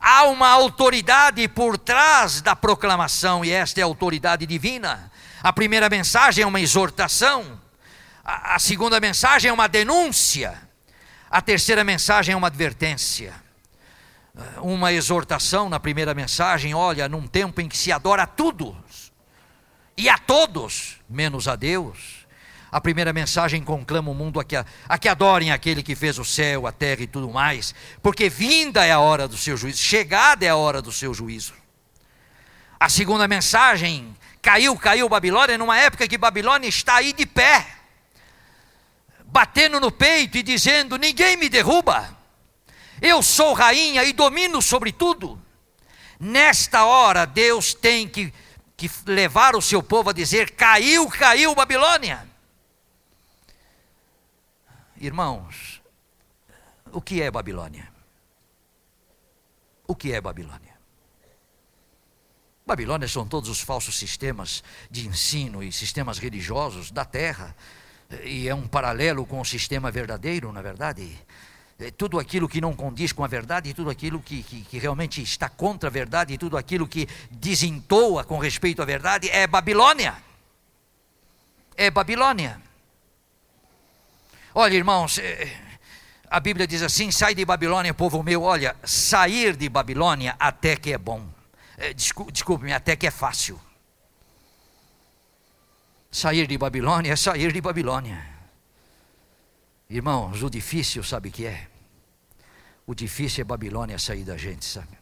Há 0.00 0.24
uma 0.24 0.48
autoridade 0.48 1.46
por 1.48 1.76
trás 1.76 2.40
da 2.40 2.56
proclamação, 2.56 3.44
e 3.44 3.50
esta 3.52 3.80
é 3.80 3.82
a 3.82 3.86
autoridade 3.86 4.46
divina. 4.46 5.12
A 5.42 5.52
primeira 5.52 5.90
mensagem 5.90 6.42
é 6.42 6.46
uma 6.46 6.60
exortação, 6.60 7.60
a, 8.24 8.54
a 8.54 8.58
segunda 8.58 8.98
mensagem 8.98 9.50
é 9.50 9.52
uma 9.52 9.68
denúncia, 9.68 10.58
a 11.30 11.42
terceira 11.42 11.84
mensagem 11.84 12.32
é 12.32 12.36
uma 12.36 12.46
advertência. 12.46 13.34
Uma 14.62 14.92
exortação 14.92 15.68
na 15.68 15.78
primeira 15.78 16.14
mensagem, 16.14 16.72
olha, 16.72 17.08
num 17.08 17.26
tempo 17.26 17.60
em 17.60 17.68
que 17.68 17.76
se 17.76 17.92
adora 17.92 18.22
a 18.22 18.26
tudo 18.26 18.76
e 19.96 20.08
a 20.08 20.16
todos, 20.16 20.98
menos 21.08 21.46
a 21.46 21.56
Deus 21.56 22.19
a 22.70 22.80
primeira 22.80 23.12
mensagem 23.12 23.62
conclama 23.64 24.10
o 24.10 24.14
mundo 24.14 24.38
a 24.38 24.44
que, 24.44 24.56
a 24.56 24.98
que 24.98 25.08
adorem 25.08 25.50
aquele 25.50 25.82
que 25.82 25.96
fez 25.96 26.18
o 26.18 26.24
céu, 26.24 26.66
a 26.66 26.72
terra 26.72 27.02
e 27.02 27.06
tudo 27.06 27.28
mais, 27.30 27.74
porque 28.00 28.28
vinda 28.28 28.84
é 28.84 28.92
a 28.92 29.00
hora 29.00 29.26
do 29.26 29.36
seu 29.36 29.56
juízo, 29.56 29.78
chegada 29.78 30.44
é 30.44 30.48
a 30.48 30.56
hora 30.56 30.80
do 30.80 30.92
seu 30.92 31.12
juízo. 31.12 31.54
A 32.78 32.88
segunda 32.88 33.26
mensagem, 33.26 34.16
caiu, 34.40 34.76
caiu 34.76 35.08
Babilônia, 35.08 35.58
numa 35.58 35.76
época 35.76 36.06
que 36.06 36.16
Babilônia 36.16 36.68
está 36.68 36.96
aí 36.96 37.12
de 37.12 37.26
pé, 37.26 37.66
batendo 39.26 39.80
no 39.80 39.90
peito 39.90 40.38
e 40.38 40.42
dizendo: 40.42 40.96
ninguém 40.96 41.36
me 41.36 41.48
derruba, 41.48 42.16
eu 43.02 43.20
sou 43.22 43.52
rainha 43.52 44.04
e 44.04 44.12
domino 44.12 44.62
sobre 44.62 44.92
tudo. 44.92 45.40
Nesta 46.20 46.84
hora, 46.84 47.24
Deus 47.26 47.74
tem 47.74 48.06
que, 48.06 48.32
que 48.76 48.90
levar 49.06 49.56
o 49.56 49.60
seu 49.60 49.82
povo 49.82 50.10
a 50.10 50.12
dizer: 50.12 50.52
caiu, 50.52 51.08
caiu 51.08 51.54
Babilônia. 51.54 52.29
Irmãos, 55.00 55.80
o 56.92 57.00
que 57.00 57.22
é 57.22 57.30
Babilônia? 57.30 57.88
O 59.88 59.96
que 59.96 60.12
é 60.12 60.20
Babilônia? 60.20 60.78
Babilônia 62.66 63.08
são 63.08 63.26
todos 63.26 63.48
os 63.48 63.60
falsos 63.60 63.98
sistemas 63.98 64.62
de 64.90 65.08
ensino 65.08 65.62
e 65.62 65.72
sistemas 65.72 66.18
religiosos 66.18 66.90
da 66.90 67.06
terra. 67.06 67.56
e 68.24 68.46
é 68.46 68.54
um 68.54 68.68
paralelo 68.68 69.24
com 69.24 69.40
o 69.40 69.44
sistema 69.44 69.90
verdadeiro, 69.90 70.52
na 70.52 70.60
verdade. 70.60 71.18
É 71.78 71.90
tudo 71.90 72.18
aquilo 72.18 72.46
que 72.46 72.60
não 72.60 72.76
condiz 72.76 73.10
com 73.10 73.24
a 73.24 73.26
verdade, 73.26 73.72
tudo 73.72 73.88
aquilo 73.88 74.20
que, 74.20 74.42
que, 74.42 74.62
que, 74.62 74.78
realmente 74.78 75.22
está 75.22 75.48
contra 75.48 75.88
a 75.88 75.90
verdade, 75.90 76.36
tudo 76.36 76.58
aquilo 76.58 76.86
que 76.86 77.08
desentoa 77.30 78.22
com 78.22 78.38
respeito 78.38 78.82
à 78.82 78.84
verdade 78.84 79.30
é 79.30 79.46
Babilônia. 79.46 80.14
É 81.74 81.90
Babilônia. 81.90 82.69
Olha, 84.54 84.74
irmãos, 84.74 85.18
é, 85.18 85.50
a 86.28 86.40
Bíblia 86.40 86.66
diz 86.66 86.82
assim: 86.82 87.10
sai 87.10 87.34
de 87.34 87.44
Babilônia, 87.44 87.94
povo 87.94 88.22
meu. 88.22 88.42
Olha, 88.42 88.76
sair 88.84 89.56
de 89.56 89.68
Babilônia 89.68 90.36
até 90.38 90.76
que 90.76 90.92
é 90.92 90.98
bom. 90.98 91.26
É, 91.76 91.92
desculpe-me, 91.92 92.72
até 92.72 92.96
que 92.96 93.06
é 93.06 93.10
fácil. 93.10 93.60
Sair 96.10 96.46
de 96.46 96.58
Babilônia 96.58 97.12
é 97.12 97.16
sair 97.16 97.52
de 97.52 97.60
Babilônia. 97.60 98.28
Irmãos, 99.88 100.42
o 100.42 100.50
difícil 100.50 101.02
sabe 101.02 101.28
o 101.28 101.32
que 101.32 101.46
é? 101.46 101.68
O 102.86 102.94
difícil 102.94 103.42
é 103.42 103.44
Babilônia 103.44 103.98
sair 103.98 104.24
da 104.24 104.36
gente, 104.36 104.64
sabe? 104.64 104.98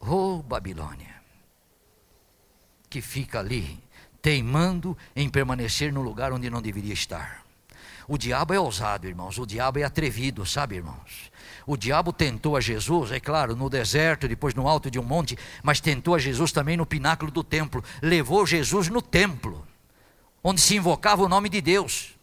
Oh, 0.00 0.42
Babilônia, 0.42 1.14
que 2.90 3.00
fica 3.00 3.38
ali, 3.38 3.82
teimando 4.20 4.96
em 5.14 5.28
permanecer 5.28 5.92
no 5.92 6.02
lugar 6.02 6.32
onde 6.32 6.50
não 6.50 6.60
deveria 6.60 6.92
estar. 6.92 7.41
O 8.08 8.18
diabo 8.18 8.52
é 8.52 8.60
ousado, 8.60 9.06
irmãos, 9.06 9.38
o 9.38 9.46
diabo 9.46 9.78
é 9.78 9.84
atrevido, 9.84 10.44
sabe, 10.44 10.76
irmãos? 10.76 11.30
O 11.66 11.76
diabo 11.76 12.12
tentou 12.12 12.56
a 12.56 12.60
Jesus, 12.60 13.12
é 13.12 13.20
claro, 13.20 13.54
no 13.54 13.70
deserto, 13.70 14.26
depois 14.26 14.54
no 14.54 14.68
alto 14.68 14.90
de 14.90 14.98
um 14.98 15.02
monte, 15.02 15.38
mas 15.62 15.80
tentou 15.80 16.14
a 16.14 16.18
Jesus 16.18 16.50
também 16.50 16.76
no 16.76 16.84
pináculo 16.84 17.30
do 17.30 17.44
templo. 17.44 17.82
Levou 18.02 18.44
Jesus 18.46 18.88
no 18.88 19.00
templo, 19.00 19.66
onde 20.42 20.60
se 20.60 20.76
invocava 20.76 21.22
o 21.22 21.28
nome 21.28 21.48
de 21.48 21.60
Deus. 21.60 22.14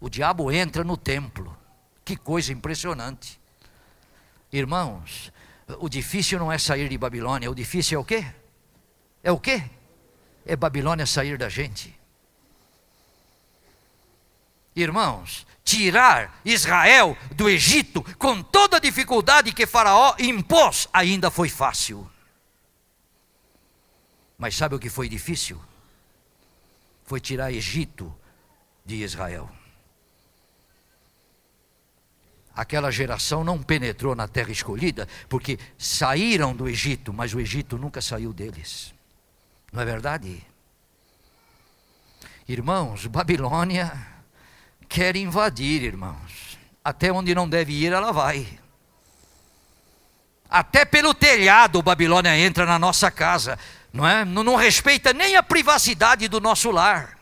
O 0.00 0.08
diabo 0.08 0.50
entra 0.50 0.84
no 0.84 0.96
templo. 0.96 1.56
Que 2.04 2.16
coisa 2.16 2.52
impressionante. 2.52 3.40
Irmãos, 4.52 5.32
o 5.78 5.88
difícil 5.88 6.38
não 6.38 6.50
é 6.50 6.58
sair 6.58 6.88
de 6.88 6.98
Babilônia, 6.98 7.50
o 7.50 7.54
difícil 7.54 7.98
é 7.98 8.00
o 8.00 8.04
quê? 8.04 8.26
É 9.22 9.32
o 9.32 9.38
quê? 9.38 9.62
É 10.44 10.56
Babilônia 10.56 11.06
sair 11.06 11.38
da 11.38 11.48
gente. 11.48 11.96
Irmãos, 14.74 15.46
tirar 15.62 16.40
Israel 16.44 17.16
do 17.34 17.48
Egito 17.48 18.02
com 18.16 18.42
toda 18.42 18.78
a 18.78 18.80
dificuldade 18.80 19.52
que 19.52 19.66
Faraó 19.66 20.14
impôs, 20.18 20.88
ainda 20.92 21.30
foi 21.30 21.48
fácil. 21.48 22.10
Mas 24.38 24.56
sabe 24.56 24.74
o 24.74 24.78
que 24.78 24.88
foi 24.88 25.08
difícil? 25.08 25.60
Foi 27.04 27.20
tirar 27.20 27.52
Egito 27.52 28.14
de 28.84 28.96
Israel. 28.96 29.50
Aquela 32.54 32.90
geração 32.90 33.44
não 33.44 33.62
penetrou 33.62 34.14
na 34.14 34.28
terra 34.28 34.50
escolhida, 34.50 35.08
porque 35.28 35.58
saíram 35.78 36.54
do 36.54 36.68
Egito, 36.68 37.12
mas 37.12 37.32
o 37.32 37.40
Egito 37.40 37.78
nunca 37.78 38.02
saiu 38.02 38.32
deles. 38.32 38.92
Não 39.72 39.80
é 39.80 39.84
verdade? 39.84 40.44
Irmãos, 42.46 43.06
Babilônia 43.06 44.11
quer 44.92 45.16
invadir, 45.16 45.82
irmãos. 45.82 46.58
Até 46.84 47.10
onde 47.10 47.34
não 47.34 47.48
deve 47.48 47.72
ir, 47.72 47.92
ela 47.92 48.12
vai. 48.12 48.46
Até 50.50 50.84
pelo 50.84 51.14
telhado, 51.14 51.80
Babilônia 51.80 52.36
entra 52.36 52.66
na 52.66 52.78
nossa 52.78 53.10
casa, 53.10 53.58
não 53.90 54.06
é? 54.06 54.22
Não, 54.22 54.44
não 54.44 54.54
respeita 54.54 55.14
nem 55.14 55.34
a 55.34 55.42
privacidade 55.42 56.28
do 56.28 56.42
nosso 56.42 56.70
lar. 56.70 57.16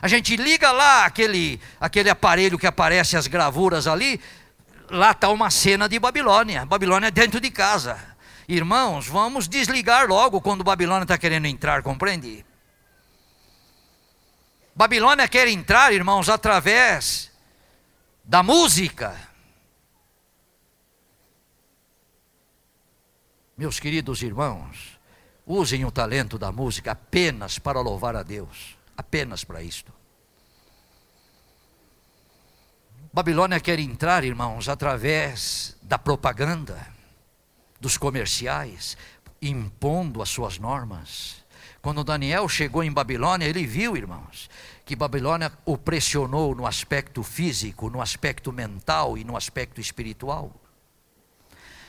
A 0.00 0.08
gente 0.08 0.34
liga 0.34 0.72
lá 0.72 1.04
aquele, 1.04 1.60
aquele 1.80 2.10
aparelho 2.10 2.58
que 2.58 2.66
aparece 2.66 3.16
as 3.16 3.28
gravuras 3.28 3.86
ali, 3.86 4.20
lá 4.90 5.12
está 5.12 5.28
uma 5.28 5.48
cena 5.48 5.88
de 5.88 6.00
Babilônia. 6.00 6.66
Babilônia 6.66 7.08
dentro 7.08 7.40
de 7.40 7.52
casa. 7.52 7.96
Irmãos, 8.48 9.06
vamos 9.06 9.46
desligar 9.46 10.08
logo 10.08 10.40
quando 10.40 10.64
Babilônia 10.64 11.04
está 11.04 11.16
querendo 11.16 11.46
entrar, 11.46 11.84
compreende? 11.84 12.44
Babilônia 14.74 15.28
quer 15.28 15.48
entrar, 15.48 15.92
irmãos, 15.92 16.28
através 16.28 17.30
da 18.24 18.42
música. 18.42 19.14
Meus 23.56 23.78
queridos 23.78 24.22
irmãos, 24.22 24.98
usem 25.46 25.84
o 25.84 25.90
talento 25.90 26.38
da 26.38 26.50
música 26.50 26.92
apenas 26.92 27.58
para 27.58 27.80
louvar 27.80 28.16
a 28.16 28.22
Deus, 28.22 28.76
apenas 28.96 29.44
para 29.44 29.62
isto. 29.62 29.92
Babilônia 33.12 33.60
quer 33.60 33.78
entrar, 33.78 34.24
irmãos, 34.24 34.70
através 34.70 35.76
da 35.82 35.98
propaganda, 35.98 36.88
dos 37.78 37.98
comerciais, 37.98 38.96
impondo 39.42 40.22
as 40.22 40.30
suas 40.30 40.58
normas. 40.58 41.41
Quando 41.82 42.04
Daniel 42.04 42.48
chegou 42.48 42.84
em 42.84 42.92
Babilônia, 42.92 43.44
ele 43.44 43.66
viu, 43.66 43.96
irmãos, 43.96 44.48
que 44.84 44.94
Babilônia 44.94 45.52
o 45.64 45.76
pressionou 45.76 46.54
no 46.54 46.64
aspecto 46.64 47.24
físico, 47.24 47.90
no 47.90 48.00
aspecto 48.00 48.52
mental 48.52 49.18
e 49.18 49.24
no 49.24 49.36
aspecto 49.36 49.80
espiritual. 49.80 50.52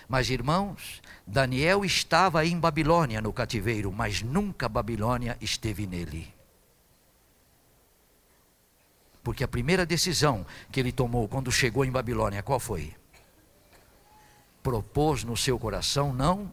Mas, 0.09 0.31
irmãos, 0.31 0.99
Daniel 1.27 1.85
estava 1.85 2.43
em 2.43 2.59
Babilônia 2.59 3.21
no 3.21 3.31
cativeiro, 3.31 3.91
mas 3.91 4.23
nunca 4.23 4.67
Babilônia 4.67 5.37
esteve 5.39 5.85
nele. 5.85 6.33
Porque 9.23 9.43
a 9.43 9.47
primeira 9.47 9.85
decisão 9.85 10.43
que 10.71 10.79
ele 10.79 10.91
tomou 10.91 11.27
quando 11.27 11.51
chegou 11.51 11.85
em 11.85 11.91
Babilônia, 11.91 12.41
qual 12.41 12.59
foi? 12.59 12.95
Propôs 14.63 15.23
no 15.23 15.37
seu 15.37 15.59
coração 15.59 16.11
não 16.11 16.51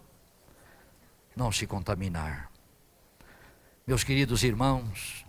não 1.34 1.51
se 1.51 1.66
contaminar. 1.66 2.49
Meus 3.91 4.05
queridos 4.05 4.45
irmãos, 4.45 5.26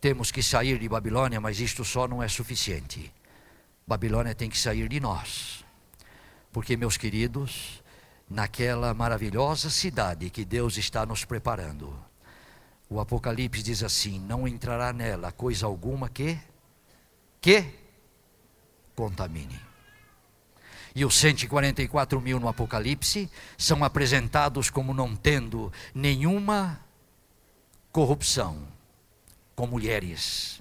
temos 0.00 0.30
que 0.30 0.40
sair 0.40 0.78
de 0.78 0.88
Babilônia, 0.88 1.40
mas 1.40 1.58
isto 1.58 1.84
só 1.84 2.06
não 2.06 2.22
é 2.22 2.28
suficiente. 2.28 3.12
Babilônia 3.84 4.32
tem 4.32 4.48
que 4.48 4.56
sair 4.56 4.88
de 4.88 5.00
nós. 5.00 5.64
Porque, 6.52 6.76
meus 6.76 6.96
queridos, 6.96 7.82
naquela 8.30 8.94
maravilhosa 8.94 9.70
cidade 9.70 10.30
que 10.30 10.44
Deus 10.44 10.76
está 10.76 11.04
nos 11.04 11.24
preparando, 11.24 11.98
o 12.88 13.00
Apocalipse 13.00 13.60
diz 13.60 13.82
assim: 13.82 14.20
não 14.20 14.46
entrará 14.46 14.92
nela 14.92 15.32
coisa 15.32 15.66
alguma 15.66 16.08
que 16.08 16.38
que 17.40 17.64
contamine. 18.94 19.60
E 20.94 21.04
os 21.04 21.16
144 21.16 22.20
mil 22.20 22.38
no 22.38 22.46
Apocalipse 22.46 23.28
são 23.58 23.82
apresentados 23.82 24.70
como 24.70 24.94
não 24.94 25.16
tendo 25.16 25.72
nenhuma 25.92 26.85
corrupção 27.96 28.58
com 29.54 29.66
mulheres. 29.66 30.60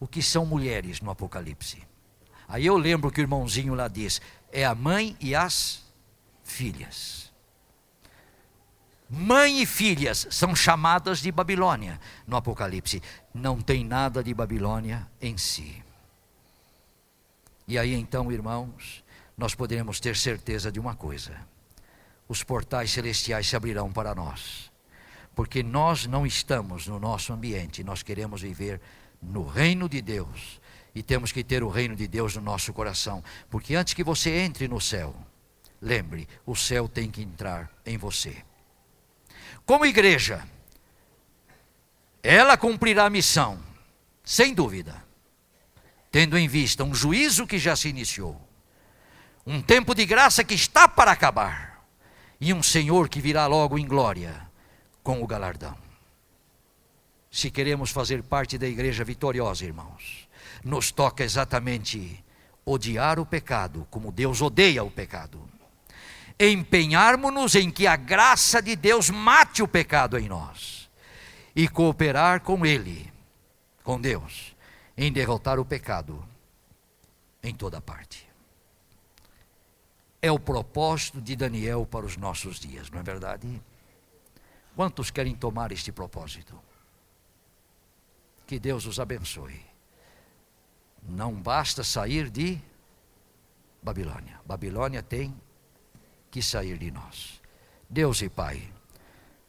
O 0.00 0.06
que 0.06 0.22
são 0.22 0.46
mulheres 0.46 1.02
no 1.02 1.10
Apocalipse? 1.10 1.86
Aí 2.48 2.64
eu 2.64 2.78
lembro 2.78 3.10
que 3.10 3.20
o 3.20 3.24
irmãozinho 3.24 3.74
lá 3.74 3.88
diz: 3.88 4.18
é 4.50 4.64
a 4.64 4.74
mãe 4.74 5.14
e 5.20 5.34
as 5.34 5.84
filhas. 6.42 7.30
Mãe 9.06 9.60
e 9.60 9.66
filhas 9.66 10.26
são 10.30 10.56
chamadas 10.56 11.18
de 11.18 11.30
Babilônia 11.30 12.00
no 12.26 12.38
Apocalipse. 12.38 13.02
Não 13.34 13.60
tem 13.60 13.84
nada 13.84 14.24
de 14.24 14.32
Babilônia 14.32 15.06
em 15.20 15.36
si. 15.36 15.84
E 17.68 17.78
aí 17.78 17.92
então, 17.92 18.32
irmãos, 18.32 19.04
nós 19.36 19.54
podemos 19.54 20.00
ter 20.00 20.16
certeza 20.16 20.72
de 20.72 20.80
uma 20.80 20.96
coisa: 20.96 21.38
os 22.30 22.44
portais 22.44 22.92
celestiais 22.92 23.48
se 23.48 23.56
abrirão 23.56 23.90
para 23.90 24.14
nós. 24.14 24.70
Porque 25.34 25.64
nós 25.64 26.06
não 26.06 26.24
estamos 26.24 26.86
no 26.86 27.00
nosso 27.00 27.32
ambiente, 27.32 27.82
nós 27.82 28.04
queremos 28.04 28.40
viver 28.40 28.80
no 29.20 29.44
reino 29.44 29.88
de 29.88 30.00
Deus. 30.00 30.60
E 30.94 31.02
temos 31.02 31.32
que 31.32 31.42
ter 31.42 31.64
o 31.64 31.68
reino 31.68 31.96
de 31.96 32.06
Deus 32.06 32.36
no 32.36 32.42
nosso 32.42 32.72
coração. 32.72 33.20
Porque 33.50 33.74
antes 33.74 33.94
que 33.94 34.04
você 34.04 34.30
entre 34.30 34.68
no 34.68 34.80
céu, 34.80 35.12
lembre, 35.82 36.28
o 36.46 36.54
céu 36.54 36.88
tem 36.88 37.10
que 37.10 37.20
entrar 37.20 37.68
em 37.84 37.98
você. 37.98 38.44
Como 39.66 39.84
igreja, 39.84 40.46
ela 42.22 42.56
cumprirá 42.56 43.06
a 43.06 43.10
missão, 43.10 43.60
sem 44.22 44.54
dúvida, 44.54 45.02
tendo 46.12 46.38
em 46.38 46.46
vista 46.46 46.84
um 46.84 46.94
juízo 46.94 47.44
que 47.44 47.58
já 47.58 47.74
se 47.74 47.88
iniciou, 47.88 48.40
um 49.44 49.60
tempo 49.60 49.96
de 49.96 50.06
graça 50.06 50.44
que 50.44 50.54
está 50.54 50.86
para 50.86 51.10
acabar 51.10 51.69
e 52.40 52.54
um 52.54 52.62
Senhor 52.62 53.08
que 53.08 53.20
virá 53.20 53.46
logo 53.46 53.78
em 53.78 53.86
glória 53.86 54.48
com 55.02 55.22
o 55.22 55.26
galardão. 55.26 55.76
Se 57.30 57.50
queremos 57.50 57.90
fazer 57.90 58.22
parte 58.22 58.56
da 58.56 58.66
igreja 58.66 59.04
vitoriosa, 59.04 59.64
irmãos, 59.64 60.28
nos 60.64 60.90
toca 60.90 61.22
exatamente 61.22 62.24
odiar 62.64 63.20
o 63.20 63.26
pecado 63.26 63.86
como 63.90 64.10
Deus 64.10 64.40
odeia 64.40 64.82
o 64.82 64.90
pecado. 64.90 65.40
Empenharmos-nos 66.38 67.54
em 67.54 67.70
que 67.70 67.86
a 67.86 67.96
graça 67.96 68.62
de 68.62 68.74
Deus 68.74 69.10
mate 69.10 69.62
o 69.62 69.68
pecado 69.68 70.18
em 70.18 70.28
nós 70.28 70.90
e 71.54 71.68
cooperar 71.68 72.40
com 72.40 72.64
Ele, 72.64 73.12
com 73.84 74.00
Deus, 74.00 74.56
em 74.96 75.12
derrotar 75.12 75.58
o 75.58 75.64
pecado 75.64 76.24
em 77.42 77.54
toda 77.54 77.80
parte. 77.80 78.29
É 80.22 80.30
o 80.30 80.38
propósito 80.38 81.20
de 81.20 81.34
Daniel 81.34 81.86
para 81.86 82.04
os 82.04 82.16
nossos 82.16 82.60
dias, 82.60 82.90
não 82.90 83.00
é 83.00 83.02
verdade? 83.02 83.62
Quantos 84.76 85.10
querem 85.10 85.34
tomar 85.34 85.72
este 85.72 85.90
propósito? 85.90 86.58
Que 88.46 88.58
Deus 88.58 88.86
os 88.86 89.00
abençoe. 89.00 89.60
Não 91.02 91.32
basta 91.32 91.82
sair 91.82 92.30
de 92.30 92.60
Babilônia. 93.82 94.40
Babilônia 94.44 95.02
tem 95.02 95.34
que 96.30 96.42
sair 96.42 96.76
de 96.78 96.90
nós. 96.90 97.40
Deus 97.88 98.22
e 98.22 98.28
Pai, 98.28 98.72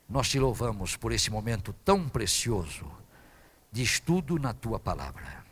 nós 0.10 0.30
te 0.30 0.40
louvamos 0.40 0.96
por 0.96 1.12
esse 1.12 1.30
momento 1.30 1.74
tão 1.86 2.10
precioso 2.10 2.90
de 3.72 3.82
estudo 3.82 4.38
na 4.38 4.54
tua 4.54 4.80
palavra. 4.80 5.46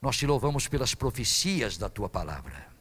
Nós 0.00 0.16
te 0.16 0.26
louvamos 0.26 0.68
pelas 0.68 0.94
profecias 0.94 1.76
da 1.76 1.88
tua 1.88 2.08
palavra, 2.08 2.71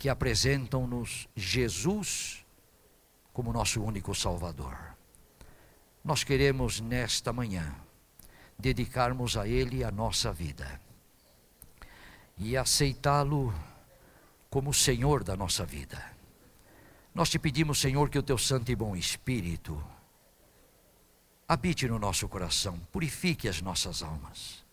que 0.00 0.08
apresentam-nos 0.08 1.28
Jesus 1.36 2.42
como 3.34 3.52
nosso 3.52 3.82
único 3.82 4.14
Salvador. 4.14 4.74
Nós 6.02 6.24
queremos 6.24 6.80
nesta 6.80 7.34
manhã 7.34 7.76
dedicarmos 8.58 9.36
a 9.36 9.46
Ele 9.46 9.84
a 9.84 9.90
nossa 9.90 10.32
vida 10.32 10.80
e 12.38 12.56
aceitá-lo 12.56 13.52
como 14.48 14.72
Senhor 14.72 15.22
da 15.22 15.36
nossa 15.36 15.66
vida. 15.66 16.02
Nós 17.14 17.28
te 17.28 17.38
pedimos, 17.38 17.78
Senhor, 17.78 18.08
que 18.08 18.18
o 18.18 18.22
teu 18.22 18.38
santo 18.38 18.72
e 18.72 18.74
bom 18.74 18.96
Espírito 18.96 19.84
habite 21.46 21.86
no 21.86 21.98
nosso 21.98 22.26
coração, 22.26 22.78
purifique 22.90 23.50
as 23.50 23.60
nossas 23.60 24.02
almas 24.02 24.64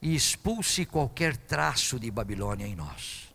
e 0.00 0.14
expulse 0.14 0.86
qualquer 0.86 1.36
traço 1.36 1.98
de 1.98 2.12
Babilônia 2.12 2.64
em 2.64 2.76
nós, 2.76 3.25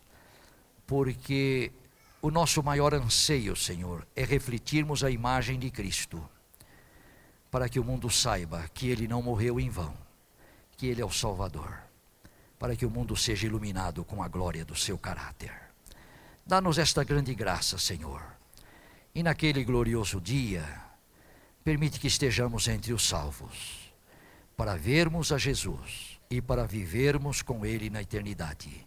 porque 0.92 1.72
o 2.20 2.30
nosso 2.30 2.62
maior 2.62 2.92
anseio, 2.92 3.56
Senhor, 3.56 4.06
é 4.14 4.24
refletirmos 4.24 5.02
a 5.02 5.10
imagem 5.10 5.58
de 5.58 5.70
Cristo, 5.70 6.22
para 7.50 7.66
que 7.66 7.80
o 7.80 7.84
mundo 7.84 8.10
saiba 8.10 8.68
que 8.74 8.88
Ele 8.88 9.08
não 9.08 9.22
morreu 9.22 9.58
em 9.58 9.70
vão, 9.70 9.94
que 10.76 10.86
Ele 10.86 11.00
é 11.00 11.04
o 11.04 11.10
Salvador 11.10 11.92
para 12.62 12.76
que 12.76 12.86
o 12.86 12.90
mundo 12.90 13.16
seja 13.16 13.44
iluminado 13.44 14.04
com 14.04 14.22
a 14.22 14.28
glória 14.28 14.64
do 14.64 14.76
seu 14.76 14.96
caráter. 14.96 15.52
Dá-nos 16.46 16.78
esta 16.78 17.02
grande 17.02 17.34
graça, 17.34 17.76
Senhor. 17.76 18.22
E 19.12 19.20
naquele 19.20 19.64
glorioso 19.64 20.20
dia, 20.20 20.64
permite 21.64 21.98
que 21.98 22.06
estejamos 22.06 22.68
entre 22.68 22.92
os 22.92 23.08
salvos, 23.08 23.92
para 24.56 24.76
vermos 24.76 25.32
a 25.32 25.38
Jesus 25.38 26.20
e 26.30 26.40
para 26.40 26.64
vivermos 26.64 27.42
com 27.42 27.66
Ele 27.66 27.90
na 27.90 28.00
eternidade. 28.00 28.86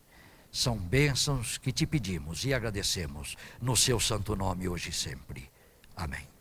São 0.56 0.78
bênçãos 0.78 1.58
que 1.58 1.70
te 1.70 1.86
pedimos 1.86 2.45
e 2.45 2.53
agradecemos 2.53 3.36
no 3.62 3.76
seu 3.76 3.99
santo 3.99 4.38
nome 4.38 4.70
hoje 4.70 4.89
e 4.89 4.93
sempre. 4.93 5.51
Amém. 5.93 6.34